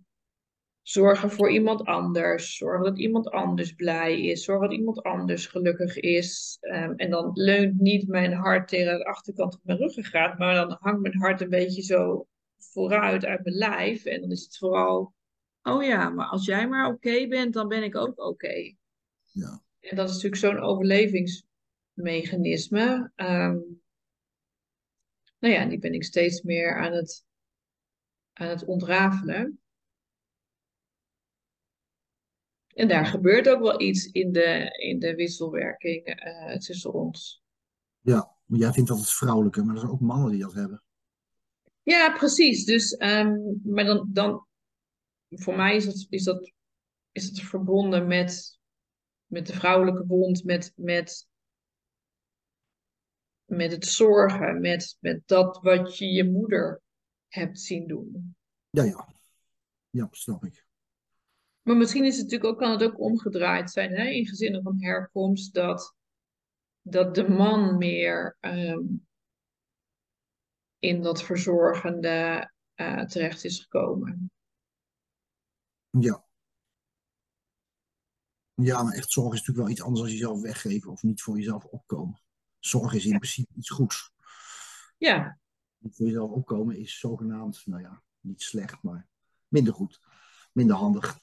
zorgen 0.82 1.30
voor 1.30 1.50
iemand 1.50 1.84
anders. 1.84 2.56
Zorgen 2.56 2.84
dat 2.84 2.98
iemand 2.98 3.30
anders 3.30 3.72
blij 3.72 4.20
is. 4.20 4.44
Zorgen 4.44 4.68
dat 4.68 4.78
iemand 4.78 5.02
anders 5.02 5.46
gelukkig 5.46 5.96
is. 5.96 6.56
Ehm, 6.60 6.92
en 6.96 7.10
dan 7.10 7.30
leunt 7.34 7.80
niet 7.80 8.08
mijn 8.08 8.32
hart 8.32 8.68
tegen 8.68 8.98
de 8.98 9.04
achterkant 9.04 9.54
op 9.54 9.60
mijn 9.62 9.78
ruggengraat. 9.78 10.38
Maar 10.38 10.54
dan 10.54 10.76
hangt 10.80 11.00
mijn 11.00 11.18
hart 11.18 11.40
een 11.40 11.48
beetje 11.48 11.82
zo 11.82 12.26
vooruit 12.58 13.24
uit 13.24 13.44
mijn 13.44 13.56
lijf. 13.56 14.04
En 14.04 14.20
dan 14.20 14.30
is 14.30 14.42
het 14.42 14.58
vooral... 14.58 15.14
Oh 15.62 15.84
ja, 15.84 16.08
maar 16.08 16.26
als 16.26 16.44
jij 16.44 16.68
maar 16.68 16.92
oké 16.92 17.26
bent, 17.28 17.52
dan 17.52 17.68
ben 17.68 17.82
ik 17.82 17.96
ook 17.96 18.18
oké. 18.18 18.74
Ja. 19.24 19.62
En 19.80 19.96
dat 19.96 20.08
is 20.08 20.14
natuurlijk 20.14 20.42
zo'n 20.42 20.58
overlevingsmechanisme. 20.58 23.12
Ehm, 23.14 23.58
nou 25.38 25.54
ja, 25.54 25.66
die 25.66 25.78
ben 25.78 25.94
ik 25.94 26.04
steeds 26.04 26.42
meer 26.42 26.76
aan 26.76 26.92
het, 26.92 27.24
aan 28.40 28.48
het 28.48 28.64
ontrafelen. 28.64 29.60
En 32.74 32.88
daar 32.88 33.06
gebeurt 33.06 33.48
ook 33.48 33.60
wel 33.60 33.80
iets 33.80 34.06
in 34.06 34.32
de, 34.32 34.78
in 34.78 34.98
de 34.98 35.14
wisselwerking 35.14 36.06
eh, 36.06 36.56
tussen 36.56 36.92
ons. 36.92 37.42
Ja, 38.00 38.36
maar 38.44 38.58
jij 38.58 38.72
vindt 38.72 38.88
dat 38.88 38.98
het 38.98 39.10
vrouwelijke, 39.10 39.62
maar 39.62 39.74
er 39.74 39.80
zijn 39.80 39.92
ook 39.92 40.00
mannen 40.00 40.30
die 40.30 40.40
dat 40.40 40.54
hebben. 40.54 40.82
Ja, 41.82 42.12
precies. 42.16 42.64
Dus, 42.64 42.96
ehm, 42.96 43.36
maar 43.62 43.84
dan, 43.84 44.08
dan, 44.12 44.46
voor 45.28 45.56
mij 45.56 45.76
is 45.76 45.84
dat, 45.84 46.06
is 46.08 46.24
dat, 46.24 46.52
is 47.12 47.30
dat 47.30 47.44
verbonden 47.44 48.06
met, 48.06 48.58
met 49.26 49.46
de 49.46 49.52
vrouwelijke 49.52 50.06
wond, 50.06 50.44
met, 50.44 50.72
met, 50.76 51.28
met 53.44 53.72
het 53.72 53.86
zorgen, 53.86 54.60
met, 54.60 54.96
met 55.00 55.22
dat 55.26 55.58
wat 55.62 55.98
je 55.98 56.06
je 56.06 56.30
moeder 56.30 56.82
hebt 57.30 57.60
zien 57.60 57.86
doen. 57.86 58.36
Ja, 58.70 58.82
ja. 58.82 59.08
Ja, 59.90 60.08
snap 60.10 60.44
ik. 60.44 60.66
Maar 61.62 61.76
misschien 61.76 62.04
is 62.04 62.16
het 62.16 62.24
natuurlijk 62.24 62.50
ook, 62.50 62.58
kan 62.58 62.70
het 62.70 62.82
ook 62.82 63.00
omgedraaid 63.00 63.70
zijn 63.70 63.90
hè, 63.90 64.08
in 64.08 64.26
gezinnen 64.26 64.62
van 64.62 64.82
herkomst, 64.82 65.54
dat, 65.54 65.96
dat 66.82 67.14
de 67.14 67.28
man 67.28 67.78
meer 67.78 68.36
ehm, 68.40 68.84
in 70.78 71.02
dat 71.02 71.22
verzorgende 71.22 72.50
eh, 72.74 73.04
terecht 73.04 73.44
is 73.44 73.60
gekomen. 73.60 74.30
Ja. 75.90 76.24
Ja, 78.54 78.82
maar 78.82 78.92
echt 78.92 79.10
zorg 79.10 79.32
is 79.32 79.38
natuurlijk 79.38 79.66
wel 79.66 79.68
iets 79.68 79.82
anders 79.82 80.00
dan 80.00 80.10
jezelf 80.10 80.40
weggeven 80.40 80.90
of 80.90 81.02
niet 81.02 81.22
voor 81.22 81.36
jezelf 81.36 81.64
opkomen. 81.64 82.20
Zorg 82.58 82.92
is 82.92 83.04
in 83.04 83.18
principe 83.18 83.52
iets 83.56 83.70
goeds. 83.70 84.12
Ja, 84.98 85.39
Niet 85.80 85.96
voor 85.96 86.06
jezelf 86.06 86.30
opkomen 86.30 86.76
is 86.76 86.98
zogenaamd, 86.98 87.66
nou 87.66 87.82
ja, 87.82 88.02
niet 88.20 88.42
slecht, 88.42 88.82
maar 88.82 89.08
minder 89.48 89.74
goed. 89.74 90.00
Minder 90.52 90.76
handig. 90.76 91.18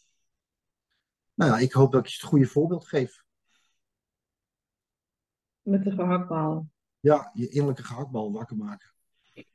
Nou 1.33 1.51
ja, 1.51 1.57
ik 1.57 1.71
hoop 1.71 1.91
dat 1.91 2.01
ik 2.01 2.07
je 2.07 2.17
het 2.19 2.29
goede 2.29 2.47
voorbeeld 2.47 2.87
geef. 2.87 3.25
met 5.67 5.83
de 5.83 5.91
gehaktbal. 5.91 6.69
Ja, 6.99 7.31
je 7.33 7.49
innerlijke 7.49 7.83
gehaktbal 7.83 8.31
wakker 8.31 8.57
maken. 8.57 8.93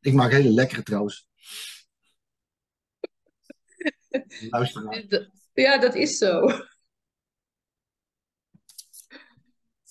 ik 0.00 0.12
maak 0.12 0.30
hele 0.30 0.50
lekkere 0.50 0.82
trouwens. 0.82 1.28
Luisteraar. 4.50 5.30
Ja, 5.52 5.78
dat 5.78 5.94
is 5.94 6.18
zo. 6.18 6.40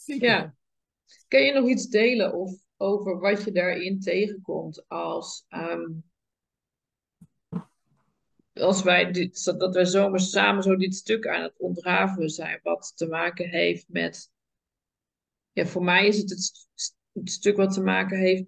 Ja. 0.03 0.55
Kan 1.27 1.41
je 1.41 1.53
nog 1.53 1.69
iets 1.69 1.87
delen 1.87 2.33
of, 2.33 2.65
over 2.77 3.19
wat 3.19 3.43
je 3.43 3.51
daarin 3.51 3.99
tegenkomt 3.99 4.87
als, 4.87 5.45
ehm, 5.47 5.91
als 8.53 8.83
wij 8.83 9.11
dit, 9.11 9.43
dat 9.43 9.73
wij 9.73 9.85
zomaar 9.85 10.19
samen 10.19 10.63
zo 10.63 10.75
dit 10.75 10.95
stuk 10.95 11.27
aan 11.27 11.41
het 11.43 11.57
ontrafelen 11.57 12.29
zijn, 12.29 12.59
wat 12.63 12.93
te 12.95 13.07
maken 13.07 13.49
heeft 13.49 13.85
met, 13.89 14.31
ja, 15.51 15.65
voor 15.65 15.83
mij 15.83 16.07
is 16.07 16.17
het 16.17 16.29
het, 16.29 16.41
st- 16.73 16.95
het 17.11 17.31
stuk 17.31 17.57
wat 17.57 17.73
te 17.73 17.81
maken 17.81 18.17
heeft 18.19 18.45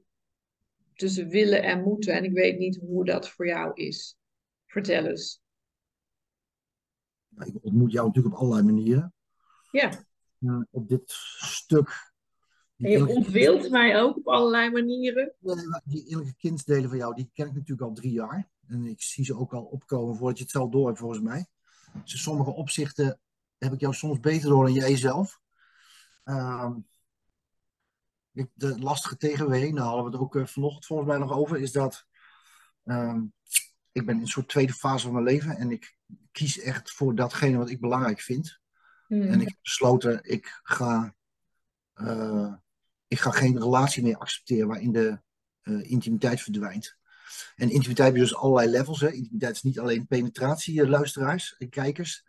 tussen 0.94 1.28
willen 1.28 1.64
en 1.64 1.84
moeten. 1.84 2.14
En 2.14 2.24
ik 2.24 2.32
weet 2.34 2.58
niet 2.58 2.78
hoe 2.78 3.06
dat 3.06 3.30
voor 3.30 3.48
jou 3.48 3.74
is. 3.74 4.18
Vertel 4.66 5.06
eens. 5.06 5.42
Nou, 7.28 7.50
Ik 7.50 7.64
ontmoet 7.66 7.92
jou 7.92 8.08
natuurlijk 8.08 8.36
op 8.36 8.42
allerlei 8.42 8.66
manieren. 8.74 9.14
Ja, 9.72 10.08
Eh, 10.40 10.62
op 10.70 10.90
dit 10.90 11.04
stuk. 11.38 12.09
En 12.80 12.90
je 12.90 13.08
ontwilt 13.08 13.70
mij 13.70 14.02
ook 14.02 14.18
op 14.18 14.28
allerlei 14.28 14.72
manieren. 14.72 15.34
Die 15.84 16.06
innerlijke 16.06 16.36
kindsdelen 16.38 16.90
van 16.90 16.98
jou, 16.98 17.16
die 17.16 17.30
ken 17.34 17.48
ik 17.48 17.54
natuurlijk 17.54 17.82
al 17.82 17.94
drie 17.94 18.12
jaar. 18.12 18.50
En 18.68 18.86
ik 18.86 19.02
zie 19.02 19.26
ze 19.26 19.38
ook 19.38 19.54
al 19.54 19.64
opkomen 19.64 20.16
voordat 20.16 20.38
je 20.38 20.44
het 20.44 20.52
zelf 20.52 20.70
door 20.70 20.88
hebt, 20.88 21.00
volgens 21.00 21.22
mij. 21.22 21.48
Dus 22.04 22.14
in 22.14 22.20
sommige 22.20 22.52
opzichten 22.52 23.20
heb 23.58 23.74
ik 23.74 23.80
jou 23.80 23.94
soms 23.94 24.20
beter 24.20 24.50
door 24.50 24.66
dan 24.66 24.74
jij 24.74 24.98
zelf. 24.98 25.40
Ehm, 26.24 26.74
de 28.54 28.80
lastige 28.80 29.18
tegenweging, 29.18 29.76
daar 29.76 29.86
hadden 29.86 30.06
we 30.06 30.12
het 30.12 30.20
ook 30.20 30.36
eh, 30.36 30.46
vanochtend 30.46 30.86
volgens 30.86 31.10
mij 31.10 31.18
nog 31.18 31.32
over, 31.32 31.62
is 31.62 31.72
dat 31.72 32.06
ehm, 32.84 33.22
ik 33.92 34.06
ben 34.06 34.16
in 34.16 34.22
een 34.22 34.28
soort 34.28 34.48
tweede 34.48 34.74
fase 34.74 35.04
van 35.04 35.14
mijn 35.14 35.26
leven 35.26 35.58
en 35.58 35.72
ik 35.72 35.98
kies 36.32 36.60
echt 36.60 36.92
voor 36.92 37.16
datgene 37.16 37.58
wat 37.58 37.70
ik 37.70 37.80
belangrijk 37.80 38.20
vind. 38.20 38.60
Hmm. 39.08 39.22
En 39.22 39.42
ik 39.42 39.48
heb 39.48 39.58
besloten, 39.62 40.20
ik 40.24 40.60
ga, 40.64 41.16
eh, 41.94 42.54
ik 43.10 43.20
ga 43.20 43.32
geen 43.32 43.60
relatie 43.60 44.04
meer 44.04 44.18
accepteren 44.18 44.68
waarin 44.68 44.92
de 44.92 45.20
eh, 45.62 45.92
intimiteit 45.92 46.42
verdwijnt. 46.42 46.98
En 47.56 47.70
intimiteit 47.70 48.14
is 48.14 48.20
dus 48.20 48.36
allerlei 48.36 48.70
levels. 48.70 49.00
Hè. 49.00 49.12
Intimiteit 49.12 49.56
is 49.56 49.62
niet 49.62 49.80
alleen 49.80 50.08
penetratie, 50.08 50.82
eh, 50.82 50.90
luisteraars 50.90 51.56
en 51.58 51.70
kijkers. 51.70 52.24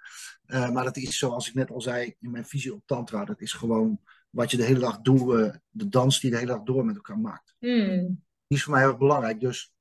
Eh, 0.44 0.70
maar 0.70 0.84
dat 0.84 0.96
is 0.96 1.18
zoals 1.18 1.48
ik 1.48 1.54
net 1.54 1.70
al 1.70 1.80
zei 1.80 2.14
in 2.20 2.30
mijn 2.30 2.44
visie 2.44 2.74
op 2.74 2.82
tantra. 2.86 3.24
Dat 3.24 3.40
is 3.40 3.52
gewoon 3.52 4.00
wat 4.30 4.50
je 4.50 4.56
de 4.56 4.64
hele 4.64 4.78
dag 4.78 5.00
doet, 5.00 5.58
de 5.70 5.88
dans 5.88 6.20
die 6.20 6.30
je 6.30 6.36
de 6.36 6.42
hele 6.42 6.56
dag 6.56 6.64
door 6.64 6.84
met 6.84 6.96
elkaar 6.96 7.18
maakt. 7.18 7.54
Hmm. 7.58 8.22
Die 8.46 8.58
is 8.58 8.62
voor 8.62 8.72
mij 8.72 8.80
heel 8.80 8.90
erg 8.90 8.98
belangrijk. 8.98 9.40
Dus 9.40 9.72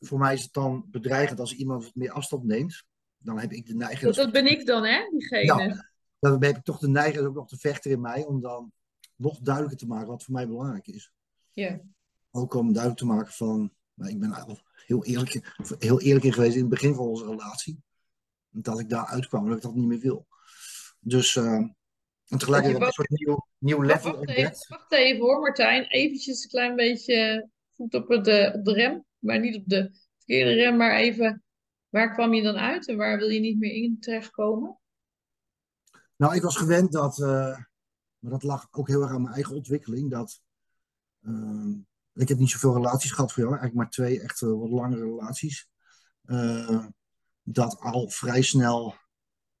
voor 0.00 0.18
mij 0.18 0.34
is 0.34 0.42
het 0.42 0.52
dan 0.52 0.86
bedreigend 0.90 1.40
als 1.40 1.54
iemand 1.54 1.84
wat 1.84 1.94
meer 1.94 2.10
afstand 2.10 2.44
neemt. 2.44 2.84
Dan 3.18 3.38
heb 3.38 3.52
ik 3.52 3.66
de 3.66 3.74
neiging... 3.74 4.00
Dat, 4.00 4.14
dat 4.14 4.32
ben 4.32 4.46
ik 4.46 4.66
dan, 4.66 4.84
hè? 4.84 5.08
Diegene. 5.10 5.44
Ja. 5.44 5.88
dan 6.18 6.42
heb 6.42 6.56
ik 6.56 6.64
toch 6.64 6.78
de 6.78 6.88
neiging 6.88 7.26
ook 7.26 7.34
nog 7.34 7.48
te 7.48 7.58
vechten 7.58 7.90
in 7.90 8.00
mij 8.00 8.24
om 8.24 8.40
dan 8.40 8.72
nog 9.18 9.38
duidelijker 9.38 9.78
te 9.78 9.86
maken 9.86 10.08
wat 10.08 10.24
voor 10.24 10.34
mij 10.34 10.48
belangrijk 10.48 10.86
is. 10.86 11.12
Ja. 11.52 11.80
Ook 12.30 12.54
om 12.54 12.72
duidelijk 12.72 13.00
te 13.00 13.06
maken 13.06 13.32
van, 13.32 13.72
nou, 13.94 14.10
ik 14.10 14.20
ben 14.20 14.58
heel 14.86 15.04
eerlijk, 15.04 15.54
heel 15.78 16.00
eerlijk 16.00 16.24
in 16.24 16.32
geweest 16.32 16.54
in 16.54 16.60
het 16.60 16.70
begin 16.70 16.94
van 16.94 17.06
onze 17.06 17.26
relatie. 17.26 17.82
Dat 18.48 18.80
ik 18.80 18.88
daar 18.88 19.06
uitkwam, 19.06 19.48
dat 19.48 19.56
ik 19.56 19.62
dat 19.62 19.74
niet 19.74 19.86
meer 19.86 20.00
wil. 20.00 20.26
Dus, 21.00 21.34
uh, 21.34 21.44
en 21.44 21.74
tegelijkertijd 22.38 22.82
een 22.82 22.92
soort 22.92 23.10
nieuw, 23.10 23.46
nieuw 23.58 23.82
level 23.82 24.12
wacht, 24.12 24.28
even, 24.28 24.66
wacht 24.68 24.92
even 24.92 25.20
hoor, 25.20 25.40
Martijn. 25.40 25.84
Eventjes 25.84 26.42
een 26.42 26.48
klein 26.48 26.76
beetje 26.76 27.48
voet 27.76 27.94
op 27.94 28.08
de, 28.08 28.52
op 28.54 28.64
de 28.64 28.72
rem. 28.72 29.04
Maar 29.18 29.40
niet 29.40 29.56
op 29.56 29.62
de 29.66 29.90
verkeerde 30.16 30.52
rem, 30.52 30.76
maar 30.76 30.96
even... 30.96 31.42
Waar 31.88 32.12
kwam 32.12 32.34
je 32.34 32.42
dan 32.42 32.56
uit 32.56 32.88
en 32.88 32.96
waar 32.96 33.18
wil 33.18 33.28
je 33.28 33.40
niet 33.40 33.58
meer 33.58 33.72
in 33.72 34.00
terechtkomen? 34.00 34.78
Nou, 36.16 36.34
ik 36.34 36.42
was 36.42 36.56
gewend 36.56 36.92
dat, 36.92 37.18
uh, 37.18 37.58
maar 38.18 38.30
dat 38.30 38.42
lag 38.42 38.68
ook 38.70 38.88
heel 38.88 39.02
erg 39.02 39.10
aan 39.10 39.22
mijn 39.22 39.34
eigen 39.34 39.54
ontwikkeling, 39.54 40.10
dat 40.10 40.40
Ehm, 41.28 41.70
ik 42.14 42.28
heb 42.28 42.38
niet 42.38 42.50
zoveel 42.50 42.74
relaties 42.74 43.10
gehad 43.10 43.32
voor 43.32 43.42
jou, 43.42 43.54
eigenlijk 43.58 43.84
maar 43.84 43.90
twee 43.90 44.20
echt 44.20 44.40
wat 44.40 44.70
langere 44.70 45.04
relaties. 45.04 45.68
Uh, 46.24 46.86
dat 47.42 47.80
al 47.80 48.08
vrij 48.08 48.42
snel 48.42 48.94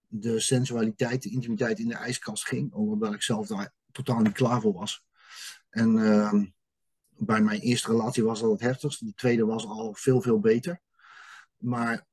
de 0.06 0.40
sensualiteit, 0.40 1.22
de 1.22 1.30
intimiteit 1.30 1.78
in 1.78 1.88
de 1.88 1.94
ijskast 1.94 2.46
ging, 2.46 2.72
omdat 2.72 3.14
ik 3.14 3.22
zelf 3.22 3.46
daar 3.46 3.72
totaal 3.92 4.20
niet 4.20 4.32
klaar 4.32 4.60
voor 4.60 4.72
was. 4.72 5.04
En 5.70 5.96
uh, 5.96 6.32
bij 7.08 7.40
mijn 7.40 7.60
eerste 7.60 7.90
relatie 7.90 8.24
was 8.24 8.40
dat 8.40 8.50
het 8.50 8.60
heftigst, 8.60 9.06
de 9.06 9.14
tweede 9.14 9.44
was 9.44 9.64
al 9.66 9.94
veel, 9.94 10.20
veel 10.20 10.40
beter. 10.40 10.80
Maar 11.56 12.06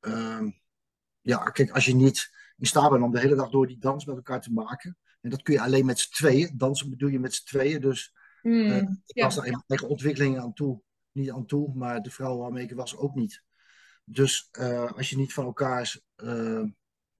ja, 1.20 1.44
kijk, 1.44 1.70
als 1.70 1.84
je 1.84 1.94
niet 1.94 2.30
in 2.56 2.66
staat 2.66 2.90
bent 2.90 3.02
om 3.02 3.12
de 3.12 3.20
hele 3.20 3.34
dag 3.34 3.50
door 3.50 3.66
die 3.66 3.78
dans 3.78 4.04
met 4.04 4.16
elkaar 4.16 4.40
te 4.40 4.52
maken, 4.52 4.98
en 5.26 5.32
dat 5.32 5.42
kun 5.42 5.54
je 5.54 5.60
alleen 5.60 5.86
met 5.86 5.98
z'n 5.98 6.12
tweeën, 6.12 6.50
dansen 6.56 6.90
bedoel 6.90 7.08
je 7.08 7.18
met 7.18 7.34
z'n 7.34 7.44
tweeën, 7.44 7.80
dus 7.80 8.14
mm, 8.42 8.52
uh, 8.52 8.76
ik 9.06 9.22
was 9.22 9.34
daar 9.34 9.44
in 9.44 9.50
mijn 9.50 9.64
eigen 9.66 9.88
ontwikkeling 9.88 10.38
aan 10.38 10.52
toe, 10.52 10.82
niet 11.12 11.30
aan 11.30 11.46
toe, 11.46 11.74
maar 11.74 12.02
de 12.02 12.10
vrouw 12.10 12.36
waarmee 12.36 12.64
ik 12.64 12.72
was 12.72 12.96
ook 12.96 13.14
niet. 13.14 13.42
Dus 14.04 14.48
uh, 14.52 14.92
als 14.92 15.10
je 15.10 15.16
niet 15.16 15.32
van 15.32 15.44
elkaars, 15.44 16.02
uh, 16.16 16.62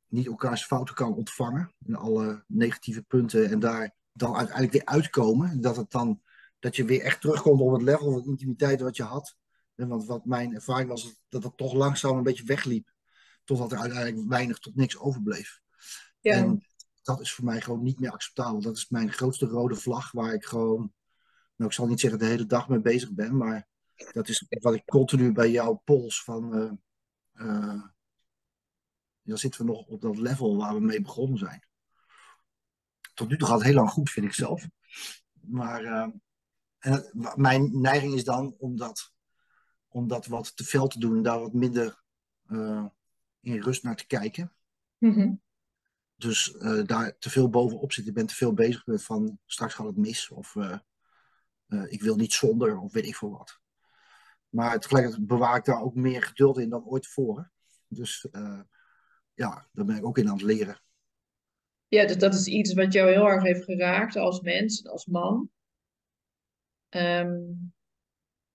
niet 0.06 0.26
elkaars 0.26 0.64
fouten 0.64 0.94
kan 0.94 1.14
ontvangen, 1.14 1.74
in 1.86 1.94
alle 1.94 2.44
negatieve 2.46 3.02
punten, 3.02 3.50
en 3.50 3.58
daar 3.58 3.94
dan 4.12 4.36
uiteindelijk 4.36 4.72
weer 4.72 4.94
uitkomen, 4.94 5.60
dat 5.60 5.76
het 5.76 5.90
dan 5.90 6.22
dat 6.58 6.76
je 6.76 6.84
weer 6.84 7.00
echt 7.00 7.20
terugkomt 7.20 7.60
op 7.60 7.72
het 7.72 7.82
level 7.82 8.12
van 8.12 8.24
intimiteit 8.24 8.80
wat 8.80 8.96
je 8.96 9.02
had. 9.02 9.36
Want 9.74 10.06
wat 10.06 10.24
mijn 10.24 10.54
ervaring 10.54 10.88
was, 10.88 11.22
dat 11.28 11.42
het 11.42 11.56
toch 11.56 11.72
langzaam 11.72 12.16
een 12.16 12.22
beetje 12.22 12.44
wegliep. 12.44 12.94
Totdat 13.44 13.72
er 13.72 13.78
uiteindelijk 13.78 14.28
weinig 14.28 14.58
tot 14.58 14.76
niks 14.76 14.98
overbleef. 14.98 15.60
Ja. 16.20 16.32
En 16.32 16.66
dat 17.06 17.20
is 17.20 17.32
voor 17.32 17.44
mij 17.44 17.60
gewoon 17.60 17.82
niet 17.82 18.00
meer 18.00 18.10
acceptabel. 18.10 18.60
Dat 18.60 18.76
is 18.76 18.88
mijn 18.88 19.12
grootste 19.12 19.46
rode 19.46 19.74
vlag 19.74 20.12
waar 20.12 20.34
ik 20.34 20.44
gewoon, 20.44 20.92
nou 21.56 21.70
ik 21.70 21.72
zal 21.72 21.86
niet 21.86 22.00
zeggen 22.00 22.18
de 22.18 22.26
hele 22.26 22.46
dag 22.46 22.68
mee 22.68 22.80
bezig 22.80 23.10
ben, 23.12 23.36
maar 23.36 23.68
dat 24.12 24.28
is 24.28 24.46
wat 24.48 24.74
ik 24.74 24.84
continu 24.84 25.32
bij 25.32 25.50
jouw 25.50 25.74
pols 25.84 26.24
van, 26.24 26.56
uh, 26.58 26.72
uh, 27.46 27.82
dan 29.22 29.38
zitten 29.38 29.60
we 29.60 29.66
nog 29.66 29.86
op 29.86 30.00
dat 30.00 30.16
level 30.16 30.56
waar 30.56 30.74
we 30.74 30.80
mee 30.80 31.00
begonnen 31.00 31.38
zijn. 31.38 31.66
Tot 33.14 33.28
nu 33.28 33.36
toe 33.36 33.48
gaat 33.48 33.56
het 33.56 33.66
heel 33.66 33.74
lang 33.74 33.90
goed, 33.90 34.10
vind 34.10 34.26
ik 34.26 34.34
zelf. 34.34 34.68
Maar 35.32 35.82
uh, 35.84 36.08
en 36.78 37.10
mijn 37.34 37.80
neiging 37.80 38.14
is 38.14 38.24
dan 38.24 38.54
om 39.88 40.08
dat 40.08 40.26
wat 40.26 40.56
te 40.56 40.64
veel 40.64 40.86
te 40.86 40.98
doen 40.98 41.16
en 41.16 41.22
daar 41.22 41.40
wat 41.40 41.52
minder 41.52 42.02
in 43.40 43.60
rust 43.60 43.82
naar 43.82 43.96
te 43.96 44.06
kijken. 44.06 44.52
Mm 44.98 45.44
dus 46.16 46.54
uh, 46.58 46.84
daar 46.84 47.18
te 47.18 47.30
veel 47.30 47.48
bovenop 47.50 47.92
zit. 47.92 48.06
Ik 48.06 48.14
ben 48.14 48.26
te 48.26 48.34
veel 48.34 48.52
bezig 48.52 48.86
met 48.86 49.04
van 49.04 49.38
straks 49.46 49.74
gaat 49.74 49.86
het 49.86 49.96
mis. 49.96 50.30
Of 50.30 50.54
uh, 50.54 50.78
uh, 51.68 51.92
ik 51.92 52.02
wil 52.02 52.16
niet 52.16 52.32
zonder. 52.32 52.78
Of 52.78 52.92
weet 52.92 53.06
ik 53.06 53.16
veel 53.16 53.30
wat. 53.30 53.60
Maar 54.48 54.80
tegelijkertijd 54.80 55.26
bewaar 55.26 55.56
ik 55.56 55.64
daar 55.64 55.82
ook 55.82 55.94
meer 55.94 56.22
geduld 56.22 56.58
in 56.58 56.68
dan 56.68 56.84
ooit 56.84 57.02
tevoren. 57.02 57.52
Dus 57.88 58.26
ja, 59.34 59.68
daar 59.72 59.84
ben 59.84 59.96
ik 59.96 60.06
ook 60.06 60.18
in 60.18 60.28
aan 60.28 60.36
het 60.36 60.42
leren. 60.42 60.80
Ja, 61.88 62.06
dus 62.06 62.18
dat 62.18 62.34
is 62.34 62.46
iets 62.46 62.74
wat 62.74 62.92
jou 62.92 63.10
heel 63.10 63.28
erg 63.28 63.42
heeft 63.42 63.64
geraakt 63.64 64.16
als 64.16 64.40
mens, 64.40 64.86
als 64.86 65.06
man. 65.06 65.50
Um, 66.90 67.74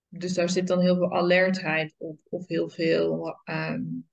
dus 0.08 0.34
daar 0.34 0.48
zit 0.48 0.66
dan 0.66 0.80
heel 0.80 0.96
veel 0.96 1.14
alertheid 1.14 1.94
op. 1.98 2.18
Of 2.28 2.46
heel 2.46 2.68
veel... 2.68 3.40
Um... 3.44 4.08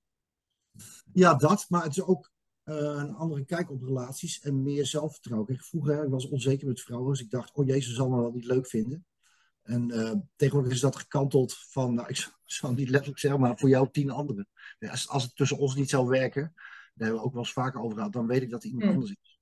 Ja, 1.13 1.35
dat. 1.35 1.65
Maar 1.69 1.83
het 1.83 1.91
is 1.91 2.03
ook 2.03 2.31
een 2.69 3.15
andere 3.15 3.45
kijk 3.45 3.71
op 3.71 3.83
relaties 3.83 4.41
en 4.41 4.63
meer 4.63 4.85
zelfvertrouwen. 4.85 5.47
Kijk, 5.47 5.63
vroeger 5.63 6.03
ik 6.03 6.09
was 6.09 6.29
onzeker 6.29 6.67
met 6.67 6.81
vrouwen, 6.81 7.11
dus 7.11 7.21
ik 7.21 7.29
dacht, 7.29 7.53
oh 7.53 7.65
jezus, 7.65 7.95
zal 7.95 8.09
me 8.09 8.21
wel 8.21 8.31
niet 8.31 8.45
leuk 8.45 8.67
vinden. 8.67 9.05
En 9.63 9.89
uh, 9.93 10.13
tegenwoordig 10.35 10.73
is 10.73 10.79
dat 10.79 10.95
gekanteld 10.95 11.57
van, 11.57 11.93
nou, 11.93 12.07
ik 12.13 12.27
zal 12.45 12.73
niet 12.73 12.89
letterlijk 12.89 13.19
zeggen, 13.19 13.39
maar 13.39 13.57
voor 13.57 13.69
jou 13.69 13.89
tien 13.91 14.09
anderen. 14.09 14.47
Als, 14.79 15.09
als 15.09 15.23
het 15.23 15.35
tussen 15.35 15.57
ons 15.57 15.75
niet 15.75 15.89
zou 15.89 16.07
werken, 16.07 16.51
daar 16.53 17.07
hebben 17.07 17.19
we 17.19 17.25
ook 17.25 17.33
wel 17.33 17.41
eens 17.41 17.53
vaker 17.53 17.81
over 17.81 17.97
gehad, 17.97 18.13
dan 18.13 18.27
weet 18.27 18.41
ik 18.41 18.49
dat 18.49 18.63
er 18.63 18.69
iemand 18.69 18.85
mm. 18.85 18.93
anders 18.93 19.11
is. 19.21 19.39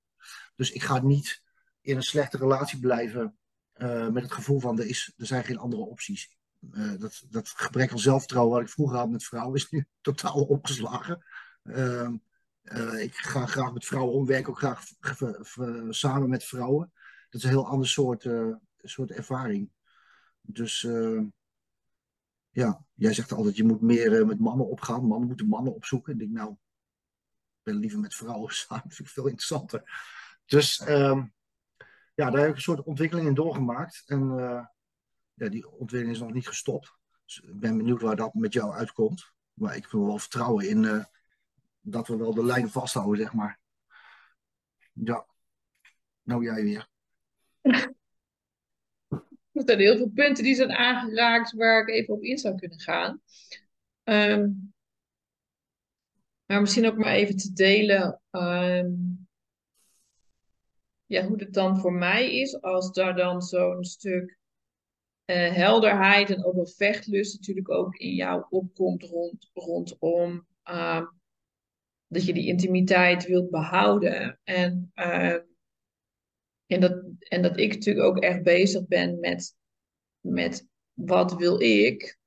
Dus 0.56 0.70
ik 0.70 0.82
ga 0.82 1.02
niet 1.02 1.42
in 1.80 1.96
een 1.96 2.02
slechte 2.02 2.36
relatie 2.36 2.78
blijven 2.78 3.38
uh, 3.76 4.08
met 4.08 4.22
het 4.22 4.32
gevoel 4.32 4.60
van, 4.60 4.78
er, 4.78 4.86
is, 4.86 5.12
er 5.16 5.26
zijn 5.26 5.44
geen 5.44 5.58
andere 5.58 5.82
opties. 5.82 6.36
dat, 6.98 7.24
dat 7.28 7.48
gebrek 7.48 7.92
aan 7.92 7.98
zelfvertrouwen 7.98 8.54
wat 8.54 8.62
ik 8.62 8.72
vroeger 8.72 8.96
had 8.96 9.10
met 9.10 9.24
vrouwen 9.24 9.54
is 9.54 9.70
nu 9.70 9.86
totaal 10.00 10.44
opgeslagen. 10.44 11.24
Uh, 11.62 12.10
uh, 12.72 13.02
ik 13.02 13.14
ga 13.14 13.46
graag 13.46 13.72
met 13.72 13.84
vrouwen 13.84 14.14
om, 14.14 14.26
werk 14.26 14.48
ook 14.48 14.58
graag 14.58 14.84
samen 15.88 16.28
met 16.28 16.44
vrouwen. 16.44 16.92
Dat 17.30 17.40
is 17.40 17.42
een 17.42 17.54
heel 17.54 17.66
ander 17.66 17.88
soort, 17.88 18.24
uh, 18.24 18.54
soort 18.76 19.10
ervaring. 19.10 19.70
Dus 20.40 20.82
uh, 20.82 21.22
ja, 22.50 22.84
jij 22.94 23.14
zegt 23.14 23.32
altijd, 23.32 23.56
je 23.56 23.64
moet 23.64 23.80
meer 23.80 24.26
met 24.26 24.38
mannen 24.38 24.68
opgaan. 24.68 25.06
Mannen 25.06 25.28
moeten 25.28 25.48
mannen 25.48 25.74
opzoeken. 25.74 26.12
Ik 26.12 26.18
denk, 26.18 26.30
nou, 26.30 26.50
ik 26.50 27.62
ben 27.62 27.76
liever 27.76 27.98
met 27.98 28.14
vrouwen 28.14 28.54
samen. 28.54 28.84
Dat 28.84 28.94
vind 28.94 29.08
ik 29.08 29.14
veel 29.14 29.26
interessanter. 29.26 29.82
Dus 30.46 30.88
um, 30.88 31.34
ja, 32.14 32.30
daar 32.30 32.40
heb 32.40 32.50
ik 32.50 32.56
een 32.56 32.62
soort 32.62 32.82
ontwikkeling 32.82 33.28
in 33.28 33.34
doorgemaakt. 33.34 34.02
En 34.06 34.34
ja, 35.34 35.48
die 35.48 35.68
ontwikkeling 35.68 36.16
is 36.16 36.22
nog 36.22 36.32
niet 36.32 36.48
gestopt. 36.48 36.92
Dus 37.24 37.40
ik 37.40 37.60
ben 37.60 37.76
benieuwd 37.76 38.02
waar 38.02 38.16
dat 38.16 38.34
met 38.34 38.52
jou 38.52 38.72
uitkomt. 38.72 39.32
Maar 39.52 39.76
ik 39.76 39.86
wil 39.86 40.06
wel 40.06 40.18
vertrouwen 40.18 40.68
in 40.68 41.06
dat 41.90 42.08
we 42.08 42.16
wel 42.16 42.34
de 42.34 42.44
lijn 42.44 42.68
vasthouden, 42.68 43.16
zeg 43.16 43.32
maar. 43.32 43.60
Ja. 44.92 45.26
Nou, 46.22 46.44
jij 46.44 46.62
weer. 46.62 46.88
Er 49.52 49.64
zijn 49.66 49.78
heel 49.78 49.96
veel 49.96 50.10
punten 50.14 50.44
die 50.44 50.54
zijn 50.54 50.72
aangeraakt 50.72 51.52
waar 51.52 51.82
ik 51.82 51.88
even 51.88 52.14
op 52.14 52.22
in 52.22 52.38
zou 52.38 52.54
kunnen 52.54 52.80
gaan. 52.80 53.20
Um, 54.04 54.72
maar 56.46 56.60
misschien 56.60 56.86
ook 56.86 56.96
maar 56.96 57.12
even 57.12 57.36
te 57.36 57.52
delen 57.52 58.20
um, 58.30 59.28
ja, 61.06 61.26
hoe 61.26 61.38
het 61.38 61.54
dan 61.54 61.78
voor 61.78 61.92
mij 61.92 62.34
is 62.34 62.60
als 62.60 62.92
daar 62.92 63.16
dan 63.16 63.42
zo'n 63.42 63.84
stuk 63.84 64.38
uh, 65.26 65.52
helderheid 65.52 66.30
en 66.30 66.44
ook 66.44 66.54
wel 66.54 66.66
vechtlust 66.66 67.34
natuurlijk 67.34 67.70
ook 67.70 67.94
in 67.96 68.14
jou 68.14 68.44
opkomt 68.50 69.02
rond, 69.02 69.50
rondom 69.52 70.46
um, 70.64 71.17
dat 72.08 72.26
je 72.26 72.32
die 72.32 72.46
intimiteit 72.46 73.26
wilt 73.26 73.50
behouden. 73.50 74.40
En, 74.44 74.90
uh, 74.94 75.36
en, 76.66 76.80
dat, 76.80 77.04
en 77.18 77.42
dat 77.42 77.58
ik 77.58 77.72
natuurlijk 77.72 78.06
ook 78.06 78.18
echt 78.18 78.42
bezig 78.42 78.86
ben 78.86 79.20
met, 79.20 79.56
met 80.20 80.66
wat 80.92 81.36
wil 81.36 81.60
ik. 81.60 82.18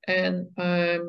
En 0.00 0.50
uh, 0.54 1.00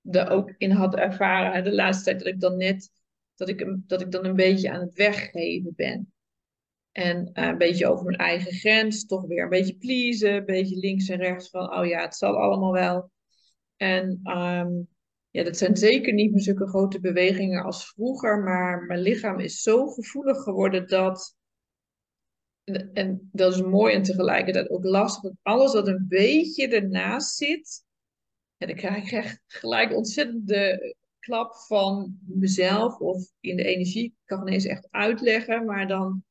daar 0.00 0.30
ook 0.30 0.54
in 0.58 0.70
had 0.70 0.94
ervaren 0.94 1.64
de 1.64 1.74
laatste 1.74 2.04
tijd 2.04 2.18
dat 2.18 2.28
ik 2.28 2.40
dan 2.40 2.56
net 2.56 2.90
dat 3.34 3.48
ik, 3.48 3.76
dat 3.86 4.00
ik 4.00 4.10
dan 4.10 4.24
een 4.24 4.36
beetje 4.36 4.70
aan 4.70 4.80
het 4.80 4.94
weggeven 4.94 5.72
ben. 5.76 6.12
En 6.92 7.30
uh, 7.34 7.46
een 7.46 7.58
beetje 7.58 7.86
over 7.86 8.04
mijn 8.04 8.18
eigen 8.18 8.52
grens, 8.52 9.06
toch 9.06 9.26
weer 9.26 9.42
een 9.42 9.48
beetje 9.48 9.76
pleasen, 9.76 10.34
een 10.34 10.44
beetje 10.44 10.76
links 10.76 11.08
en 11.08 11.18
rechts 11.18 11.50
van, 11.50 11.74
oh 11.78 11.86
ja, 11.86 12.00
het 12.00 12.14
zal 12.14 12.36
allemaal 12.36 12.72
wel. 12.72 13.10
En 13.76 14.20
um, 14.24 14.88
ja, 15.34 15.42
dat 15.42 15.56
zijn 15.56 15.76
zeker 15.76 16.12
niet 16.12 16.32
meer 16.32 16.42
zulke 16.42 16.66
grote 16.66 17.00
bewegingen 17.00 17.62
als 17.62 17.88
vroeger, 17.88 18.42
maar 18.42 18.82
mijn 18.82 19.00
lichaam 19.00 19.40
is 19.40 19.60
zo 19.60 19.86
gevoelig 19.86 20.42
geworden 20.42 20.88
dat. 20.88 21.36
En 22.92 23.28
dat 23.32 23.54
is 23.54 23.62
mooi 23.62 23.94
en 23.94 24.02
tegelijkertijd 24.02 24.70
ook 24.70 24.84
lastig. 24.84 25.22
Dat 25.22 25.38
alles 25.42 25.72
wat 25.72 25.88
een 25.88 26.06
beetje 26.08 26.68
ernaast 26.68 27.36
zit. 27.36 27.84
En 28.56 28.66
dan 28.66 28.76
krijg 28.76 29.04
ik 29.04 29.12
echt 29.12 29.40
gelijk 29.46 29.92
ontzettende 29.92 30.94
klap 31.18 31.54
van 31.54 32.18
mezelf 32.26 32.98
of 32.98 33.30
in 33.40 33.56
de 33.56 33.64
energie. 33.64 34.04
Ik 34.04 34.14
kan 34.24 34.40
het 34.40 34.48
eens 34.48 34.64
echt 34.64 34.88
uitleggen, 34.90 35.64
maar 35.64 35.88
dan. 35.88 36.24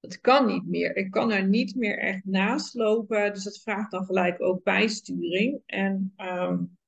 Het 0.00 0.20
kan 0.20 0.46
niet 0.46 0.66
meer. 0.66 0.96
Ik 0.96 1.10
kan 1.10 1.32
er 1.32 1.48
niet 1.48 1.74
meer 1.74 1.98
echt 1.98 2.24
naast 2.24 2.74
lopen. 2.74 3.32
Dus 3.32 3.44
dat 3.44 3.60
vraagt 3.60 3.90
dan 3.90 4.04
gelijk 4.04 4.42
ook 4.42 4.62
bijsturing. 4.62 5.62
En 5.66 6.14
um, 6.16 6.78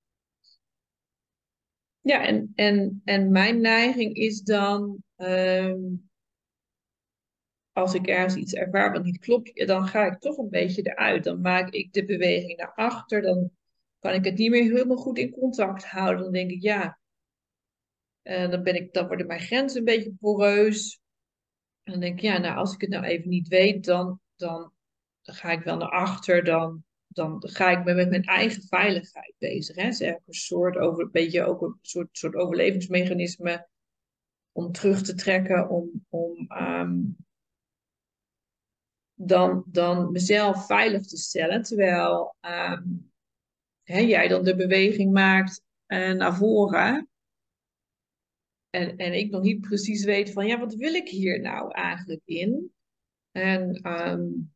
ja, 2.02 2.26
en, 2.26 2.52
en, 2.54 3.00
en 3.04 3.30
mijn 3.30 3.60
neiging 3.60 4.14
is 4.14 4.42
dan, 4.42 5.02
um, 5.16 6.10
als 7.72 7.94
ik 7.94 8.06
ergens 8.06 8.34
iets 8.34 8.54
ervaar 8.54 8.92
wat 8.92 9.04
niet 9.04 9.18
klopt, 9.18 9.66
dan 9.66 9.86
ga 9.86 10.06
ik 10.06 10.18
toch 10.18 10.38
een 10.38 10.50
beetje 10.50 10.82
eruit. 10.82 11.24
Dan 11.24 11.40
maak 11.40 11.70
ik 11.70 11.92
de 11.92 12.04
beweging 12.04 12.58
naar 12.58 12.74
achter, 12.74 13.22
dan 13.22 13.50
kan 13.98 14.12
ik 14.12 14.24
het 14.24 14.38
niet 14.38 14.50
meer 14.50 14.62
helemaal 14.62 14.96
goed 14.96 15.18
in 15.18 15.30
contact 15.30 15.84
houden. 15.84 16.22
Dan 16.22 16.32
denk 16.32 16.50
ik, 16.50 16.62
ja, 16.62 16.98
uh, 18.22 18.50
dan, 18.50 18.62
ben 18.62 18.74
ik, 18.74 18.92
dan 18.92 19.06
worden 19.06 19.26
mijn 19.26 19.40
grenzen 19.40 19.78
een 19.78 19.84
beetje 19.84 20.14
poreus. 20.20 21.00
En 21.82 21.92
dan 21.92 22.00
denk 22.00 22.14
ik, 22.14 22.20
ja, 22.20 22.38
nou, 22.38 22.56
als 22.56 22.74
ik 22.74 22.80
het 22.80 22.90
nou 22.90 23.04
even 23.04 23.28
niet 23.28 23.48
weet, 23.48 23.84
dan, 23.84 24.20
dan, 24.36 24.72
dan 25.22 25.34
ga 25.34 25.50
ik 25.50 25.62
wel 25.62 25.76
naar 25.76 25.90
achter. 25.90 26.44
Dan, 26.44 26.84
dan 27.14 27.42
ga 27.48 27.70
ik 27.70 27.84
me 27.84 27.94
met 27.94 28.10
mijn 28.10 28.24
eigen 28.24 28.62
veiligheid 28.62 29.34
bezig. 29.38 29.76
Hè. 29.76 29.92
Zeg, 29.92 30.14
een 30.14 30.34
soort 30.34 30.76
over, 30.76 31.02
een 31.02 31.10
beetje 31.10 31.44
ook 31.44 31.62
een 31.62 31.78
soort, 31.82 32.08
soort 32.12 32.34
overlevingsmechanisme 32.34 33.68
om 34.52 34.72
terug 34.72 35.02
te 35.02 35.14
trekken, 35.14 35.68
om, 35.68 36.06
om 36.08 36.46
um, 36.50 37.16
dan, 39.14 39.64
dan 39.66 40.12
mezelf 40.12 40.66
veilig 40.66 41.06
te 41.06 41.16
stellen. 41.16 41.62
Terwijl 41.62 42.36
ehm, 42.40 42.82
hè, 43.82 43.98
jij 43.98 44.28
dan 44.28 44.44
de 44.44 44.56
beweging 44.56 45.12
maakt 45.12 45.62
uh, 45.86 46.12
naar 46.12 46.36
voren. 46.36 47.08
En, 48.70 48.96
en 48.96 49.12
ik 49.12 49.30
nog 49.30 49.42
niet 49.42 49.60
precies 49.60 50.04
weet 50.04 50.32
van, 50.32 50.46
ja, 50.46 50.58
wat 50.58 50.74
wil 50.74 50.94
ik 50.94 51.08
hier 51.08 51.40
nou 51.40 51.72
eigenlijk 51.72 52.22
in? 52.24 52.72
En 53.30 53.90
um, 54.08 54.51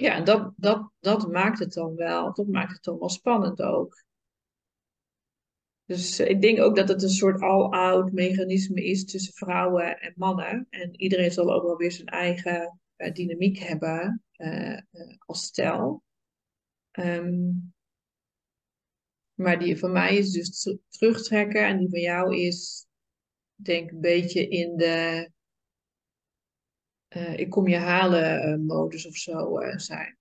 ja, 0.00 0.20
dat, 0.20 0.52
dat, 0.56 0.90
dat 1.00 1.32
maakt 1.32 1.58
het 1.58 1.72
dan 1.72 1.94
wel, 1.94 2.32
dat 2.34 2.46
maakt 2.46 2.72
het 2.72 2.84
dan 2.84 2.98
wel 2.98 3.08
spannend 3.08 3.62
ook. 3.62 4.04
Dus 5.84 6.20
ik 6.20 6.40
denk 6.40 6.60
ook 6.60 6.76
dat 6.76 6.88
het 6.88 7.02
een 7.02 7.08
soort 7.08 7.40
all-out 7.40 8.12
mechanisme 8.12 8.84
is 8.84 9.04
tussen 9.04 9.34
vrouwen 9.34 10.00
en 10.00 10.12
mannen. 10.16 10.66
En 10.70 11.00
iedereen 11.00 11.30
zal 11.30 11.52
ook 11.52 11.62
wel 11.62 11.76
weer 11.76 11.92
zijn 11.92 12.06
eigen 12.06 12.80
uh, 12.96 13.12
dynamiek 13.12 13.58
hebben 13.58 14.22
uh, 14.36 14.80
als 15.26 15.42
stel. 15.42 16.02
Um, 16.92 17.74
maar 19.34 19.58
die 19.58 19.78
van 19.78 19.92
mij 19.92 20.16
is 20.16 20.30
dus 20.30 20.76
terugtrekken 20.88 21.66
en 21.66 21.78
die 21.78 21.90
van 21.90 22.00
jou 22.00 22.36
is, 22.36 22.86
denk 23.54 23.90
een 23.90 24.00
beetje 24.00 24.48
in 24.48 24.76
de 24.76 25.30
ik 27.36 27.50
kom 27.50 27.68
je 27.68 27.76
halen 27.76 28.64
modus 28.66 29.06
of 29.06 29.16
zo 29.16 29.60
zijn. 29.76 30.18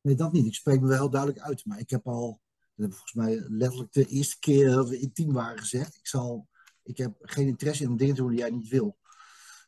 Nee, 0.00 0.14
dat 0.14 0.32
niet. 0.32 0.46
Ik 0.46 0.54
spreek 0.54 0.80
me 0.80 0.86
wel 0.86 0.98
heel 0.98 1.10
duidelijk 1.10 1.40
uit. 1.40 1.64
Maar 1.64 1.78
ik 1.78 1.90
heb 1.90 2.06
al, 2.06 2.40
volgens 2.76 3.12
mij 3.12 3.44
letterlijk 3.48 3.92
de 3.92 4.06
eerste 4.06 4.38
keer 4.38 4.70
dat 4.70 4.88
we 4.88 4.98
intiem 4.98 5.32
waren 5.32 5.58
gezegd. 5.58 5.96
Ik, 5.96 6.06
zal, 6.06 6.48
ik 6.82 6.96
heb 6.96 7.16
geen 7.20 7.46
interesse 7.46 7.82
in 7.82 7.88
om 7.88 7.96
dingen 7.96 8.14
te 8.14 8.20
doen 8.20 8.30
die 8.30 8.38
jij 8.38 8.50
niet 8.50 8.68
wil. 8.68 8.98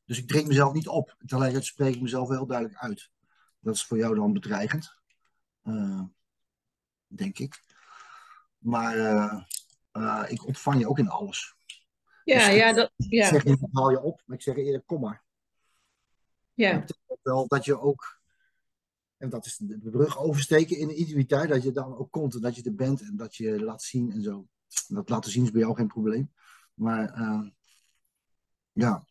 Dus 0.05 0.19
ik 0.19 0.29
drink 0.29 0.47
mezelf 0.47 0.73
niet 0.73 0.89
op. 0.89 1.17
Tegelijkertijd 1.19 1.65
spreek 1.65 1.95
ik 1.95 2.01
mezelf 2.01 2.29
heel 2.29 2.47
duidelijk 2.47 2.79
uit. 2.79 3.11
Dat 3.61 3.75
is 3.75 3.85
voor 3.85 3.99
jou 3.99 4.15
dan 4.15 4.33
bedreigend. 4.33 5.01
Denk 7.07 7.39
ik. 7.39 7.63
Maar 8.59 8.97
ik 10.29 10.47
ontvang 10.47 10.79
je 10.79 10.89
ook 10.89 10.99
in 10.99 11.09
alles. 11.09 11.56
Ja, 12.27 12.47
dus 12.47 12.57
ja, 12.57 12.72
dat, 12.72 12.93
ja. 12.97 13.24
Ik 13.24 13.33
zeg 13.33 13.45
niet, 13.45 13.59
haal 13.72 13.91
je 13.91 14.03
op, 14.03 14.22
maar 14.24 14.37
ik 14.37 14.43
zeg 14.43 14.57
eerder, 14.57 14.81
kom 14.81 15.01
maar. 15.01 15.24
Ja. 16.55 16.72
Dat 16.72 16.87
betekent 16.87 17.20
wel 17.22 17.47
dat 17.49 17.64
je 17.64 17.81
ook, 17.81 18.20
en 19.16 19.29
dat 19.29 19.47
is 19.47 19.57
de 19.57 19.91
brug 19.91 20.18
oversteken 20.18 20.79
in 20.79 20.89
de 20.89 20.95
intimiteit, 20.95 21.49
dat 21.49 21.62
je 21.62 21.72
dan 21.72 21.97
ook 21.97 22.11
komt 22.11 22.35
en 22.35 22.41
dat 22.41 22.57
je 22.57 22.62
er 22.62 22.74
bent 22.74 23.01
en 23.01 23.16
dat 23.16 23.37
je 23.37 23.64
laat 23.64 23.83
zien 23.83 24.12
en 24.12 24.22
zo. 24.22 24.49
Dat 24.89 25.09
laten 25.09 25.31
zien 25.31 25.45
is 25.45 25.51
bij 25.51 25.61
jou 25.61 25.74
geen 25.74 25.87
probleem. 25.87 26.33
Maar 26.74 27.18
uh, 27.18 27.49
ja, 28.72 29.07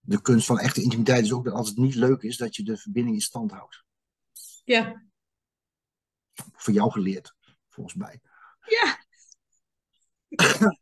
de 0.00 0.22
kunst 0.22 0.46
van 0.46 0.58
echte 0.58 0.82
intimiteit 0.82 1.24
is 1.24 1.32
ook 1.32 1.44
dat 1.44 1.54
als 1.54 1.68
het 1.68 1.78
niet 1.78 1.94
leuk 1.94 2.22
is, 2.22 2.36
dat 2.36 2.56
je 2.56 2.62
de 2.62 2.76
verbinding 2.76 3.16
in 3.16 3.22
stand 3.22 3.50
houdt. 3.50 3.84
Ja, 4.64 5.06
voor 6.34 6.74
jou 6.74 6.90
geleerd, 6.90 7.34
volgens 7.68 7.94
mij. 7.94 8.20
Ja. 8.66 9.04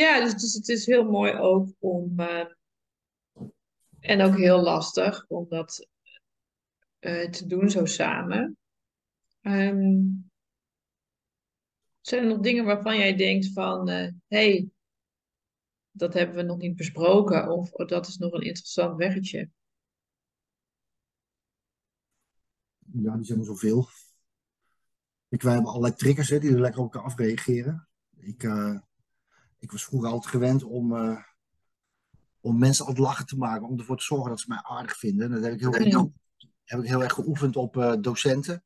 ja, 0.00 0.20
dus, 0.24 0.34
dus, 0.34 0.54
het 0.54 0.68
is 0.68 0.86
heel 0.86 1.04
mooi 1.04 1.32
ook 1.32 1.68
om. 1.78 2.20
Uh, 2.20 2.44
en 4.00 4.20
ook 4.20 4.36
heel 4.36 4.62
lastig 4.62 5.24
om 5.28 5.48
dat 5.48 5.88
uh, 7.00 7.30
te 7.30 7.46
doen 7.46 7.70
zo 7.70 7.84
samen. 7.84 8.58
Um, 9.40 10.30
zijn 12.00 12.22
er 12.22 12.28
nog 12.28 12.40
dingen 12.40 12.64
waarvan 12.64 12.96
jij 12.96 13.16
denkt 13.16 13.52
van, 13.52 13.88
hé, 13.88 14.06
uh, 14.06 14.12
hey, 14.26 14.70
dat 15.90 16.14
hebben 16.14 16.36
we 16.36 16.42
nog 16.42 16.58
niet 16.58 16.76
besproken, 16.76 17.48
of 17.48 17.72
oh, 17.72 17.86
dat 17.86 18.06
is 18.06 18.16
nog 18.16 18.32
een 18.32 18.42
interessant 18.42 18.96
weggetje? 18.96 19.50
ja, 22.92 23.16
die 23.16 23.24
zijn 23.24 23.38
er 23.38 23.44
zoveel. 23.44 23.88
Ik, 25.28 25.42
wij 25.42 25.52
hebben 25.52 25.70
allerlei 25.70 25.94
triggers 25.94 26.28
hè, 26.28 26.38
die 26.38 26.52
er 26.52 26.60
lekker 26.60 26.80
op 26.80 26.94
elkaar 26.94 27.10
afreageren. 27.10 27.88
Ik, 28.16 28.42
ik 29.60 29.72
was 29.72 29.84
vroeger 29.84 30.08
altijd 30.08 30.32
gewend 30.32 30.64
om, 30.64 30.92
uh, 30.92 31.22
om 32.40 32.58
mensen 32.58 32.84
aan 32.84 32.90
het 32.90 33.00
lachen 33.00 33.26
te 33.26 33.36
maken, 33.36 33.68
om 33.68 33.78
ervoor 33.78 33.96
te 33.96 34.04
zorgen 34.04 34.28
dat 34.28 34.40
ze 34.40 34.48
mij 34.48 34.62
aardig 34.62 34.96
vinden. 34.96 35.30
Dat 35.30 35.42
heb 35.42 35.52
ik 35.52 35.60
heel, 35.60 35.74
erg, 35.74 36.06
heb 36.64 36.80
ik 36.80 36.88
heel 36.88 37.02
erg 37.02 37.12
geoefend 37.12 37.56
op 37.56 37.76
uh, 37.76 37.94
docenten. 38.00 38.64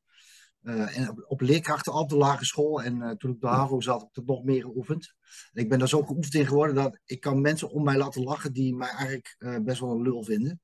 en 0.62 1.10
op, 1.10 1.24
op, 1.28 1.40
leerkrachten 1.40 1.92
op 1.92 2.08
de 2.08 2.16
lagere 2.16 2.44
school. 2.44 2.82
En 2.82 3.18
toen 3.18 3.30
ik 3.30 3.40
de 3.40 3.46
HAVO 3.46 3.80
zat, 3.80 4.00
heb 4.00 4.08
ik 4.08 4.14
dat 4.14 4.26
nog 4.26 4.44
meer 4.44 4.62
geoefend. 4.62 5.14
En 5.52 5.62
ik 5.62 5.68
ben 5.68 5.78
daar 5.78 5.88
zo 5.88 6.02
geoefend 6.02 6.34
in 6.34 6.46
geworden 6.46 6.74
dat 6.74 6.98
ik 7.04 7.20
kan 7.20 7.40
mensen 7.40 7.70
om 7.70 7.84
mij 7.84 7.96
laten 7.96 8.22
lachen 8.22 8.52
die 8.52 8.74
mij 8.74 8.88
eigenlijk 8.88 9.36
best 9.64 9.80
wel 9.80 9.90
een 9.90 10.02
lul 10.02 10.24
vinden. 10.24 10.60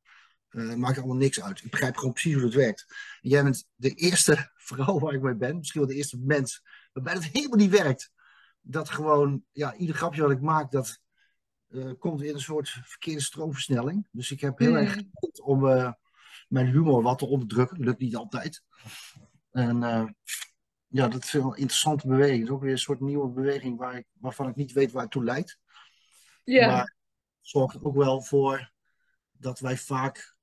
Maakt 0.77 0.99
allemaal 0.99 1.17
niks 1.17 1.43
uit. 1.43 1.65
Ik 1.65 1.71
begrijp 1.71 1.97
gewoon 1.97 2.13
precies 2.13 2.35
hoe 2.35 2.45
het 2.45 2.55
werkt. 2.55 2.87
jij 3.21 3.43
bent 3.43 3.65
de 3.75 3.91
eerste 3.91 4.51
vrouw 4.71 4.99
waar 4.99 5.15
ik 5.15 5.23
mee 5.23 5.37
ben, 5.37 5.57
misschien 5.57 5.81
wel 5.81 5.91
de 5.91 5.97
eerste 5.97 6.19
mens, 6.19 6.63
waarbij 6.93 7.15
het 7.15 7.25
helemaal 7.25 7.59
niet 7.59 7.71
werkt. 7.71 8.13
Dat 8.61 8.91
gewoon, 8.91 9.45
ja, 9.53 9.75
ieder 9.75 9.97
grapje 9.97 10.23
wat 10.23 10.31
ik 10.31 10.41
maak, 10.41 10.71
dat 10.71 11.01
uh, 11.69 11.93
komt 11.99 12.23
in 12.23 12.35
een 12.35 12.41
soort 12.41 12.69
verkeerde 12.69 13.21
stroomversnelling. 13.21 14.09
Dus 14.11 14.31
ik 14.31 14.41
heb 14.41 14.59
heel 14.59 14.77
erg 14.77 14.97
mm. 14.97 15.11
geleerd 15.13 15.41
om 15.41 15.65
uh, 15.65 15.93
mijn 16.49 16.67
humor 16.67 17.03
wat 17.03 17.19
te 17.19 17.27
onderdrukken. 17.27 17.81
Lukt 17.81 18.01
niet 18.01 18.17
altijd. 18.17 18.63
En 19.51 19.81
ja, 20.87 21.09
dat 21.09 21.25
is 21.25 21.33
een 21.33 21.43
interessante 21.43 22.07
beweging. 22.07 22.39
Het 22.39 22.49
is 22.49 22.55
ook 22.55 22.63
weer 22.63 22.73
een 22.73 22.79
soort 22.79 23.01
nieuwe 23.01 23.29
beweging 23.29 23.79
waar 23.79 23.97
ik, 23.97 24.07
waarvan 24.13 24.49
ik 24.49 24.57
niet 24.57 24.73
weet 24.73 24.93
waar 24.93 25.03
het 25.03 25.11
toe 25.11 25.25
leidt. 25.25 25.59
Ja. 26.45 26.67
Maar 26.67 26.81
het 26.81 26.95
zorgt 27.41 27.85
ook 27.85 27.97
wel 27.97 28.23
voor 28.23 28.73
dat 29.33 29.59
wij 29.59 29.77
vaak 29.77 30.37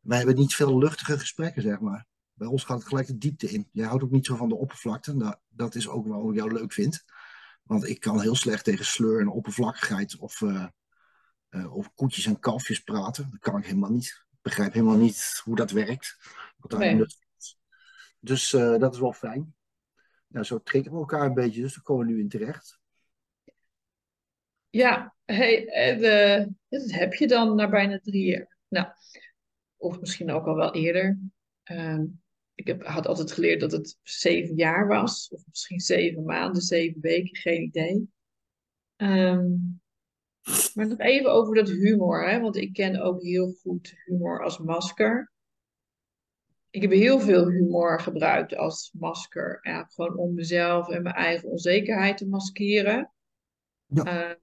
wij 0.00 0.16
hebben 0.16 0.36
niet 0.36 0.54
veel 0.54 0.78
luchtige 0.78 1.18
gesprekken, 1.18 1.62
zeg 1.62 1.80
maar. 1.80 2.06
Bij 2.42 2.50
ons 2.50 2.64
gaat 2.64 2.78
het 2.78 2.88
gelijk 2.88 3.06
de 3.06 3.18
diepte 3.18 3.50
in. 3.50 3.68
Jij 3.72 3.86
houdt 3.86 4.02
ook 4.02 4.10
niet 4.10 4.26
zo 4.26 4.36
van 4.36 4.48
de 4.48 4.54
oppervlakte. 4.54 5.14
Nou, 5.14 5.34
dat 5.48 5.74
is 5.74 5.88
ook 5.88 6.06
waarom 6.06 6.30
ik 6.30 6.36
jou 6.36 6.52
leuk 6.52 6.72
vind. 6.72 7.04
Want 7.62 7.88
ik 7.88 8.00
kan 8.00 8.20
heel 8.20 8.34
slecht 8.34 8.64
tegen 8.64 8.84
sleur 8.84 9.20
en 9.20 9.28
oppervlakkigheid 9.28 10.16
of, 10.16 10.40
uh, 10.40 10.66
uh, 11.50 11.74
of 11.74 11.94
koetjes 11.94 12.26
en 12.26 12.38
kalfjes 12.38 12.80
praten. 12.80 13.30
Dat 13.30 13.40
kan 13.40 13.58
ik 13.58 13.64
helemaal 13.64 13.90
niet. 13.90 14.24
Ik 14.30 14.38
begrijp 14.40 14.72
helemaal 14.72 14.96
niet 14.96 15.40
hoe 15.44 15.56
dat 15.56 15.70
werkt. 15.70 16.18
Wat 16.56 16.78
nee. 16.78 17.06
Dus 18.18 18.50
dat 18.50 18.94
is 18.94 19.00
wel 19.00 19.12
fijn. 19.12 19.54
Nou, 20.26 20.44
zo 20.44 20.62
trekken 20.62 20.92
we 20.92 20.98
elkaar 20.98 21.26
een 21.26 21.34
beetje, 21.34 21.60
dus 21.60 21.74
daar 21.74 21.82
komen 21.82 22.06
we 22.06 22.12
nu 22.12 22.20
in 22.20 22.28
terecht. 22.28 22.80
Ja, 24.70 25.14
hey, 25.24 25.64
de, 25.98 26.48
dat 26.68 26.90
heb 26.90 27.14
je 27.14 27.28
dan 27.28 27.54
na 27.54 27.68
bijna 27.68 27.98
drie 27.98 28.24
jaar. 28.24 28.56
Nou, 28.68 28.86
of 29.76 30.00
misschien 30.00 30.30
ook 30.30 30.46
al 30.46 30.54
wel 30.54 30.74
eerder. 30.74 31.18
Uh, 31.64 32.02
ik 32.54 32.66
heb, 32.66 32.82
had 32.82 33.06
altijd 33.06 33.32
geleerd 33.32 33.60
dat 33.60 33.72
het 33.72 33.98
zeven 34.02 34.56
jaar 34.56 34.86
was, 34.86 35.28
of 35.28 35.42
misschien 35.46 35.80
zeven 35.80 36.24
maanden, 36.24 36.62
zeven 36.62 37.00
weken, 37.00 37.36
geen 37.36 37.62
idee. 37.62 38.08
Um, 38.96 39.80
maar 40.74 40.88
nog 40.88 40.98
even 40.98 41.32
over 41.32 41.54
dat 41.54 41.68
humor, 41.68 42.28
hè? 42.28 42.40
want 42.40 42.56
ik 42.56 42.72
ken 42.72 43.02
ook 43.02 43.22
heel 43.22 43.52
goed 43.52 43.94
humor 44.04 44.42
als 44.42 44.58
masker. 44.58 45.32
Ik 46.70 46.82
heb 46.82 46.90
heel 46.90 47.20
veel 47.20 47.48
humor 47.48 48.00
gebruikt 48.00 48.54
als 48.54 48.92
masker, 48.98 49.58
ja, 49.62 49.84
gewoon 49.84 50.16
om 50.16 50.34
mezelf 50.34 50.88
en 50.88 51.02
mijn 51.02 51.14
eigen 51.14 51.48
onzekerheid 51.48 52.16
te 52.16 52.28
maskeren. 52.28 53.12
Ja. 53.86 54.30
Uh, 54.30 54.36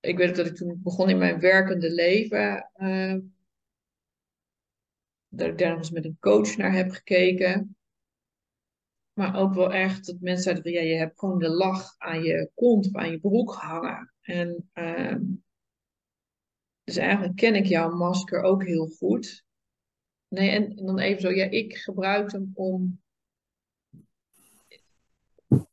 ik 0.00 0.16
weet 0.16 0.36
dat 0.36 0.46
ik 0.46 0.54
toen 0.54 0.80
begon 0.82 1.08
in 1.08 1.18
mijn 1.18 1.40
werkende 1.40 1.90
leven, 1.90 2.70
uh, 2.76 3.16
dat 5.30 5.48
ik 5.48 5.58
daar 5.58 5.68
nog 5.68 5.78
eens 5.78 5.90
met 5.90 6.04
een 6.04 6.16
coach 6.20 6.56
naar 6.56 6.72
heb 6.72 6.90
gekeken. 6.90 7.76
Maar 9.12 9.36
ook 9.36 9.54
wel 9.54 9.72
echt 9.72 10.06
dat 10.06 10.20
mensen 10.20 10.42
zeiden 10.42 10.62
van 10.62 10.72
ja, 10.72 10.80
je 10.80 10.94
hebt 10.94 11.18
gewoon 11.18 11.38
de 11.38 11.48
lach 11.48 11.94
aan 11.98 12.22
je 12.22 12.50
kont 12.54 12.86
of 12.86 12.94
aan 12.94 13.10
je 13.10 13.20
broek 13.20 13.54
hangen. 13.54 14.12
En 14.20 14.70
uh, 14.74 15.16
dus 16.84 16.96
eigenlijk 16.96 17.36
ken 17.36 17.54
ik 17.54 17.66
jouw 17.66 17.96
masker 17.96 18.42
ook 18.42 18.64
heel 18.64 18.86
goed. 18.86 19.44
Nee, 20.28 20.50
en, 20.50 20.76
dan 20.76 20.98
even 20.98 21.20
zo, 21.20 21.30
ja, 21.30 21.44
ik 21.44 21.76
gebruik 21.76 22.32
hem 22.32 22.50
om, 22.54 23.00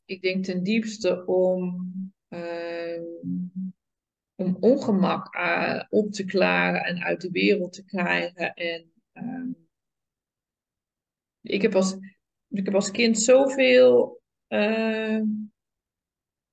ik 0.05 0.21
denk 0.21 0.43
ten 0.43 0.63
diepste 0.63 1.25
om 1.25 1.91
uh, 2.29 3.01
om 4.35 4.57
ongemak 4.59 5.35
uh, 5.35 5.83
op 5.89 6.11
te 6.11 6.25
klaren 6.25 6.83
en 6.83 7.03
uit 7.03 7.21
de 7.21 7.31
wereld 7.31 7.73
te 7.73 7.85
krijgen. 7.85 8.53
En 8.53 8.91
uh, 9.21 9.49
ik, 11.41 11.61
heb 11.61 11.75
als, 11.75 11.97
ik 12.47 12.65
heb 12.65 12.75
als 12.75 12.91
kind 12.91 13.19
zoveel 13.19 14.21
uh, 14.47 15.21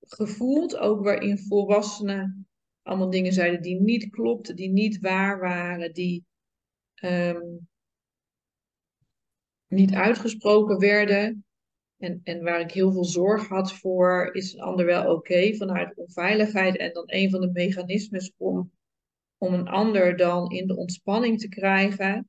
gevoeld, 0.01 0.77
ook 0.77 1.05
waarin 1.05 1.39
volwassenen 1.39 2.47
allemaal 2.85 3.11
dingen 3.11 3.33
zeiden 3.33 3.63
die 3.63 3.81
niet 3.81 4.11
klopten, 4.11 4.57
die 4.57 4.71
niet 4.71 5.01
waar 5.01 5.41
waren, 5.41 5.93
die 5.93 6.25
um, 7.03 7.69
niet 9.67 9.95
uitgesproken 9.95 10.79
werden. 10.79 11.45
en, 11.97 12.21
en 12.25 12.43
waar 12.43 12.61
ik 12.61 12.71
heel 12.71 12.93
veel 12.93 13.05
zorg 13.05 13.49
had 13.49 13.73
voor, 13.73 14.29
is 14.33 14.53
een 14.53 14.61
ander 14.61 14.87
wel 14.87 15.15
oké 15.15 15.55
vanuit 15.55 15.97
onveiligheid. 15.97 16.77
En 16.77 16.93
dan 16.93 17.05
een 17.07 17.31
van 17.31 17.41
de 17.41 17.51
mechanismes 17.53 18.33
om, 18.37 18.73
om 19.39 19.55
een 19.55 19.69
ander 19.69 20.17
dan 20.17 20.51
in 20.51 20.67
de 20.67 20.77
ontspanning 20.77 21.39
te 21.39 21.49
krijgen, 21.49 22.29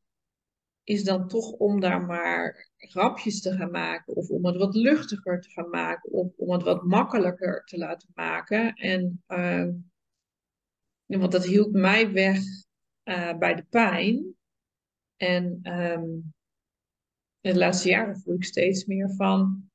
is 0.85 1.03
dan 1.03 1.27
toch 1.27 1.51
om 1.51 1.79
daar 1.79 2.05
maar 2.05 2.69
grapjes 2.77 3.41
te 3.41 3.51
gaan 3.51 3.71
maken. 3.71 4.15
Of 4.15 4.29
om 4.29 4.45
het 4.45 4.57
wat 4.57 4.75
luchtiger 4.75 5.41
te 5.41 5.49
gaan 5.49 5.69
maken. 5.69 6.11
Of 6.11 6.37
om 6.37 6.51
het 6.51 6.63
wat 6.63 6.83
makkelijker 6.83 7.63
te 7.63 7.77
laten 7.77 8.09
maken. 8.13 8.73
En, 8.73 9.23
uh, 9.27 9.67
want 11.05 11.31
dat 11.31 11.45
hield 11.45 11.71
mij 11.71 12.11
weg 12.11 12.39
uh, 13.03 13.37
bij 13.37 13.55
de 13.55 13.65
pijn. 13.69 14.35
En 15.15 15.59
um, 15.63 16.33
in 17.41 17.53
de 17.53 17.57
laatste 17.57 17.89
jaren 17.89 18.19
voel 18.19 18.35
ik 18.35 18.43
steeds 18.43 18.85
meer 18.85 19.15
van. 19.15 19.69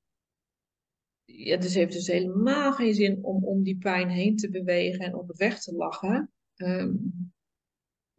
Ja, 1.25 1.57
dus 1.57 1.75
heeft 1.75 1.93
dus 1.93 2.07
helemaal 2.07 2.73
geen 2.73 2.95
zin 2.95 3.25
om 3.25 3.45
om 3.45 3.63
die 3.63 3.79
pijn 3.79 4.09
heen 4.09 4.37
te 4.37 4.51
bewegen 4.51 5.05
en 5.05 5.15
om 5.15 5.27
weg 5.27 5.61
te 5.61 5.75
lachen. 5.75 6.33
Um, 6.57 7.20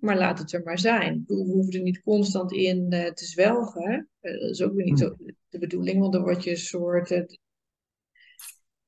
maar 0.02 0.18
laat 0.18 0.40
het 0.40 0.54
er 0.54 0.64
maar 0.64 0.80
zijn. 0.80 1.24
We 1.28 1.34
hoeven 1.34 1.74
er 1.74 1.82
niet 1.82 2.02
constant 2.02 2.52
in 2.52 2.94
uh, 2.94 3.12
te 3.12 3.26
zwelgen. 3.26 4.10
Uh, 4.22 4.40
dat 4.40 4.50
is 4.50 4.62
ook 4.62 4.74
weer 4.74 4.86
niet 4.86 5.00
zo 5.00 5.16
de 5.50 5.60
bedoeling, 5.60 6.00
want 6.00 6.14
dan 6.14 6.22
word 6.22 6.44
je 6.44 6.50
een 6.50 6.58
soort 6.58 7.12
uh, 7.12 7.26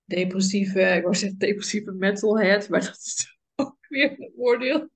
depressieve, 0.05 0.81
ik 0.81 1.01
wou 1.01 1.15
zeggen 1.15 1.37
depressieve 1.37 1.91
metalhead, 1.91 2.69
maar 2.69 2.79
dat 2.79 2.97
is 2.97 3.37
ook 3.55 3.77
weer 3.87 4.11
een 4.11 4.33
oordeel. 4.35 4.89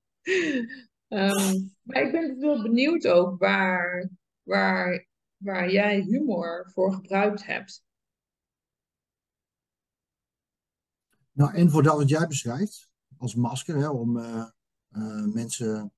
Um, 1.08 1.76
maar 1.82 2.02
ik 2.02 2.12
ben 2.12 2.40
wel 2.40 2.62
benieuwd 2.62 3.08
ook 3.08 3.40
waar, 3.40 4.10
waar, 4.44 5.08
waar 5.38 5.72
jij 5.72 6.02
humor 6.02 6.72
voor 6.74 6.94
gebruikt 6.94 7.46
hebt. 7.46 7.84
Nou, 11.32 11.54
en 11.54 11.70
voor 11.70 11.84
dat 11.84 11.98
wat 11.98 12.10
jij 12.10 12.28
beschrijft, 12.28 12.90
als 13.18 13.36
masker, 13.36 13.76
hè, 13.76 13.90
om 13.90 14.18
uh, 14.18 14.46
uh, 14.92 15.34
mensen 15.34 15.92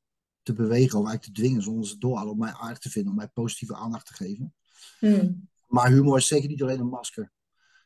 te 0.56 0.62
bewegen 0.62 1.00
of 1.00 1.06
eigenlijk 1.08 1.24
te 1.24 1.42
dwingen 1.42 1.62
zonder 1.62 1.88
ze 1.88 1.98
door 1.98 2.26
om 2.26 2.38
mij 2.38 2.54
aardig 2.54 2.80
te 2.80 2.90
vinden, 2.90 3.12
om 3.12 3.18
mij 3.18 3.28
positieve 3.28 3.76
aandacht 3.76 4.06
te 4.06 4.14
geven. 4.14 4.54
Hmm. 5.00 5.50
Maar 5.68 5.90
humor 5.90 6.18
is 6.18 6.28
zeker 6.28 6.50
niet 6.50 6.62
alleen 6.62 6.80
een 6.80 6.88
masker. 6.88 7.32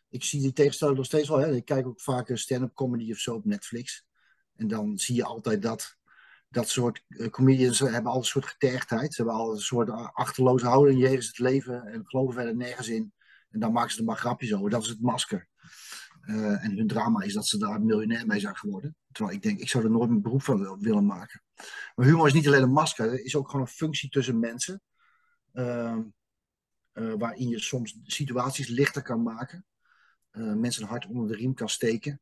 Ik 0.10 0.24
zie 0.24 0.42
die 0.42 0.54
tegenstelling 0.54 0.98
nog 0.98 1.06
steeds 1.06 1.30
wel. 1.30 1.38
Hè. 1.38 1.56
Ik 1.56 1.66
kijk 1.66 1.88
ook 1.88 2.02
vaak 2.02 2.38
stand-up 2.38 2.74
comedy 2.74 3.12
of 3.12 3.18
zo 3.18 3.36
op 3.36 3.46
Netflix. 3.46 4.06
En 4.56 4.68
dan 4.68 4.98
zie 4.98 5.16
je 5.16 5.24
altijd 5.24 5.62
dat 5.62 5.98
dat 6.50 6.70
soort 6.70 7.04
uh, 7.08 7.28
comedians 7.28 7.80
hebben 7.80 8.12
al 8.12 8.18
een 8.18 8.24
soort 8.24 8.46
getergdheid. 8.46 9.14
Ze 9.14 9.22
hebben 9.22 9.42
al 9.42 9.52
een 9.52 9.60
soort 9.60 9.90
achterloze 10.14 10.66
houding 10.66 11.00
jegens 11.00 11.28
het 11.28 11.40
leven 11.40 11.86
en 11.86 12.06
geloven 12.06 12.34
verder 12.34 12.56
nergens 12.56 12.88
in. 12.88 13.14
En 13.50 13.60
dan 13.60 13.72
maken 13.72 13.92
ze 13.92 14.00
er 14.00 14.06
maar 14.06 14.18
grapjes 14.18 14.54
over. 14.54 14.70
Dat 14.70 14.82
is 14.82 14.90
het 14.90 15.02
masker. 15.02 15.48
Uh, 16.26 16.64
en 16.64 16.78
hun 16.78 16.88
drama 16.88 17.22
is 17.22 17.34
dat 17.34 17.48
ze 17.48 17.58
daar 17.58 17.82
miljonair 17.82 18.26
mee 18.26 18.40
zijn 18.40 18.56
geworden. 18.56 18.96
Terwijl 19.12 19.36
ik 19.36 19.44
denk, 19.44 19.60
ik 19.60 19.70
zou 19.70 19.84
er 19.84 19.92
nooit 19.92 20.10
een 20.10 20.22
beroep 20.22 20.42
van 20.42 20.80
willen 20.80 21.06
maken. 21.06 21.42
Maar 21.96 22.06
humor 22.06 22.28
is 22.28 22.34
niet 22.34 22.48
alleen 22.48 22.62
een 22.62 22.72
masker, 22.72 23.12
het 23.12 23.20
is 23.20 23.36
ook 23.36 23.50
gewoon 23.50 23.66
een 23.66 23.72
functie 23.72 24.10
tussen 24.10 24.40
mensen. 24.40 24.82
Uh, 25.54 25.98
uh, 26.94 27.14
waarin 27.18 27.50
je 27.50 27.60
soms 27.60 28.00
situaties 28.04 28.68
lichter 28.68 29.02
kan 29.02 29.24
maken. 29.24 29.66
mensen 30.32 30.84
een 30.84 30.90
hart 30.90 31.06
onder 31.06 31.28
de 31.28 31.36
riem 31.36 31.54
kan 31.54 31.70
steken. 31.70 32.22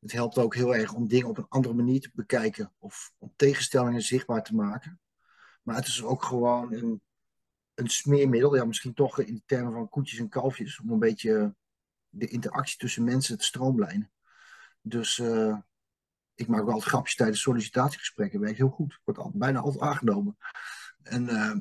Het 0.00 0.12
helpt 0.12 0.38
ook 0.38 0.54
heel 0.54 0.74
erg 0.74 0.92
om 0.92 1.08
dingen 1.08 1.28
op 1.28 1.38
een 1.38 1.48
andere 1.48 1.74
manier 1.74 2.00
te 2.00 2.10
bekijken. 2.14 2.72
Of 2.78 3.12
om 3.18 3.32
tegenstellingen 3.36 4.02
zichtbaar 4.02 4.44
te 4.44 4.54
maken. 4.54 5.00
Maar 5.62 5.76
het 5.76 5.86
is 5.86 6.02
ook 6.02 6.24
gewoon 6.24 6.72
een, 6.72 7.02
een 7.74 7.88
smeermiddel. 7.88 8.56
Ja, 8.56 8.64
misschien 8.64 8.94
toch 8.94 9.18
in 9.18 9.34
de 9.34 9.42
termen 9.46 9.72
van 9.72 9.88
koetjes 9.88 10.18
en 10.18 10.28
kalfjes. 10.28 10.80
Om 10.80 10.90
een 10.90 10.98
beetje 10.98 11.54
de 12.10 12.26
interactie 12.26 12.78
tussen 12.78 13.04
mensen 13.04 13.38
te 13.38 13.44
stroomlijnen. 13.44 14.10
Dus 14.82 15.18
uh, 15.18 15.58
ik 16.34 16.46
maak 16.46 16.64
wel 16.64 16.80
grapjes 16.80 17.14
tijdens 17.14 17.40
sollicitatiegesprekken. 17.40 18.40
Werkt 18.40 18.56
heel 18.56 18.68
goed. 18.68 19.00
Wordt 19.04 19.20
al, 19.20 19.30
bijna 19.34 19.60
altijd 19.60 19.82
aangenomen. 19.82 20.36
En 21.02 21.22
uh, 21.22 21.56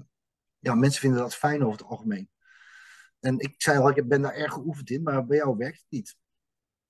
ja, 0.59 0.75
mensen 0.75 1.01
vinden 1.01 1.19
dat 1.19 1.35
fijn 1.35 1.63
over 1.63 1.79
het 1.79 1.87
algemeen. 1.87 2.29
En 3.19 3.39
ik 3.39 3.53
zei 3.57 3.77
al, 3.77 3.89
ik 3.89 4.07
ben 4.07 4.21
daar 4.21 4.33
erg 4.33 4.53
geoefend 4.53 4.89
in, 4.89 5.03
maar 5.03 5.25
bij 5.25 5.37
jou 5.37 5.57
werkt 5.57 5.79
het 5.79 5.89
niet. 5.89 6.17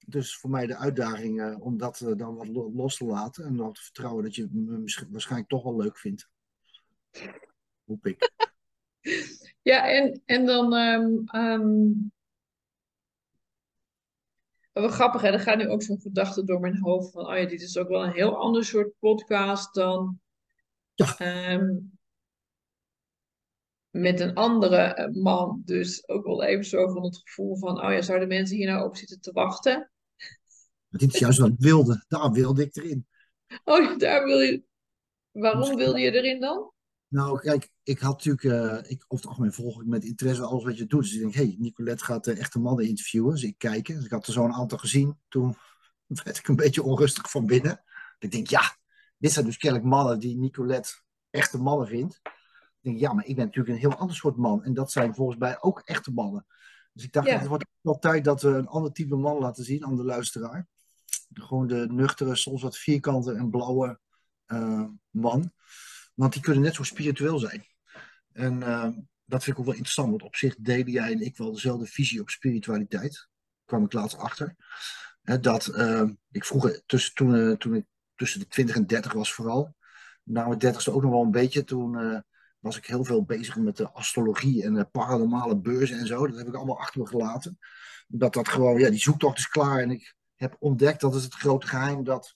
Dus 0.05 0.37
voor 0.37 0.49
mij 0.49 0.67
de 0.67 0.77
uitdaging 0.77 1.41
uh, 1.41 1.61
om 1.61 1.77
dat 1.77 2.13
dan 2.17 2.35
wat 2.35 2.47
los 2.73 2.97
te 2.97 3.05
laten 3.05 3.45
en 3.45 3.55
dan 3.55 3.73
te 3.73 3.81
vertrouwen 3.81 4.23
dat 4.23 4.35
je 4.35 4.47
me 4.51 5.05
waarschijnlijk 5.09 5.49
toch 5.49 5.63
wel 5.63 5.75
leuk 5.75 5.97
vindt. 5.97 6.29
Hoop 7.85 8.05
ik. 8.05 8.17
Ja, 9.61 9.87
en, 9.87 10.21
en 10.25 10.45
dan 10.45 10.73
um, 10.73 12.11
wel 14.79 14.89
grappig, 14.89 15.21
hè? 15.21 15.27
Er 15.27 15.39
gaat 15.39 15.57
nu 15.57 15.69
ook 15.69 15.83
zo'n 15.83 16.01
gedachte 16.01 16.43
door 16.43 16.59
mijn 16.59 16.79
hoofd 16.79 17.11
van, 17.11 17.27
oh 17.27 17.37
ja, 17.37 17.45
dit 17.45 17.61
is 17.61 17.77
ook 17.77 17.87
wel 17.87 18.03
een 18.03 18.13
heel 18.13 18.37
ander 18.37 18.65
soort 18.65 18.93
podcast 18.99 19.73
dan 19.73 20.19
ja. 20.93 21.51
um, 21.53 21.97
met 23.89 24.19
een 24.19 24.33
andere 24.33 24.77
eh, 24.77 25.13
man. 25.13 25.61
Dus 25.65 26.07
ook 26.07 26.25
wel 26.25 26.43
even 26.43 26.65
zo 26.65 26.87
van 26.87 27.03
het 27.03 27.17
gevoel 27.23 27.57
van, 27.57 27.85
oh 27.85 27.91
ja, 27.91 28.01
zouden 28.01 28.27
mensen 28.27 28.57
hier 28.57 28.67
nou 28.67 28.85
op 28.85 28.95
zitten 28.95 29.21
te 29.21 29.31
wachten? 29.31 29.91
Maar 30.87 31.01
dit 31.01 31.13
is 31.13 31.19
juist 31.19 31.39
wat 31.39 31.49
ik 31.49 31.59
wilde. 31.59 32.05
Daar 32.07 32.31
wilde 32.31 32.61
ik 32.63 32.75
erin. 32.75 33.07
Oh, 33.63 33.97
daar 33.97 34.25
wil 34.25 34.39
je. 34.39 34.63
Waarom 35.31 35.75
wilde 35.75 35.99
je 35.99 36.11
erin 36.11 36.39
dan? 36.39 36.71
Nou, 37.09 37.39
kijk, 37.39 37.69
ik 37.83 37.99
had 37.99 38.25
natuurlijk, 38.25 38.43
uh, 38.43 38.91
ik, 38.91 39.05
over 39.07 39.25
het 39.25 39.25
algemeen 39.25 39.53
volg 39.53 39.81
ik 39.81 39.87
met 39.87 40.03
interesse 40.03 40.43
alles 40.43 40.63
wat 40.63 40.77
je 40.77 40.85
doet. 40.85 41.01
Dus 41.01 41.13
ik 41.13 41.19
denk, 41.19 41.33
hé, 41.33 41.43
hey, 41.43 41.55
Nicolette 41.59 42.03
gaat 42.03 42.27
uh, 42.27 42.39
echte 42.39 42.59
mannen 42.59 42.87
interviewen. 42.87 43.31
Dus 43.31 43.43
ik 43.43 43.57
kijk. 43.57 43.87
Dus 43.87 44.05
ik 44.05 44.11
had 44.11 44.27
er 44.27 44.33
zo'n 44.33 44.53
aantal 44.53 44.77
gezien. 44.77 45.19
Toen 45.27 45.55
werd 46.23 46.37
ik 46.37 46.47
een 46.47 46.55
beetje 46.55 46.83
onrustig 46.83 47.29
van 47.29 47.45
binnen. 47.45 47.83
Ik 48.19 48.31
denk, 48.31 48.47
ja, 48.47 48.77
dit 49.17 49.31
zijn 49.31 49.45
dus 49.45 49.57
kennelijk 49.57 49.89
mannen 49.89 50.19
die 50.19 50.37
Nicolette 50.37 50.91
echte 51.29 51.57
mannen 51.57 51.87
vindt. 51.87 52.19
Ik 52.23 52.81
denk, 52.81 52.99
ja, 52.99 53.13
maar 53.13 53.25
ik 53.25 53.35
ben 53.35 53.45
natuurlijk 53.45 53.75
een 53.75 53.89
heel 53.89 53.97
ander 53.97 54.15
soort 54.15 54.37
man. 54.37 54.63
En 54.63 54.73
dat 54.73 54.91
zijn 54.91 55.15
volgens 55.15 55.37
mij 55.37 55.61
ook 55.61 55.79
echte 55.79 56.11
mannen. 56.11 56.45
Dus 56.93 57.03
ik 57.03 57.13
dacht, 57.13 57.27
ja. 57.27 57.37
het 57.37 57.47
wordt 57.47 57.65
wel 57.81 57.99
tijd 57.99 58.23
dat 58.23 58.41
we 58.41 58.49
een 58.49 58.67
ander 58.67 58.91
type 58.91 59.15
man 59.15 59.39
laten 59.39 59.63
zien 59.63 59.85
aan 59.85 59.95
de 59.95 60.03
luisteraar. 60.03 60.67
Gewoon 61.33 61.67
de 61.67 61.87
nuchtere, 61.89 62.35
soms 62.35 62.61
wat 62.61 62.77
vierkante 62.77 63.33
en 63.33 63.49
blauwe 63.49 63.99
uh, 64.47 64.85
man. 65.09 65.51
Want 66.19 66.33
die 66.33 66.41
kunnen 66.41 66.63
net 66.63 66.75
zo 66.75 66.83
spiritueel 66.83 67.39
zijn. 67.39 67.65
En 68.31 68.57
uh, 68.57 68.87
dat 69.25 69.43
vind 69.43 69.55
ik 69.55 69.59
ook 69.59 69.65
wel 69.65 69.73
interessant, 69.73 70.09
want 70.09 70.23
op 70.23 70.35
zich 70.35 70.55
deden 70.55 70.91
jij 70.91 71.11
en 71.11 71.21
ik 71.21 71.37
wel 71.37 71.51
dezelfde 71.51 71.85
visie 71.85 72.21
op 72.21 72.29
spiritualiteit. 72.29 73.13
Daar 73.13 73.27
kwam 73.65 73.83
ik 73.83 73.93
laatst 73.93 74.17
achter. 74.17 74.55
Dat 75.21 75.67
uh, 75.67 76.09
ik 76.31 76.45
vroeger, 76.45 76.81
tussen, 76.85 77.13
toen, 77.13 77.35
uh, 77.35 77.55
toen 77.55 77.75
ik 77.75 77.85
tussen 78.15 78.39
de 78.39 78.47
20 78.47 78.75
en 78.75 78.87
30 78.87 79.13
was 79.13 79.33
vooral, 79.33 79.75
na 80.23 80.47
mijn 80.47 80.59
30 80.59 80.89
ook 80.89 81.01
nog 81.01 81.11
wel 81.11 81.21
een 81.21 81.31
beetje, 81.31 81.63
toen 81.63 82.23
was 82.59 82.77
ik 82.77 82.85
heel 82.85 83.03
veel 83.03 83.23
bezig 83.23 83.55
met 83.55 83.77
de 83.77 83.91
astrologie 83.91 84.63
en 84.63 84.73
de 84.73 84.85
paranormale 84.85 85.57
beurzen 85.57 85.99
en 85.99 86.07
zo. 86.07 86.27
Dat 86.27 86.37
heb 86.37 86.47
ik 86.47 86.55
allemaal 86.55 86.79
achter 86.79 87.01
me 87.01 87.07
gelaten. 87.07 87.59
Dat 88.07 88.33
dat 88.33 88.47
gewoon, 88.47 88.79
ja, 88.79 88.89
die 88.89 88.99
zoektocht 88.99 89.37
is 89.37 89.47
klaar. 89.47 89.79
En 89.79 89.91
ik 89.91 90.15
heb 90.35 90.55
ontdekt, 90.59 91.01
dat 91.01 91.15
is 91.15 91.23
het 91.23 91.33
grote 91.33 91.67
geheim, 91.67 92.03
dat 92.03 92.35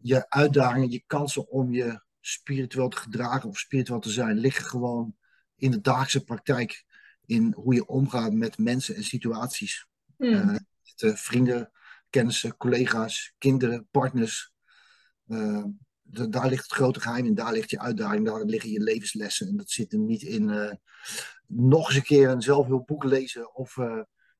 je 0.00 0.30
uitdagingen, 0.30 0.90
je 0.90 1.02
kansen 1.06 1.48
om 1.48 1.72
je 1.72 2.00
spiritueel 2.22 2.88
te 2.88 2.96
gedragen 2.96 3.48
of 3.48 3.58
spiritueel 3.58 4.00
te 4.00 4.10
zijn, 4.10 4.38
liggen 4.38 4.64
gewoon 4.64 5.16
in 5.56 5.70
de 5.70 5.80
dagelijkse 5.80 6.24
praktijk. 6.24 6.84
In 7.24 7.52
hoe 7.56 7.74
je 7.74 7.86
omgaat 7.86 8.32
met 8.32 8.58
mensen 8.58 8.94
en 8.94 9.04
situaties. 9.04 9.86
Hmm. 10.16 10.32
Uh, 10.32 10.46
met, 10.46 11.20
vrienden, 11.20 11.70
kennissen, 12.10 12.56
collega's, 12.56 13.34
kinderen, 13.38 13.88
partners. 13.90 14.52
Uh, 15.26 15.64
daar 16.02 16.48
ligt 16.48 16.62
het 16.62 16.72
grote 16.72 17.00
geheim 17.00 17.26
in, 17.26 17.34
daar 17.34 17.52
ligt 17.52 17.70
je 17.70 17.80
uitdaging, 17.80 18.26
daar 18.26 18.44
liggen 18.44 18.70
je 18.70 18.80
levenslessen. 18.80 19.48
En 19.48 19.56
dat 19.56 19.70
zit 19.70 19.92
hem 19.92 20.04
niet 20.04 20.22
in 20.22 20.78
nog 21.46 21.86
eens 21.86 21.96
een 21.96 22.02
keer 22.02 22.28
een 22.28 22.42
zelfhulpboek 22.42 23.04
lezen 23.04 23.54
of 23.54 23.76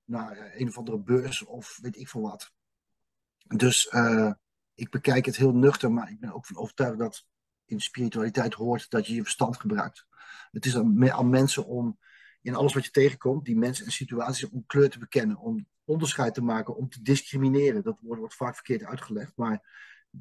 naar 0.04 0.52
een 0.54 0.68
of 0.68 0.78
andere 0.78 0.98
beurs 0.98 1.44
of 1.44 1.78
weet 1.82 1.96
ik 1.96 2.08
veel 2.08 2.20
wat. 2.20 2.52
Dus 3.56 3.94
ik 4.74 4.90
bekijk 4.90 5.26
het 5.26 5.36
heel 5.36 5.54
nuchter, 5.54 5.92
maar 5.92 6.10
ik 6.10 6.20
ben 6.20 6.32
ook 6.32 6.46
van 6.46 6.56
overtuigd 6.56 6.98
dat 6.98 7.26
in 7.64 7.80
spiritualiteit 7.80 8.54
hoort 8.54 8.90
dat 8.90 9.06
je 9.06 9.14
je 9.14 9.22
verstand 9.22 9.60
gebruikt. 9.60 10.06
Het 10.50 10.66
is 10.66 10.76
aan, 10.76 11.12
aan 11.12 11.30
mensen 11.30 11.66
om 11.66 11.98
in 12.42 12.54
alles 12.54 12.74
wat 12.74 12.84
je 12.84 12.90
tegenkomt, 12.90 13.44
die 13.44 13.56
mensen 13.56 13.84
en 13.84 13.92
situaties 13.92 14.48
om 14.48 14.66
kleur 14.66 14.90
te 14.90 14.98
bekennen, 14.98 15.36
om 15.36 15.66
onderscheid 15.84 16.34
te 16.34 16.42
maken, 16.42 16.76
om 16.76 16.88
te 16.88 17.02
discrimineren. 17.02 17.82
Dat 17.82 17.98
wordt, 18.00 18.20
wordt 18.20 18.34
vaak 18.34 18.54
verkeerd 18.54 18.84
uitgelegd, 18.84 19.36
maar 19.36 19.62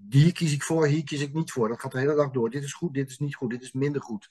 hier 0.09 0.33
kies 0.33 0.53
ik 0.53 0.63
voor, 0.63 0.87
hier 0.87 1.03
kies 1.03 1.21
ik 1.21 1.33
niet 1.33 1.51
voor. 1.51 1.67
Dat 1.67 1.79
gaat 1.79 1.91
de 1.91 1.99
hele 1.99 2.15
dag 2.15 2.31
door. 2.31 2.49
Dit 2.49 2.63
is 2.63 2.73
goed, 2.73 2.93
dit 2.93 3.09
is 3.09 3.17
niet 3.17 3.35
goed, 3.35 3.49
dit 3.49 3.61
is 3.61 3.71
minder 3.71 4.01
goed. 4.01 4.29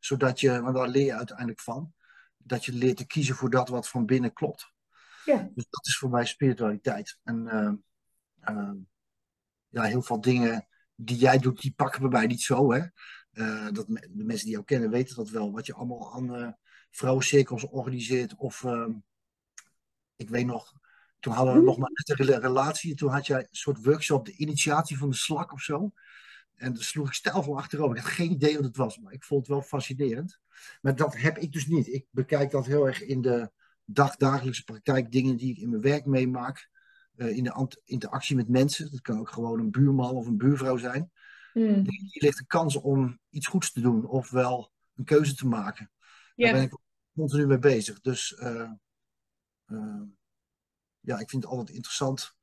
Zodat 0.00 0.40
je, 0.40 0.62
want 0.62 0.76
daar 0.76 0.88
leer 0.88 1.04
je 1.04 1.14
uiteindelijk 1.14 1.60
van, 1.60 1.94
dat 2.36 2.64
je 2.64 2.72
leert 2.72 2.96
te 2.96 3.06
kiezen 3.06 3.34
voor 3.34 3.50
dat 3.50 3.68
wat 3.68 3.88
van 3.88 4.06
binnen 4.06 4.32
klopt. 4.32 4.72
Ja. 5.24 5.50
Dus 5.54 5.66
dat 5.70 5.86
is 5.86 5.98
voor 5.98 6.10
mij 6.10 6.26
spiritualiteit. 6.26 7.18
En 7.22 7.46
uh, 7.46 8.54
uh, 8.54 8.72
ja, 9.68 9.82
heel 9.82 10.02
veel 10.02 10.20
dingen 10.20 10.68
die 11.04 11.16
jij 11.16 11.38
doet, 11.38 11.60
die 11.60 11.72
pakken 11.76 12.00
bij 12.00 12.10
mij 12.10 12.26
niet 12.26 12.42
zo. 12.42 12.72
Hè? 12.72 12.80
Uh, 13.32 13.72
dat, 13.72 13.86
de 13.86 14.24
mensen 14.24 14.44
die 14.44 14.54
jou 14.54 14.64
kennen 14.64 14.90
weten 14.90 15.16
dat 15.16 15.30
wel. 15.30 15.52
Wat 15.52 15.66
je 15.66 15.74
allemaal 15.74 16.14
aan 16.14 16.56
vrouwencirkels 16.90 17.64
organiseert 17.64 18.34
of 18.36 18.64
ehm, 18.64 18.92
Ik 20.16 20.28
weet 20.28 20.46
nog, 20.46 20.72
toen 21.18 21.32
hadden 21.32 21.54
we 21.54 21.62
nog 21.62 21.78
maar 21.78 21.90
een 21.92 22.40
relatie. 22.40 22.94
Toen 22.94 23.10
had 23.10 23.26
jij 23.26 23.38
een 23.38 23.48
soort 23.50 23.84
workshop, 23.84 24.26
de 24.26 24.36
initiatie 24.36 24.98
van 24.98 25.10
de 25.10 25.16
slak 25.16 25.52
of 25.52 25.60
zo. 25.60 25.92
En 26.56 26.72
dan 26.72 26.82
sloeg 26.82 27.06
ik 27.06 27.12
stijl 27.12 27.42
van 27.42 27.56
achterover. 27.56 27.96
Ik 27.96 28.02
had 28.02 28.12
geen 28.12 28.30
idee 28.30 28.54
wat 28.54 28.64
het 28.64 28.76
was, 28.76 28.98
maar 28.98 29.12
ik 29.12 29.24
vond 29.24 29.40
het 29.40 29.50
wel 29.50 29.62
fascinerend. 29.62 30.40
Maar 30.80 30.96
dat 30.96 31.16
heb 31.16 31.38
ik 31.38 31.52
dus 31.52 31.66
niet. 31.66 31.86
Ik 31.86 32.06
bekijk 32.10 32.50
dat 32.50 32.66
heel 32.66 32.86
erg 32.86 33.02
in 33.02 33.20
de 33.20 33.50
dagdagelijkse 33.84 34.64
praktijk. 34.64 35.12
Dingen 35.12 35.36
die 35.36 35.50
ik 35.50 35.58
in 35.58 35.70
mijn 35.70 35.82
werk 35.82 36.06
meemaak. 36.06 36.69
Uh, 37.20 37.36
in 37.36 37.44
de 37.44 37.80
interactie 37.84 38.36
met 38.36 38.48
mensen. 38.48 38.90
Dat 38.90 39.00
kan 39.00 39.18
ook 39.18 39.30
gewoon 39.30 39.60
een 39.60 39.70
buurman 39.70 40.14
of 40.14 40.26
een 40.26 40.36
buurvrouw 40.36 40.76
zijn. 40.76 41.10
Hmm. 41.52 41.74
Hier 41.74 42.22
ligt 42.22 42.38
een 42.38 42.46
kans 42.46 42.76
om 42.76 43.20
iets 43.30 43.46
goeds 43.46 43.72
te 43.72 43.80
doen. 43.80 44.06
Ofwel 44.06 44.72
een 44.94 45.04
keuze 45.04 45.34
te 45.34 45.46
maken. 45.46 45.90
Daar 46.36 46.52
ben 46.52 46.62
ik 46.62 46.78
continu 47.14 47.46
mee 47.46 47.58
bezig. 47.58 48.00
Dus 48.00 48.38
uh, 48.42 48.70
uh, 49.66 50.02
ja, 51.00 51.18
ik 51.18 51.30
vind 51.30 51.42
het 51.42 51.52
altijd 51.52 51.70
interessant 51.70 52.34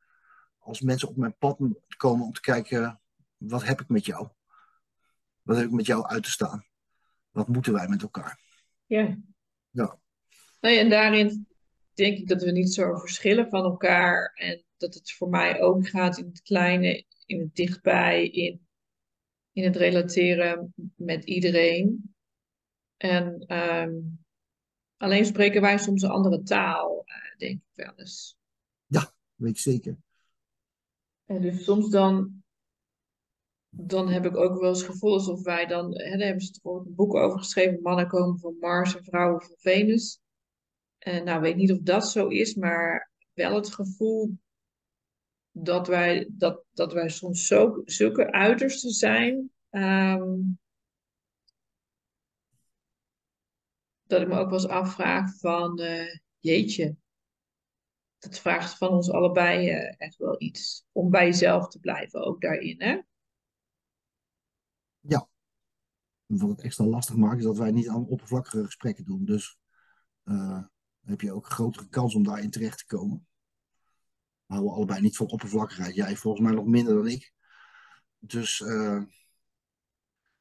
als 0.58 0.82
mensen 0.82 1.08
op 1.08 1.18
mijn 1.18 1.38
pad 1.38 1.60
komen 1.98 2.26
om 2.26 2.34
te 2.34 2.42
kijken 2.42 3.02
wat 3.38 3.64
heb 3.64 3.82
ik 3.82 3.90
met 3.90 4.06
jou? 4.06 4.28
Wat 5.42 5.58
heb 5.58 5.66
ik 5.66 5.72
met 5.72 5.86
jou 5.86 6.06
uit 6.06 6.24
te 6.24 6.32
staan? 6.32 6.66
Wat 7.32 7.48
moeten 7.48 7.74
wij 7.74 7.88
met 7.88 8.02
elkaar? 8.02 8.40
Ja. 8.86 9.18
Ja. 9.70 10.00
Nee, 10.60 10.80
en 10.80 10.90
daarin 10.90 11.48
denk 11.94 12.18
ik 12.18 12.28
dat 12.28 12.44
we 12.44 12.52
niet 12.52 12.74
zo 12.74 12.98
verschillen 12.98 13.50
van 13.50 13.64
elkaar. 13.64 14.32
En 14.36 14.64
dat 14.78 14.94
het 14.94 15.12
voor 15.12 15.30
mij 15.30 15.62
ook 15.62 15.88
gaat 15.88 16.18
in 16.18 16.26
het 16.26 16.42
kleine, 16.42 17.06
in 17.26 17.40
het 17.40 17.56
dichtbij, 17.56 18.28
in, 18.28 18.68
in 19.52 19.64
het 19.64 19.76
relateren 19.76 20.74
met 20.96 21.24
iedereen. 21.24 22.16
En 22.98 23.56
um, 23.56 24.26
alleen 24.98 25.26
spreken 25.26 25.62
wij 25.62 25.78
soms 25.78 26.02
een 26.02 26.10
andere 26.10 26.44
taal, 26.44 27.04
uh, 27.06 27.38
denk 27.38 27.60
ik 27.60 27.86
wel 27.86 27.94
eens. 27.96 28.38
Ja, 28.86 29.14
weet 29.36 29.50
ik 29.50 29.58
zeker. 29.58 29.98
En 31.26 31.42
dus 31.42 31.64
soms 31.64 31.90
dan 31.90 32.44
dan 33.80 34.10
heb 34.10 34.26
ik 34.26 34.38
ook 34.38 34.60
wel 34.60 34.70
eens 34.70 34.82
het 34.82 34.92
gevoel 34.92 35.14
alsof 35.14 35.44
wij 35.44 35.66
dan, 35.66 35.86
hè, 35.86 36.18
daar 36.18 36.28
hebben 36.28 36.46
ze 36.46 36.52
bijvoorbeeld 36.52 36.88
een 36.88 36.96
boek 36.96 37.16
over 37.16 37.38
geschreven, 37.38 37.82
mannen 37.82 38.08
komen 38.08 38.40
van 38.40 38.58
Mars 38.60 38.96
en 38.96 39.04
vrouwen 39.04 39.42
van 39.42 39.56
Venus. 39.58 40.20
En 40.98 41.24
nou, 41.24 41.42
weet 41.42 41.56
niet 41.56 41.72
of 41.72 41.80
dat 41.80 42.10
zo 42.10 42.28
is, 42.28 42.56
maar 42.56 43.12
wel 43.34 43.56
het 43.56 43.74
gevoel 43.74 44.38
dat 45.64 45.88
wij, 45.88 46.30
dat, 46.32 46.64
dat 46.74 46.94
wij 46.94 47.10
soms 47.10 47.48
zo, 47.48 47.82
zulke 47.86 48.32
uitersten 48.32 48.92
zijn. 48.92 49.52
Ehm, 49.70 50.40
dat 54.04 54.22
ik 54.22 54.28
me 54.28 54.38
ook 54.38 54.50
wel 54.50 54.60
eens 54.60 54.68
afvraag 54.68 55.38
van, 55.38 55.82
uh, 55.82 56.16
jeetje, 56.40 56.96
dat 58.18 58.40
vraagt 58.40 58.78
van 58.78 58.90
ons 58.90 59.12
allebei 59.12 59.72
uh, 59.72 59.94
echt 59.98 60.18
wel 60.18 60.42
iets 60.42 60.86
om 60.92 61.10
bij 61.10 61.26
jezelf 61.26 61.68
te 61.68 61.80
blijven, 61.80 62.26
ook 62.26 62.42
daarin, 62.42 62.82
hè? 62.82 63.02
Ja. 65.00 65.30
wat 66.26 66.50
het 66.50 66.62
extra 66.62 66.86
lastig 66.86 67.16
maakt, 67.16 67.38
is 67.38 67.44
dat 67.44 67.58
wij 67.58 67.72
niet 67.72 67.90
aan 67.90 68.08
oppervlakkige 68.08 68.66
gesprekken 68.66 69.06
doen. 69.06 69.26
Dus 69.26 69.58
uh, 70.24 70.64
heb 71.04 71.22
je 71.22 71.32
ook 71.32 71.46
een 71.46 71.52
grotere 71.52 71.88
kans 71.88 72.16
om 72.16 72.24
daarin 72.24 72.50
terecht 72.50 72.78
te 72.78 72.86
komen. 72.86 73.27
We 74.48 74.54
houden 74.54 74.74
allebei 74.74 75.02
niet 75.02 75.18
van 75.18 75.28
oppervlakkigheid. 75.28 75.96
Jij 75.96 76.16
volgens 76.16 76.44
mij 76.44 76.54
nog 76.54 76.66
minder 76.66 76.96
dan 76.96 77.08
ik. 77.08 77.34
Dus, 78.20 78.60
uh, 78.60 79.04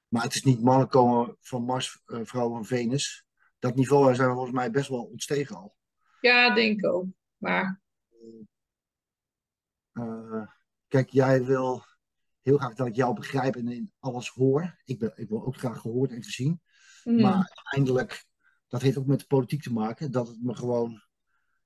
maar 0.09 0.22
het 0.22 0.34
is 0.34 0.42
niet 0.42 0.62
mannen 0.62 0.88
komen 0.88 1.36
van 1.40 1.64
Mars, 1.64 2.02
uh, 2.07 2.20
vrouwen 2.22 2.54
van 2.54 2.64
Venus. 2.64 3.24
Dat 3.59 3.74
niveau 3.74 4.14
zijn 4.14 4.28
we 4.28 4.34
volgens 4.34 4.54
mij 4.54 4.70
best 4.70 4.88
wel 4.88 5.04
ontstegen 5.04 5.57
al. 5.57 5.76
Ja, 6.20 6.54
denk 6.54 6.78
ik 6.78 6.86
ook. 6.86 7.07
Maar. 7.36 7.80
kijk, 10.88 11.11
jij 11.11 11.44
wil 11.44 11.84
heel 12.40 12.59
graag 12.59 12.74
dat 12.74 12.86
ik 12.86 12.96
jou 12.96 13.14
begrijp 13.14 13.57
en 13.57 13.68
in 13.68 13.92
alles 13.98 14.28
hoor. 14.28 14.78
Ik, 14.84 14.98
ben, 14.98 15.12
ik 15.14 15.28
wil 15.28 15.46
ook 15.46 15.57
graag 15.57 15.80
gehoord 15.80 16.11
en 16.11 16.22
gezien. 16.22 16.61
Mm. 17.04 17.20
Maar 17.20 17.34
uiteindelijk, 17.34 18.26
dat 18.68 18.82
heeft 18.82 18.96
ook 18.96 19.07
met 19.07 19.20
de 19.20 19.26
politiek 19.26 19.62
te 19.62 19.72
maken, 19.72 20.11
dat 20.11 20.28
het 20.28 20.42
me 20.42 20.54
gewoon. 20.54 21.05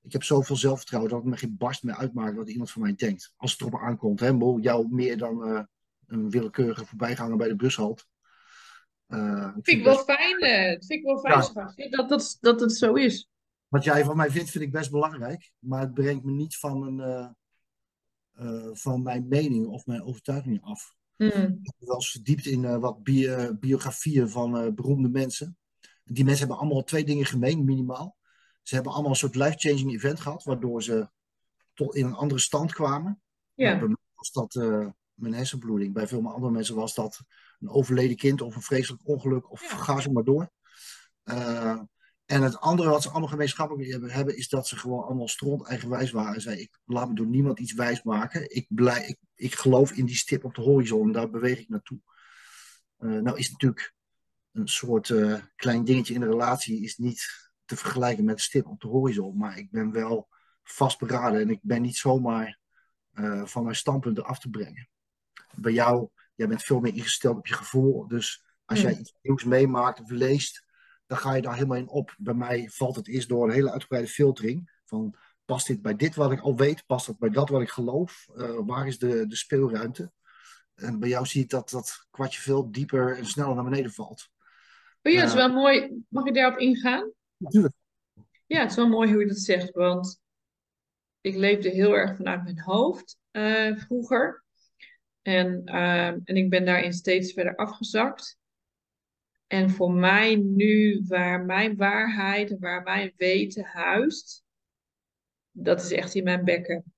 Ik 0.03 0.11
heb 0.11 0.23
zoveel 0.23 0.55
zelfvertrouwen 0.55 1.11
dat 1.11 1.21
het 1.21 1.29
me 1.29 1.37
geen 1.37 1.57
barst 1.57 1.83
meer 1.83 1.95
uitmaakt 1.95 2.35
wat 2.35 2.49
iemand 2.49 2.71
van 2.71 2.81
mij 2.81 2.95
denkt. 2.95 3.33
Als 3.37 3.51
het 3.51 3.61
erop 3.61 3.79
aankomt, 3.79 4.19
hè, 4.19 4.29
jou 4.59 4.87
meer 4.89 5.17
dan 5.17 5.47
uh, 5.47 5.61
een 6.07 6.29
willekeurige 6.29 6.85
voorbijganger 6.85 7.37
bij 7.37 7.47
de 7.47 7.55
bushalt. 7.55 8.05
Uh, 9.07 9.51
vind 9.53 9.77
ik 9.77 9.83
wel 9.83 9.97
fijn, 9.97 10.43
uh, 10.43 10.69
vind 10.69 10.91
ik 10.91 11.03
wel 11.03 11.19
fijn 11.19 11.73
ja. 11.75 11.89
dat, 11.89 12.09
dat, 12.09 12.37
dat 12.39 12.59
het 12.59 12.77
zo 12.77 12.93
is. 12.93 13.29
Wat 13.67 13.83
jij 13.83 14.03
van 14.03 14.17
mij 14.17 14.29
vindt, 14.29 14.49
vind 14.49 14.63
ik 14.63 14.71
best 14.71 14.91
belangrijk. 14.91 15.51
Maar 15.59 15.81
het 15.81 15.93
brengt 15.93 16.23
me 16.23 16.31
niet 16.31 16.57
van 16.57 16.83
een, 16.83 17.33
uh, 18.39 18.69
van 18.73 19.01
mijn 19.01 19.27
mening 19.27 19.67
of 19.67 19.85
mijn 19.85 20.03
overtuiging 20.03 20.63
af. 20.63 20.95
Mm. 21.17 21.27
Ik 21.27 21.59
heb 21.61 21.75
wel 21.77 21.95
eens 21.95 22.11
verdiept 22.11 22.45
in 22.45 22.79
wat 22.79 23.03
bi 23.03 23.49
biografieën 23.59 24.29
van 24.29 24.75
beroemde 24.75 25.09
mensen. 25.09 25.57
Die 26.03 26.23
mensen 26.23 26.47
hebben 26.47 26.57
allemaal 26.65 26.83
twee 26.83 27.03
dingen 27.03 27.25
gemeen, 27.25 27.65
minimaal. 27.65 28.15
Ze 28.61 28.75
hebben 28.75 28.93
allemaal 28.93 29.11
een 29.11 29.17
soort 29.17 29.35
life-changing 29.35 29.93
event 29.93 30.19
gehad, 30.19 30.43
waardoor 30.43 30.83
ze 30.83 31.09
tot 31.73 31.95
in 31.95 32.05
een 32.05 32.13
andere 32.13 32.39
stand 32.39 32.73
kwamen. 32.73 33.21
Ja. 33.53 33.79
Bij 33.79 33.87
mij 33.87 33.97
was 34.15 34.31
dat 34.31 34.53
mijn 35.13 35.33
hersenbloeding. 35.33 35.93
Bij 35.93 36.07
veel 36.07 36.31
andere 36.33 36.51
mensen 36.51 36.75
was 36.75 36.95
dat 36.95 37.21
een 37.59 37.69
overleden 37.69 38.17
kind 38.17 38.41
of 38.41 38.55
een 38.55 38.61
vreselijk 38.61 39.07
ongeluk 39.07 39.51
of 39.51 39.61
Ja. 39.61 39.77
ga 39.77 39.99
zo 39.99 40.11
maar 40.11 40.23
door. 40.23 40.51
En 42.25 42.41
het 42.41 42.59
andere 42.59 42.89
wat 42.89 43.01
ze 43.01 43.09
allemaal 43.09 43.29
gemeenschappelijk 43.29 44.11
hebben, 44.11 44.37
is 44.37 44.49
dat 44.49 44.67
ze 44.67 44.77
gewoon 44.77 45.03
allemaal 45.03 45.27
stront 45.27 45.67
eigenwijs 45.67 46.11
waren. 46.11 46.33
En 46.35 46.41
zei, 46.41 46.59
ik 46.59 46.79
laat 46.85 47.09
me 47.09 47.15
door 47.15 47.25
niemand 47.25 47.59
iets 47.59 47.73
wijs 47.73 48.03
maken. 48.03 48.55
Ik, 48.55 48.65
blij, 48.69 49.07
ik, 49.07 49.17
ik 49.35 49.55
geloof 49.55 49.91
in 49.91 50.05
die 50.05 50.15
stip 50.15 50.43
op 50.43 50.55
de 50.55 50.61
horizon 50.61 51.07
en 51.07 51.11
daar 51.11 51.29
beweeg 51.29 51.59
ik 51.59 51.69
naartoe. 51.69 51.99
Uh, 52.99 53.21
nou 53.21 53.37
is 53.37 53.51
natuurlijk 53.51 53.93
een 54.51 54.67
soort 54.67 55.13
klein 55.55 55.83
dingetje 55.83 56.13
in 56.13 56.19
de 56.19 56.27
relatie 56.27 56.83
is 56.83 56.97
niet 56.97 57.50
te 57.71 57.77
vergelijken 57.77 58.23
met 58.23 58.35
de 58.35 58.41
stip 58.41 58.67
op 58.67 58.81
de 58.81 58.87
horizon. 58.87 59.37
Maar 59.37 59.57
ik 59.57 59.71
ben 59.71 59.91
wel 59.91 60.27
vastberaden 60.63 61.41
en 61.41 61.49
ik 61.49 61.59
ben 61.61 61.81
niet 61.81 61.95
zomaar 61.97 62.59
uh, 63.13 63.45
van 63.45 63.63
mijn 63.63 63.75
standpunten 63.75 64.25
af 64.25 64.39
te 64.39 64.49
brengen. 64.49 64.89
Bij 65.55 65.71
jou, 65.71 66.09
jij 66.35 66.47
bent 66.47 66.63
veel 66.63 66.79
meer 66.79 66.95
ingesteld 66.95 67.37
op 67.37 67.47
je 67.47 67.53
gevoel. 67.53 68.07
Dus 68.07 68.43
als 68.65 68.81
jij 68.81 68.97
iets 68.97 69.13
nieuws 69.21 69.43
meemaakt 69.43 69.99
of 70.01 70.09
leest, 70.09 70.65
dan 71.05 71.17
ga 71.17 71.33
je 71.33 71.41
daar 71.41 71.53
helemaal 71.53 71.77
in 71.77 71.89
op. 71.89 72.15
Bij 72.17 72.33
mij 72.33 72.69
valt 72.69 72.95
het 72.95 73.07
eerst 73.07 73.29
door 73.29 73.43
een 73.43 73.53
hele 73.53 73.71
uitgebreide 73.71 74.09
filtering. 74.09 74.79
Van 74.85 75.15
past 75.45 75.67
dit 75.67 75.81
bij 75.81 75.95
dit 75.95 76.15
wat 76.15 76.31
ik 76.31 76.39
al 76.39 76.55
weet? 76.55 76.85
Past 76.85 77.05
dat 77.05 77.17
bij 77.19 77.29
dat 77.29 77.49
wat 77.49 77.61
ik 77.61 77.69
geloof? 77.69 78.27
Uh, 78.35 78.59
waar 78.65 78.87
is 78.87 78.99
de, 78.99 79.27
de 79.27 79.35
speelruimte? 79.35 80.11
En 80.75 80.99
bij 80.99 81.09
jou 81.09 81.25
zie 81.25 81.43
ik 81.43 81.49
dat 81.49 81.69
dat 81.69 82.07
kwartje 82.11 82.41
veel 82.41 82.71
dieper 82.71 83.17
en 83.17 83.25
sneller 83.25 83.55
naar 83.55 83.63
beneden 83.63 83.91
valt. 83.91 84.29
Oh 85.03 85.11
ja, 85.11 85.19
het 85.19 85.27
is 85.29 85.35
Ja. 85.35 85.47
wel 85.47 85.55
mooi. 85.55 86.03
Mag 86.09 86.25
ik 86.25 86.33
daarop 86.33 86.59
ingaan? 86.59 87.11
Ja, 88.45 88.59
het 88.61 88.69
is 88.69 88.75
wel 88.75 88.87
mooi 88.87 89.11
hoe 89.11 89.21
je 89.21 89.27
dat 89.27 89.37
zegt, 89.37 89.71
want 89.71 90.21
ik 91.21 91.35
leefde 91.35 91.69
heel 91.69 91.93
erg 91.93 92.15
vanuit 92.15 92.43
mijn 92.43 92.59
hoofd 92.59 93.17
eh, 93.31 93.77
vroeger. 93.77 94.43
En, 95.21 95.61
ehm, 95.65 96.19
en 96.23 96.35
ik 96.35 96.49
ben 96.49 96.65
daarin 96.65 96.93
steeds 96.93 97.33
verder 97.33 97.55
afgezakt. 97.55 98.39
En 99.47 99.69
voor 99.69 99.91
mij 99.93 100.35
nu, 100.35 101.03
waar 101.07 101.45
mijn 101.45 101.75
waarheid 101.75 102.51
en 102.51 102.59
waar 102.59 102.83
mijn 102.83 103.13
weten 103.17 103.63
huist, 103.63 104.43
dat 105.51 105.81
is 105.81 105.91
echt 105.91 106.15
in 106.15 106.23
mijn 106.23 106.43
bekken. 106.43 106.93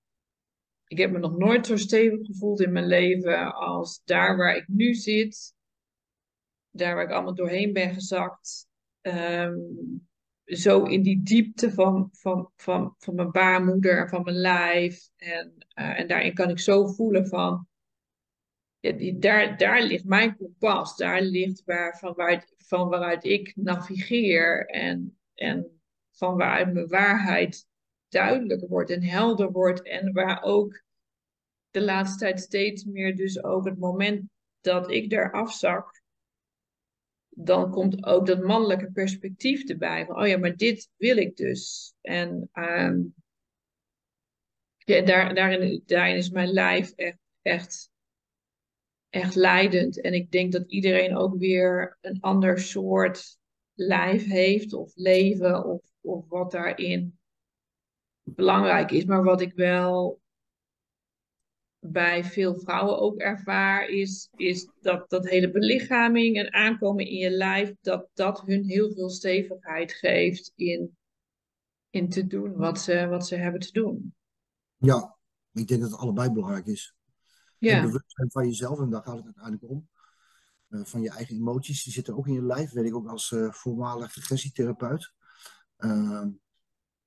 Ik 0.87 0.97
heb 0.97 1.11
me 1.11 1.19
nog 1.19 1.37
nooit 1.37 1.67
zo 1.67 1.77
stevig 1.77 2.25
gevoeld 2.25 2.61
in 2.61 2.71
mijn 2.71 2.87
leven 2.87 3.55
als 3.55 4.01
daar 4.03 4.37
waar 4.37 4.55
ik 4.55 4.67
nu 4.67 4.93
zit. 4.93 5.53
Daar 6.71 6.95
waar 6.95 7.03
ik 7.03 7.11
allemaal 7.11 7.35
doorheen 7.35 7.73
ben 7.73 7.93
gezakt. 7.93 8.67
Ehm, 9.01 9.55
zo 10.55 10.83
in 10.83 11.01
die 11.01 11.23
diepte 11.23 11.71
van, 11.71 12.09
van, 12.11 12.51
van, 12.55 12.95
van 12.97 13.15
mijn 13.15 13.31
baarmoeder 13.31 13.97
en 13.97 14.09
van 14.09 14.23
mijn 14.23 14.35
lijf. 14.35 15.09
En, 15.15 15.53
eh, 15.67 15.99
en 15.99 16.07
daarin 16.07 16.33
kan 16.33 16.49
ik 16.49 16.59
zo 16.59 16.87
voelen 16.87 17.27
van, 17.27 17.67
ja, 18.79 18.91
die, 18.91 19.17
daar, 19.17 19.57
daar 19.57 19.81
ligt 19.81 20.05
mijn 20.05 20.37
kompas. 20.37 20.97
Daar 20.97 21.21
ligt 21.21 21.63
waar, 21.65 21.97
van, 21.99 22.43
van 22.57 22.89
waaruit 22.89 23.23
ik 23.23 23.55
navigeer. 23.55 24.65
En, 24.65 25.17
en 25.33 25.81
van 26.11 26.37
waaruit 26.37 26.73
mijn 26.73 26.87
waarheid 26.87 27.67
duidelijk 28.07 28.67
wordt 28.67 28.89
en 28.89 29.03
helder 29.03 29.51
wordt. 29.51 29.81
En 29.81 30.13
waar 30.13 30.43
ook 30.43 30.83
de 31.71 31.81
laatste 31.81 32.17
tijd 32.17 32.39
steeds 32.39 32.83
meer 32.83 33.15
dus 33.15 33.43
ook 33.43 33.65
het 33.65 33.77
moment 33.77 34.29
dat 34.61 34.91
ik 34.91 35.09
daar 35.09 35.31
afzak. 35.31 36.02
Dan 37.35 37.71
komt 37.71 38.05
ook 38.05 38.25
dat 38.25 38.43
mannelijke 38.43 38.91
perspectief 38.91 39.69
erbij. 39.69 40.05
Van, 40.05 40.19
oh 40.19 40.27
ja, 40.27 40.37
maar 40.37 40.55
dit 40.55 40.89
wil 40.95 41.17
ik 41.17 41.35
dus. 41.35 41.93
En 42.01 42.49
ehm, 42.51 43.01
ja, 44.77 45.01
daar, 45.01 45.35
daarin, 45.35 45.83
daarin 45.85 46.15
is 46.15 46.29
mijn 46.29 46.49
lijf 46.49 46.91
echt, 46.91 47.17
echt, 47.41 47.91
echt 49.09 49.35
leidend. 49.35 50.01
En 50.01 50.13
ik 50.13 50.31
denk 50.31 50.51
dat 50.51 50.71
iedereen 50.71 51.17
ook 51.17 51.37
weer 51.37 51.97
een 52.01 52.19
ander 52.19 52.59
soort 52.59 53.37
lijf 53.73 54.25
heeft, 54.25 54.73
of 54.73 54.91
leven, 54.95 55.65
of, 55.65 55.81
of 56.01 56.27
wat 56.27 56.51
daarin 56.51 57.19
belangrijk 58.23 58.91
is. 58.91 59.05
Maar 59.05 59.23
wat 59.23 59.41
ik 59.41 59.53
wel 59.53 60.21
bij 61.85 62.23
veel 62.23 62.59
vrouwen 62.59 62.99
ook 62.99 63.19
ervaar, 63.19 63.87
is, 63.87 64.29
is 64.35 64.69
dat 64.81 65.09
dat 65.09 65.29
hele 65.29 65.51
belichaming 65.51 66.37
en 66.37 66.53
aankomen 66.53 67.07
in 67.07 67.17
je 67.17 67.29
lijf, 67.29 67.73
dat 67.81 68.09
dat 68.13 68.41
hun 68.41 68.63
heel 68.63 68.91
veel 68.91 69.09
stevigheid 69.09 69.93
geeft 69.93 70.51
in, 70.55 70.97
in 71.89 72.09
te 72.09 72.27
doen 72.27 72.55
wat 72.55 72.79
ze, 72.79 73.07
wat 73.07 73.27
ze 73.27 73.35
hebben 73.35 73.61
te 73.61 73.71
doen. 73.71 74.15
Ja, 74.77 75.17
ik 75.51 75.67
denk 75.67 75.81
dat 75.81 75.91
het 75.91 75.99
allebei 75.99 76.31
belangrijk 76.31 76.65
is. 76.65 76.95
Ja. 77.57 77.77
En 77.77 77.85
bewustzijn 77.85 78.31
van 78.31 78.45
jezelf, 78.45 78.79
en 78.79 78.89
daar 78.89 79.03
gaat 79.03 79.15
het 79.15 79.25
uiteindelijk 79.25 79.69
om. 79.69 79.87
Eh, 80.67 80.81
van 80.83 81.01
je 81.01 81.09
eigen 81.09 81.35
emoties, 81.35 81.83
die 81.83 81.93
zitten 81.93 82.17
ook 82.17 82.27
in 82.27 82.33
je 82.33 82.45
lijf, 82.45 82.71
weet 82.71 82.85
ik 82.85 82.95
ook 82.95 83.07
als 83.07 83.31
uh, 83.31 83.51
voormalig 83.51 84.15
regressietherapeut. 84.15 85.13
Uh, 85.77 86.25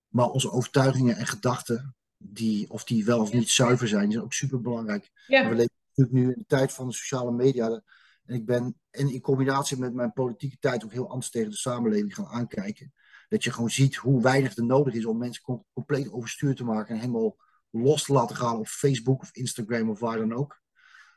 maar 0.08 0.30
onze 0.30 0.50
overtuigingen 0.50 1.16
en 1.16 1.26
gedachten, 1.26 1.95
die, 2.18 2.70
of 2.70 2.84
die 2.84 3.04
wel 3.04 3.20
of 3.20 3.32
niet 3.32 3.50
zuiver 3.50 3.88
zijn, 3.88 4.12
zijn 4.12 4.24
ook 4.24 4.32
super 4.32 4.60
belangrijk. 4.60 5.10
Ja. 5.26 5.48
We 5.48 5.54
leven 5.54 5.74
natuurlijk 5.88 6.16
nu 6.16 6.32
in 6.32 6.38
de 6.38 6.46
tijd 6.46 6.72
van 6.72 6.86
de 6.86 6.94
sociale 6.94 7.32
media. 7.32 7.82
En 8.24 8.34
ik 8.34 8.46
ben 8.46 8.80
en 8.90 9.12
in 9.12 9.20
combinatie 9.20 9.78
met 9.78 9.94
mijn 9.94 10.12
politieke 10.12 10.56
tijd 10.58 10.84
ook 10.84 10.92
heel 10.92 11.10
anders 11.10 11.30
tegen 11.30 11.50
de 11.50 11.56
samenleving 11.56 12.14
gaan 12.14 12.26
aankijken. 12.26 12.92
Dat 13.28 13.44
je 13.44 13.52
gewoon 13.52 13.70
ziet 13.70 13.96
hoe 13.96 14.22
weinig 14.22 14.56
er 14.56 14.64
nodig 14.64 14.94
is 14.94 15.04
om 15.04 15.18
mensen 15.18 15.64
compleet 15.72 16.12
overstuur 16.12 16.54
te 16.54 16.64
maken 16.64 16.94
en 16.94 17.00
helemaal 17.00 17.36
los 17.70 18.04
te 18.04 18.12
laten 18.12 18.36
gaan 18.36 18.58
op 18.58 18.66
Facebook 18.66 19.20
of 19.20 19.30
Instagram 19.32 19.90
of 19.90 20.00
waar 20.00 20.18
dan 20.18 20.32
ook. 20.32 20.60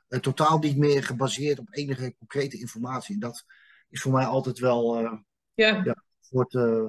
Uh, 0.09 0.19
totaal 0.19 0.59
niet 0.59 0.77
meer 0.77 1.03
gebaseerd 1.03 1.59
op 1.59 1.67
enige 1.71 2.15
concrete 2.17 2.59
informatie. 2.59 3.13
En 3.13 3.19
dat 3.19 3.45
is 3.89 4.01
voor 4.01 4.11
mij 4.11 4.25
altijd 4.25 4.59
wel 4.59 5.01
uh, 5.01 5.17
ja. 5.53 5.83
Ja, 5.83 5.83
een 5.85 6.03
soort 6.19 6.53
uh, 6.53 6.85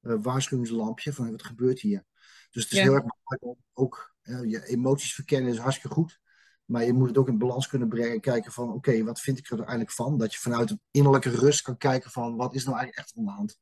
waarschuwingslampje 0.00 1.12
van 1.12 1.30
wat 1.30 1.42
gebeurt 1.42 1.80
hier. 1.80 2.04
Dus 2.50 2.62
het 2.62 2.72
is 2.72 2.78
Ja. 2.78 2.84
heel 2.84 2.94
erg 2.94 3.04
belangrijk 3.04 3.44
om 3.44 3.56
ook 3.72 4.16
je 4.46 4.66
emoties 4.66 5.14
verkennen 5.14 5.52
is 5.52 5.58
hartstikke 5.58 5.94
goed. 5.96 6.20
Maar 6.64 6.84
je 6.84 6.92
moet 6.92 7.08
het 7.08 7.18
ook 7.18 7.28
in 7.28 7.38
balans 7.38 7.68
kunnen 7.68 7.88
brengen 7.88 8.12
en 8.12 8.20
kijken 8.20 8.52
van 8.52 8.72
oké, 8.72 9.04
wat 9.04 9.20
vind 9.20 9.38
ik 9.38 9.44
er 9.44 9.50
uiteindelijk 9.56 9.90
van? 9.90 10.18
Dat 10.18 10.32
je 10.32 10.38
vanuit 10.38 10.70
een 10.70 10.80
innerlijke 10.90 11.30
rust 11.30 11.62
kan 11.62 11.76
kijken 11.76 12.10
van 12.10 12.36
wat 12.36 12.54
is 12.54 12.64
nou 12.64 12.76
eigenlijk 12.76 13.06
echt 13.06 13.18
aan 13.18 13.24
de 13.24 13.30
hand. 13.30 13.58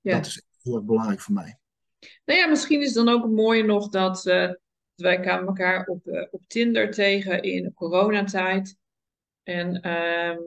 Ja. 0.00 0.16
Dat 0.16 0.26
is 0.26 0.42
heel 0.62 0.74
erg 0.74 0.84
belangrijk 0.84 1.20
voor 1.20 1.34
mij. 1.34 1.58
Nou 2.24 2.38
ja, 2.38 2.46
misschien 2.46 2.82
is 2.82 2.92
dan 2.92 3.08
ook 3.08 3.22
het 3.22 3.32
mooie 3.32 3.64
nog 3.64 3.88
dat 3.88 4.26
eh, 4.26 4.50
wij 4.94 5.20
kwamen 5.20 5.46
elkaar 5.46 5.86
op, 5.86 6.06
eh, 6.06 6.26
op 6.30 6.42
Tinder 6.46 6.90
tegen 6.90 7.42
in 7.42 7.74
coronatijd. 7.74 8.76
En, 9.42 9.80
ehm, 9.80 10.38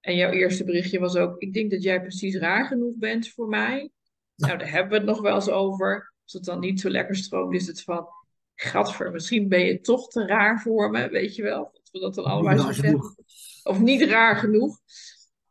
en 0.00 0.16
jouw 0.16 0.30
eerste 0.30 0.64
berichtje 0.64 0.98
was 0.98 1.16
ook, 1.16 1.38
ik 1.38 1.52
denk 1.52 1.70
dat 1.70 1.82
jij 1.82 2.00
precies 2.00 2.36
raar 2.36 2.66
genoeg 2.66 2.94
bent 2.96 3.28
voor 3.28 3.48
mij. 3.48 3.90
Nou, 4.34 4.58
daar 4.58 4.70
hebben 4.70 4.90
we 4.90 4.96
het 4.96 5.06
nog 5.06 5.20
wel 5.20 5.34
eens 5.34 5.48
over. 5.50 6.14
Als 6.26 6.34
het 6.34 6.44
dan 6.44 6.60
niet 6.60 6.80
zo 6.80 6.90
lekker 6.90 7.16
stroomt, 7.16 7.54
is 7.54 7.66
het 7.66 7.82
van, 7.82 8.06
gadver, 8.54 9.10
misschien 9.10 9.48
ben 9.48 9.60
je 9.60 9.80
toch 9.80 10.08
te 10.08 10.26
raar 10.26 10.60
voor 10.60 10.90
me, 10.90 11.08
weet 11.08 11.34
je 11.34 11.42
wel. 11.42 11.70
Dat 11.72 11.88
we 11.92 11.98
dat 12.00 12.14
dan 12.14 12.24
allebei 12.24 12.58
zo 12.58 12.72
zeggen. 12.72 13.16
Of 13.62 13.80
niet 13.80 14.02
raar 14.02 14.36
genoeg. 14.36 14.78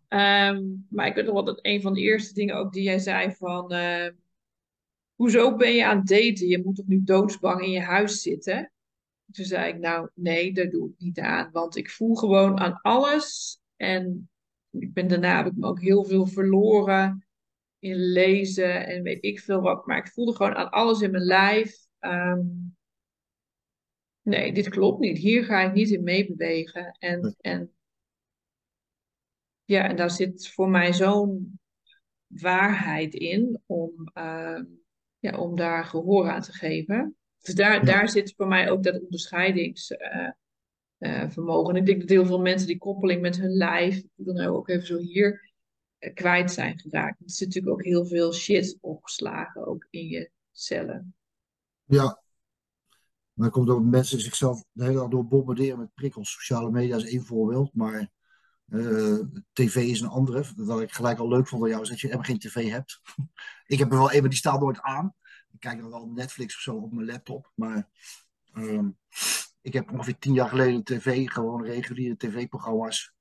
Ehm, 0.08 0.64
maar 0.90 1.08
ik 1.08 1.16
weet 1.16 1.26
nog 1.26 1.34
wel 1.34 1.44
dat 1.44 1.60
een 1.62 1.82
van 1.82 1.94
de 1.94 2.02
eerste 2.02 2.34
dingen 2.34 2.56
ook 2.56 2.74
die 2.74 2.84
jij 2.84 3.00
zei 3.00 3.36
van... 3.36 3.72
ehm, 3.72 4.14
hoezo 5.16 5.56
ben 5.56 5.74
je 5.74 5.86
aan 5.86 5.98
het 5.98 6.08
daten? 6.08 6.48
Je 6.48 6.62
moet 6.64 6.76
toch 6.76 6.88
nu 6.88 7.04
doodsbang 7.04 7.62
in 7.62 7.72
je 7.72 7.82
huis 7.82 8.22
zitten? 8.22 8.72
Toen 9.32 9.46
zei 9.46 9.74
ik, 9.74 9.80
nou 9.80 10.10
nee, 10.14 10.54
daar 10.54 10.70
doe 10.70 10.90
ik 10.90 10.96
niet 10.98 11.20
aan. 11.20 11.50
Want 11.52 11.76
ik 11.76 11.90
voel 11.90 12.16
gewoon 12.16 12.60
aan 12.60 12.80
alles. 12.82 13.60
En 13.76 14.30
ik 14.72 14.94
ben, 14.94 15.08
daarna 15.08 15.38
heb 15.38 15.46
ik 15.46 15.56
me 15.56 15.68
ook 15.68 15.82
heel 15.82 16.04
veel 16.04 16.26
verloren 16.26 17.25
in 17.80 17.96
lezen 17.96 18.88
en 18.88 19.04
weet 19.04 19.24
ik 19.24 19.40
veel 19.40 19.62
wat. 19.62 19.86
Maar 19.86 19.98
ik 19.98 20.08
voelde 20.12 20.36
gewoon 20.36 20.56
aan 20.56 20.70
alles 20.72 21.02
in 21.02 21.12
mijn 21.12 21.24
lijf. 21.24 21.84
ehm, 22.00 22.42
nee, 24.22 24.54
dit 24.54 24.70
klopt 24.70 25.00
niet. 25.00 25.18
Hier 25.18 25.44
ga 25.44 25.62
ik 25.62 25.74
niet 25.74 25.90
in 25.90 26.04
meebewegen. 26.04 26.96
En, 27.00 27.22
Nee. 27.22 27.36
en 27.42 27.72
ja, 29.64 29.90
en 29.90 29.96
daar 29.96 30.12
zit 30.12 30.48
voor 30.48 30.70
mij 30.70 30.94
zo'n 30.94 31.60
waarheid 32.28 33.14
in 33.14 33.62
om, 33.66 34.10
ehm, 34.14 34.64
ja, 35.20 35.38
om 35.38 35.56
daar 35.56 35.86
gehoor 35.86 36.30
aan 36.30 36.42
te 36.42 36.54
geven. 36.54 37.16
Dus 37.42 37.56
daar, 37.56 37.74
Ja. 37.74 37.80
daar 37.80 38.10
zit 38.10 38.34
voor 38.36 38.48
mij 38.48 38.70
ook 38.72 38.84
dat 38.84 39.02
onderscheidingsvermogen. 39.02 40.36
en 41.70 41.76
ik 41.76 41.86
denk 41.86 42.00
dat 42.00 42.10
heel 42.10 42.26
veel 42.26 42.42
mensen 42.42 42.68
die 42.68 42.78
koppeling 42.78 43.22
met 43.22 43.38
hun 43.38 43.52
lijf, 43.52 43.98
ik 43.98 44.26
dan 44.26 44.36
nou 44.36 44.56
ook 44.56 44.70
even 44.70 44.86
zo 44.88 44.98
hier, 44.98 45.34
eh, 45.34 45.55
kwijt 46.14 46.52
zijn 46.52 46.80
geraakt. 46.80 47.20
Er 47.20 47.30
zit 47.30 47.48
natuurlijk 47.48 47.74
ook 47.74 47.84
heel 47.84 48.06
veel 48.06 48.34
shit 48.34 48.78
opgeslagen, 48.82 49.68
ook 49.68 49.88
in 49.90 50.08
je 50.08 50.32
cellen. 50.52 51.16
Ja. 51.84 52.24
Maar 53.34 53.50
komt 53.50 53.70
ook 53.70 53.84
mensen 53.84 54.20
zichzelf 54.20 54.64
de 54.72 54.84
hele 54.84 54.96
dag 54.96 55.10
door 55.10 55.28
bombarderen 55.28 55.80
met 55.80 55.94
prikkels. 55.94 56.32
Sociale 56.32 56.72
media 56.72 56.96
is 56.96 57.06
één 57.06 57.26
voorbeeld, 57.26 57.74
maar 57.74 58.12
eh, 58.66 59.20
tv 59.54 59.76
is 59.76 60.02
een 60.02 60.08
andere. 60.08 60.46
Wat 60.56 60.82
ik 60.82 60.92
gelijk 60.92 61.20
al 61.20 61.28
leuk 61.28 61.48
vond 61.48 61.62
van 61.62 61.70
jou 61.70 61.82
is 61.82 61.90
dat 61.90 62.00
je 62.00 62.08
helemaal 62.08 62.30
geen 62.30 62.40
tv 62.40 62.70
hebt. 62.70 63.02
ik 63.74 63.80
heb 63.80 63.92
er 63.92 63.98
wel 63.98 64.22
maar 64.22 64.30
die 64.30 64.34
staat 64.34 64.60
nooit 64.60 64.82
aan. 64.82 65.16
Ik 65.52 65.60
kijk 65.60 65.80
dan 65.80 65.90
wel 65.90 66.06
Netflix 66.06 66.56
of 66.56 66.62
zo 66.62 66.76
op 66.76 66.92
mijn 66.92 67.08
laptop, 67.08 67.52
maar 67.56 67.90
ehm, 68.54 68.90
ik 69.62 69.74
heb 69.74 69.92
ongeveer 69.92 70.18
tien 70.18 70.34
jaar 70.34 70.50
geleden 70.50 70.84
tv, 70.84 71.30
gewoon 71.30 71.66
reguliere 71.66 72.18
tv-programma's, 72.18 73.15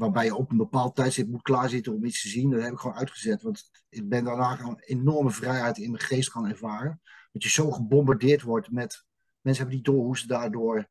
waarbij 0.00 0.24
je 0.24 0.34
op 0.34 0.50
een 0.50 0.56
bepaald 0.56 0.96
tijdstip 0.96 1.28
moet 1.28 1.42
klaarzitten 1.42 1.94
om 1.94 2.04
iets 2.04 2.22
te 2.22 2.28
zien. 2.28 2.50
Dat 2.50 2.62
heb 2.62 2.72
ik 2.72 2.78
gewoon 2.78 2.96
uitgezet, 2.96 3.42
want 3.42 3.70
ik 3.88 4.08
ben 4.08 4.24
daarna 4.24 4.60
een 4.60 4.78
enorme 4.78 5.30
vrijheid 5.30 5.78
in 5.78 5.90
mijn 5.90 6.02
geest 6.02 6.30
gaan 6.30 6.48
ervaren. 6.48 7.00
Dat 7.32 7.42
je 7.42 7.48
zo 7.48 7.70
gebombardeerd 7.70 8.42
wordt 8.42 8.70
met, 8.70 9.04
mensen 9.40 9.62
hebben 9.62 9.74
niet 9.74 9.84
door 9.84 10.04
hoe 10.04 10.18
ze 10.18 10.26
daardoor, 10.26 10.88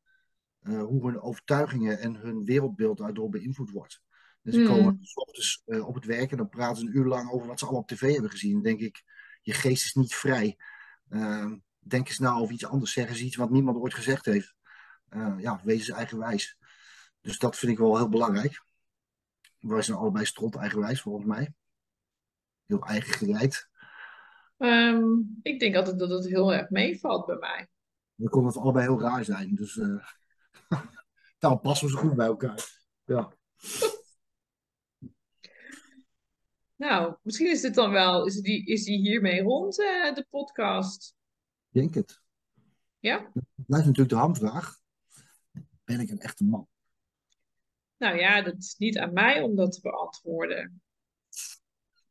eh, 0.59 0.83
hoe 0.83 1.05
hun 1.05 1.21
overtuigingen 1.21 1.99
en 1.99 2.15
hun 2.15 2.45
wereldbeeld 2.45 2.97
daardoor 2.97 3.29
beïnvloed 3.29 3.71
wordt. 3.71 4.01
Dus 4.41 4.53
ze 4.53 4.59
Hmm. 4.59 4.69
komen 4.69 4.97
s 5.01 5.15
ochtends 5.15 5.61
eh, 5.65 5.87
op 5.87 5.95
het 5.95 6.05
werk 6.05 6.31
en 6.31 6.37
dan 6.37 6.49
praten 6.49 6.77
ze 6.77 6.85
een 6.87 6.97
uur 6.97 7.05
lang 7.05 7.31
over 7.31 7.47
wat 7.47 7.59
ze 7.59 7.65
allemaal 7.65 7.81
op 7.81 7.87
tv 7.87 8.11
hebben 8.11 8.31
gezien. 8.31 8.53
Dan 8.53 8.61
denk 8.61 8.79
ik, 8.79 9.03
je 9.41 9.53
geest 9.53 9.85
is 9.85 9.93
niet 9.93 10.15
vrij. 10.15 10.57
Ehm, 11.09 11.57
denk 11.79 12.07
eens 12.07 12.19
nou 12.19 12.41
over 12.41 12.53
iets 12.53 12.65
anders, 12.65 12.91
zeggen 12.93 13.15
ze 13.15 13.23
iets 13.23 13.35
wat 13.35 13.49
niemand 13.49 13.77
ooit 13.77 13.93
gezegd 13.93 14.25
heeft. 14.25 14.55
Eh, 15.09 15.35
ja, 15.37 15.61
wees 15.63 15.77
eens 15.79 15.97
eigenwijs. 15.97 16.57
Dus 17.21 17.39
dat 17.39 17.57
vind 17.57 17.71
ik 17.71 17.77
wel 17.77 17.97
heel 17.97 18.09
belangrijk. 18.09 18.67
Wij 19.59 19.81
zijn 19.81 19.97
allebei 19.97 20.25
strot 20.25 20.55
eigenwijs, 20.55 21.01
volgens 21.01 21.25
mij. 21.25 21.53
Heel 22.65 22.85
eigen 22.85 23.13
geleid. 23.13 23.69
Ehm, 24.57 25.03
ik 25.41 25.59
denk 25.59 25.75
altijd 25.75 25.99
dat 25.99 26.09
het 26.09 26.25
heel 26.25 26.53
erg 26.53 26.69
meevalt 26.69 27.25
bij 27.25 27.37
mij. 27.37 27.67
Dan 28.15 28.29
kon 28.29 28.45
het 28.45 28.57
allebei 28.57 28.85
heel 28.85 29.01
raar 29.01 29.25
zijn. 29.25 29.55
Dus 29.55 29.73
daarom 31.39 31.59
passen 31.59 31.87
we 31.87 31.93
zo 31.93 31.99
goed 31.99 32.15
bij 32.15 32.25
elkaar. 32.25 32.87
Ja. 33.05 33.33
Nou, 36.79 37.15
misschien 37.21 37.51
is 37.51 37.61
dit 37.61 37.75
dan 37.75 37.91
wel, 37.91 38.25
is 38.25 38.41
die, 38.41 38.65
is 38.65 38.83
die 38.83 38.97
hiermee 38.97 39.41
rond, 39.41 39.79
eh, 39.79 40.13
de 40.13 40.25
podcast? 40.29 41.15
Ik 41.71 41.81
denk 41.81 41.93
het. 41.93 42.21
Ja? 42.99 43.29
Het 43.33 43.65
blijft 43.65 43.85
natuurlijk 43.85 44.09
de 44.09 44.15
hamvraag. 44.15 44.77
Ben 45.83 45.99
ik 45.99 46.09
een 46.09 46.19
echte 46.19 46.43
man? 46.43 46.67
Nou 47.99 48.17
ja, 48.17 48.41
dat 48.41 48.57
is 48.57 48.75
niet 48.77 48.97
aan 48.97 49.13
mij 49.13 49.41
om 49.41 49.55
dat 49.55 49.71
te 49.71 49.81
beantwoorden. 49.81 50.81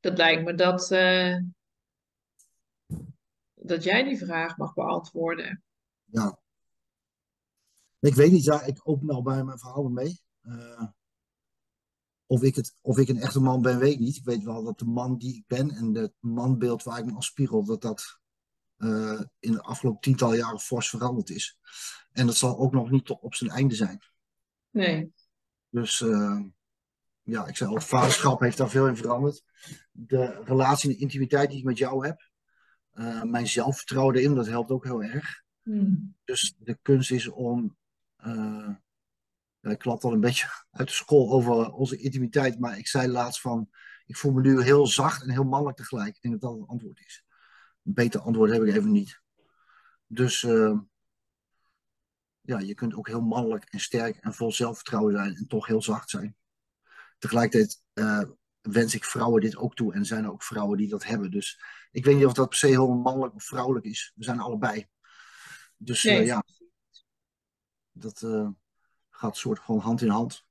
Dat 0.01 0.19
lijkt 0.19 0.45
me 0.45 0.55
dat, 0.55 0.91
eh, 0.91 1.37
dat 3.55 3.85
jij 3.85 4.03
die 4.03 4.19
vraag 4.19 4.57
mag 4.57 4.75
beantwoorden. 4.75 5.63
Ja. 6.05 6.39
Ik 7.99 8.15
weet 8.15 8.33
niet, 8.33 8.45
ja, 8.45 8.63
ik 8.63 8.89
open 8.89 9.11
al 9.11 9.23
bij 9.23 9.45
mijn 9.45 9.59
verhalen 9.59 9.93
mee. 9.93 10.21
Eh, 10.41 10.87
of, 12.27 12.43
ik 12.43 12.55
het, 12.55 12.79
of 12.81 12.99
ik 12.99 13.09
een 13.09 13.21
echte 13.21 13.41
man 13.41 13.63
ben, 13.63 13.79
weet 13.79 13.93
ik 13.93 13.99
niet. 13.99 14.17
Ik 14.17 14.25
weet 14.25 14.43
wel 14.43 14.65
dat 14.65 14.79
de 14.79 14.85
man 14.85 15.19
die 15.19 15.35
ik 15.35 15.47
ben 15.47 15.71
en 15.71 15.95
het 15.95 16.15
manbeeld 16.21 16.83
waar 16.83 16.99
ik 16.99 17.05
me 17.05 17.15
afspiegel, 17.15 17.65
dat 17.65 17.83
dat 17.83 18.21
eh, 18.77 19.21
in 19.39 19.53
de 19.53 19.63
afgelopen 19.63 20.01
tientallen 20.01 20.37
jaren 20.37 20.61
fors 20.61 20.89
veranderd 20.89 21.31
is. 21.31 21.59
En 22.13 22.27
dat 22.27 22.37
zal 22.37 22.59
ook 22.59 22.73
nog 22.73 22.91
niet 22.91 23.05
tot 23.05 23.21
op 23.21 23.35
zijn 23.35 23.51
einde 23.51 23.75
zijn. 23.75 24.03
Nee. 24.71 25.13
Dus 25.71 26.01
eh, 26.01 26.41
ja, 27.23 27.47
ik 27.47 27.57
zei 27.57 27.71
al, 27.71 27.81
vaderschap 27.81 28.41
heeft 28.41 28.57
daar 28.57 28.71
veel 28.71 28.87
in 28.87 28.97
veranderd. 28.97 29.43
De 29.93 30.43
relatie 30.45 30.91
en 30.91 30.97
de 30.97 31.03
intimiteit 31.03 31.49
die 31.51 31.59
ik 31.59 31.65
met 31.65 31.79
jou 31.79 32.07
heb. 32.07 32.31
eh, 32.91 33.23
mijn 33.23 33.47
zelfvertrouwen 33.47 34.15
erin, 34.15 34.35
dat 34.35 34.47
helpt 34.47 34.71
ook 34.71 34.85
heel 34.85 35.03
erg. 35.03 35.43
Hmm. 35.63 36.17
Dus 36.25 36.55
de 36.59 36.79
kunst 36.83 37.11
is 37.11 37.29
om. 37.29 37.77
ja, 39.61 39.71
ik 39.71 39.79
klap 39.79 40.05
al 40.05 40.13
een 40.13 40.21
beetje 40.21 40.47
uit 40.71 40.89
de 40.89 40.95
school 40.95 41.31
over 41.31 41.73
onze 41.73 41.97
intimiteit. 41.97 42.59
Maar 42.59 42.79
ik 42.79 42.87
zei 42.87 43.09
laatst 43.09 43.41
van. 43.41 43.69
Ik 44.07 44.17
voel 44.17 44.33
me 44.33 44.41
nu 44.41 44.63
heel 44.63 44.87
zacht 44.87 45.23
en 45.23 45.31
heel 45.31 45.45
mannelijk 45.45 45.77
tegelijk. 45.77 46.17
Ik 46.17 46.23
denk 46.23 46.41
dat 46.41 46.51
dat 46.51 46.61
het 46.61 46.69
antwoord 46.69 47.01
is. 47.01 47.25
Een 47.85 47.95
beter 47.95 48.21
antwoord 48.21 48.51
heb 48.51 48.63
ik 48.63 48.75
even 48.75 48.93
niet. 48.93 49.21
Dus. 50.07 50.47
Ja, 52.49 52.59
je 52.59 52.75
kunt 52.75 52.95
ook 52.95 53.07
heel 53.07 53.21
mannelijk 53.21 53.65
en 53.65 53.81
sterk 53.81 54.17
en 54.17 54.35
vol 54.35 54.53
zelfvertrouwen 54.53 55.13
zijn. 55.15 55.35
En 55.35 55.47
toch 55.47 55.67
heel 55.67 55.83
zacht 55.83 56.11
zijn. 56.11 56.37
Tegelijkertijd. 57.19 57.83
eh, 57.93 58.23
wens 58.61 58.95
ik 58.95 59.05
vrouwen 59.05 59.41
dit 59.41 59.57
ook 59.57 59.75
toe. 59.75 59.95
En 59.95 60.05
zijn 60.05 60.25
er 60.25 60.31
ook 60.33 60.43
vrouwen 60.43 60.79
die 60.79 60.89
dat 60.89 61.05
hebben. 61.05 61.31
Dus 61.31 61.61
ik 61.91 62.05
weet 62.05 62.17
niet 62.17 62.25
of 62.27 62.33
dat 62.33 62.49
per 62.49 62.59
se 62.59 62.67
heel 62.67 62.89
mannelijk 62.95 63.35
of 63.35 63.45
vrouwelijk 63.45 63.85
is. 63.85 64.13
We 64.15 64.25
zijn 64.25 64.39
allebei. 64.41 64.87
Dus 65.77 66.03
Nee. 66.03 66.25
ja, 66.25 66.43
dat 67.93 68.23
eh, 68.23 68.49
gaat 69.11 69.37
soort 69.37 69.59
van 69.61 69.79
hand 69.79 70.01
in 70.01 70.09
hand. 70.09 70.47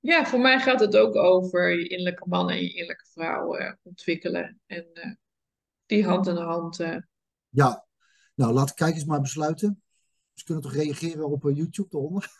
Ja, 0.00 0.26
voor 0.26 0.40
mij 0.40 0.60
gaat 0.60 0.80
het 0.80 0.96
ook 0.96 1.16
over 1.16 1.70
je 1.78 1.88
innerlijke 1.88 2.28
man 2.28 2.50
en 2.50 2.56
je 2.56 2.70
innerlijke 2.70 3.06
vrouw 3.12 3.54
eh, 3.54 3.72
ontwikkelen. 3.82 4.60
En 4.66 4.92
eh, 4.92 5.10
die 5.86 6.04
hand 6.06 6.26
in 6.26 6.36
hand. 6.36 6.80
eh, 6.80 6.96
Ja, 7.48 7.86
nou 8.34 8.52
laat 8.52 8.74
kijkers 8.74 9.04
maar 9.04 9.20
besluiten. 9.20 9.82
Ze 10.36 10.44
kunnen 10.44 10.62
toch 10.62 10.72
reageren 10.72 11.28
op 11.28 11.46
eh, 11.46 11.56
YouTube 11.56 11.96
eronder? 11.96 12.30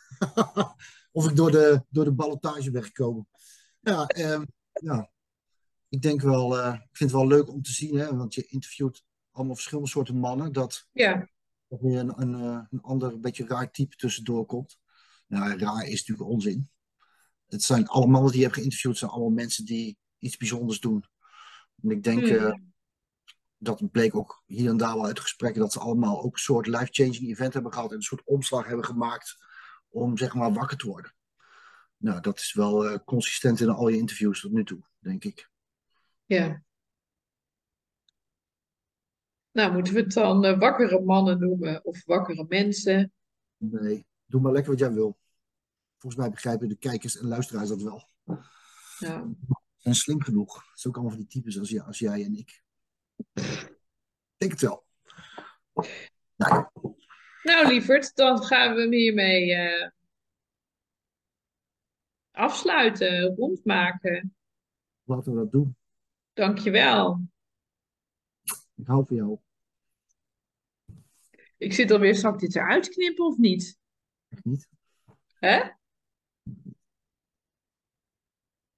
of 1.13 1.29
ik 1.29 1.37
door 1.37 1.51
de, 1.51 1.85
door 1.89 2.05
de 2.05 2.13
ballotage 2.13 2.71
ben 2.71 2.83
gekomen. 2.83 3.29
Ja, 3.81 4.07
ehm, 4.07 4.45
ja. 4.73 5.11
ik 5.89 6.03
denk 6.03 6.21
wel, 6.21 6.59
eh, 6.59 6.75
ik 6.75 6.97
vind 6.97 7.11
het 7.11 7.21
wel 7.21 7.29
leuk 7.29 7.49
om 7.49 7.63
te 7.63 7.73
zien, 7.73 7.97
hè, 7.97 8.17
want 8.17 8.35
je 8.35 8.47
interviewt 8.47 9.05
allemaal 9.31 9.55
verschillende 9.55 9.91
soorten 9.91 10.17
mannen, 10.17 10.53
dat 10.53 10.89
ja, 10.93 11.29
er 11.69 11.79
weer 11.81 11.99
een, 11.99 12.21
een, 12.21 12.35
eh, 12.35 12.65
een 12.71 12.83
ander, 12.83 13.21
beetje 13.21 13.47
raar 13.47 13.71
type 13.71 13.97
tussendoor 13.97 14.47
komt. 14.47 14.79
Nou, 15.27 15.59
raar 15.59 15.87
is 15.87 15.99
natuurlijk 15.99 16.29
onzin. 16.29 16.71
Het 17.47 17.63
zijn 17.63 17.87
alle 17.87 18.07
mannen 18.07 18.31
die 18.31 18.41
je 18.41 18.47
hebt 18.47 18.59
geïnterviewd, 18.59 18.99
zijn 18.99 19.11
allemaal 19.11 19.31
mensen 19.31 19.65
die 19.65 19.99
iets 20.19 20.37
bijzonders 20.37 20.81
doen. 20.81 21.05
En 21.83 21.91
ik 21.91 22.03
denk, 22.03 22.29
Hmm. 22.29 22.75
Dat 23.67 23.91
bleek 23.91 24.15
ook 24.17 24.43
hier 24.47 24.69
en 24.71 24.77
daar 24.77 24.95
wel 24.95 25.07
uit 25.07 25.21
gesprekken, 25.21 25.61
dat 25.61 25.73
ze 25.73 25.79
allemaal 25.81 26.23
ook 26.23 26.33
een 26.33 26.39
soort 26.39 26.67
life-changing 26.67 27.29
event 27.29 27.53
hebben 27.55 27.73
gehad 27.73 27.91
en 27.91 27.97
een 27.97 28.03
soort 28.03 28.25
omslag 28.25 28.67
hebben 28.67 28.85
gemaakt 28.85 29.37
om 29.89 30.17
zeg 30.19 30.35
maar 30.35 30.53
wakker 30.53 30.77
te 30.77 30.87
worden. 30.87 31.15
Nou, 31.97 32.21
dat 32.21 32.39
is 32.39 32.53
wel 32.53 32.87
eh, 32.89 32.99
consistent 33.05 33.61
in 33.61 33.69
al 33.69 33.89
je 33.89 33.97
interviews 33.97 34.41
tot 34.41 34.53
nu 34.53 34.65
toe, 34.65 34.81
denk 34.99 35.25
ik. 35.25 35.51
ja. 36.27 36.65
Nou, 39.53 39.73
moeten 39.73 39.95
we 39.95 40.01
het 40.01 40.13
dan 40.13 40.45
eh, 40.45 40.59
wakkere 40.59 41.01
mannen 41.01 41.39
noemen 41.39 41.85
of 41.85 42.05
wakkere 42.05 42.45
mensen? 42.49 43.13
Nee, 43.57 44.07
doe 44.25 44.41
maar 44.41 44.53
lekker 44.53 44.71
wat 44.71 44.81
jij 44.81 44.93
wil. 44.93 45.19
Volgens 45.99 46.23
mij 46.23 46.31
begrijpen 46.31 46.69
de 46.69 46.77
kijkers 46.77 47.17
en 47.19 47.27
luisteraars 47.27 47.69
dat 47.69 47.83
wel. 47.83 48.09
Ja. 48.99 49.27
Zijn 49.77 49.95
slim 49.95 50.23
genoeg. 50.23 50.55
Het 50.69 50.77
is 50.79 50.87
ook 50.87 50.95
allemaal 50.95 51.13
van 51.13 51.21
die 51.21 51.31
types 51.31 51.59
als, 51.59 51.71
jij- 51.71 51.83
als 51.83 51.99
jij 51.99 52.25
en 52.25 52.35
ik. 52.35 52.65
Ik 53.33 54.37
denk 54.37 54.53
het 54.53 54.61
wel. 54.61 54.85
Nou, 56.37 56.55
ja. 56.55 56.71
Nou, 57.43 57.69
lieverd, 57.69 58.15
dan 58.15 58.43
gaan 58.43 58.75
we 58.75 58.81
hem 58.81 58.93
hiermee 58.93 59.55
eh, 59.55 59.91
afsluiten, 62.31 63.35
rondmaken. 63.35 64.37
laten 65.05 65.33
we 65.33 65.39
dat 65.39 65.53
doen. 65.53 65.77
Dankjewel. 66.33 67.21
Ik 68.75 68.87
hou 68.87 69.07
van 69.07 69.17
jou. 69.17 69.39
Ik 71.57 71.73
zit 71.73 71.91
alweer, 71.91 72.15
zal 72.15 72.33
ik 72.33 72.39
dit 72.39 72.57
eruit 72.57 72.89
knippen 72.89 73.27
of 73.27 73.37
niet? 73.37 73.79
Echt 74.29 74.45
niet. 74.45 74.69
Hè? 75.39 75.57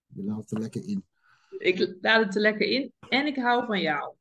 Je 0.06 0.24
laat 0.24 0.40
het 0.40 0.50
er 0.50 0.60
lekker 0.60 0.88
in. 0.88 1.06
Ik 1.58 1.96
laat 2.00 2.24
het 2.24 2.34
er 2.34 2.40
lekker 2.40 2.66
in 2.66 2.92
en 3.08 3.26
ik 3.26 3.36
hou 3.36 3.66
van 3.66 3.80
jou. 3.80 4.17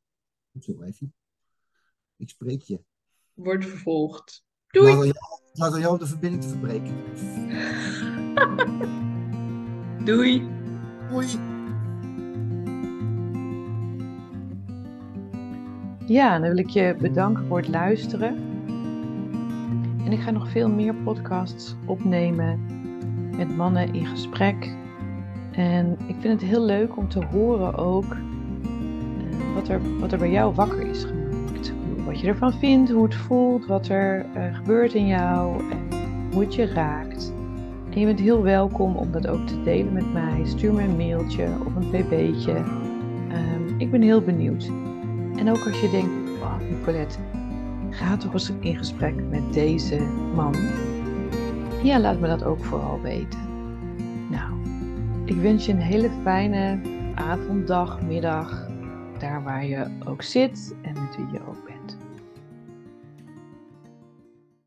Zo, 0.59 0.77
wijfie. 0.77 1.13
Ik 2.17 2.29
spreek 2.29 2.61
je. 2.61 2.79
Wordt 3.33 3.65
vervolgd. 3.65 4.45
Doei! 4.67 5.11
laat 5.53 5.73
aan 5.73 5.79
jou 5.79 5.99
de 5.99 6.07
verbinding 6.07 6.43
te 6.43 6.49
verbreken. 6.49 6.95
Doei! 10.05 10.47
Doei. 11.09 11.27
Ja, 16.07 16.39
dan 16.39 16.49
wil 16.49 16.57
ik 16.57 16.69
je 16.69 16.95
bedanken 16.99 17.45
voor 17.45 17.57
het 17.57 17.67
luisteren. 17.67 18.35
En 20.05 20.11
ik 20.11 20.19
ga 20.19 20.31
nog 20.31 20.49
veel 20.49 20.69
meer 20.69 20.95
podcasts 20.95 21.75
opnemen 21.85 22.65
met 23.37 23.55
mannen 23.55 23.93
in 23.93 24.05
gesprek. 24.05 24.75
En 25.51 25.97
ik 26.07 26.15
vind 26.19 26.41
het 26.41 26.49
heel 26.49 26.65
leuk 26.65 26.97
om 26.97 27.09
te 27.09 27.25
horen 27.25 27.75
ook 27.75 28.15
wat, 29.57 29.67
er, 29.67 29.99
wat 29.99 30.11
er 30.11 30.17
bij 30.17 30.31
jou 30.31 30.53
wakker 30.53 30.87
is 30.87 31.03
gemaakt. 31.03 31.73
Wat 32.05 32.19
je 32.19 32.27
ervan 32.27 32.53
vindt, 32.53 32.91
hoe 32.91 33.03
het 33.03 33.15
voelt, 33.15 33.65
wat 33.65 33.87
er 33.87 34.25
eh, 34.33 34.55
gebeurt 34.55 34.93
in 34.93 35.07
jou 35.07 35.59
en 35.71 35.87
hoe 36.31 36.41
het 36.41 36.55
je 36.55 36.65
raakt. 36.65 37.33
En 37.89 37.99
je 37.99 38.05
bent 38.05 38.19
heel 38.19 38.41
welkom 38.41 38.95
om 38.95 39.11
dat 39.11 39.27
ook 39.27 39.47
te 39.47 39.63
delen 39.63 39.93
met 39.93 40.13
mij. 40.13 40.41
Stuur 40.43 40.73
me 40.73 40.81
een 40.81 40.97
mailtje 40.97 41.47
of 41.65 41.75
een 41.75 41.89
pb'tje. 41.89 42.53
Ehm, 43.29 43.77
ik 43.77 43.91
ben 43.91 44.01
heel 44.01 44.21
benieuwd. 44.21 44.71
En 45.35 45.49
ook 45.49 45.65
als 45.67 45.81
je 45.81 45.89
denkt, 45.89 46.11
Nicolette, 46.69 47.17
ga 47.89 48.17
toch 48.17 48.33
eens 48.33 48.51
in 48.59 48.77
gesprek 48.77 49.15
met 49.29 49.53
deze 49.53 49.99
man. 50.35 50.55
Ja, 51.83 51.99
laat 51.99 52.19
me 52.19 52.27
dat 52.27 52.43
ook 52.43 52.63
vooral 52.63 53.01
weten. 53.01 53.39
Nou, 54.29 54.51
ik 55.25 55.35
wens 55.35 55.65
je 55.65 55.71
een 55.71 55.79
hele 55.79 56.09
fijne 56.23 56.79
avond, 57.15 57.67
dag, 57.67 58.01
middag. 58.01 58.66
Daar 59.19 59.43
waar 59.43 59.65
je 59.65 59.87
ook 60.05 60.21
zit 60.21 60.75
en 60.81 60.93
met 60.93 61.15
wie 61.15 61.27
je 61.31 61.47
ook 61.47 61.65
bent. 61.65 61.97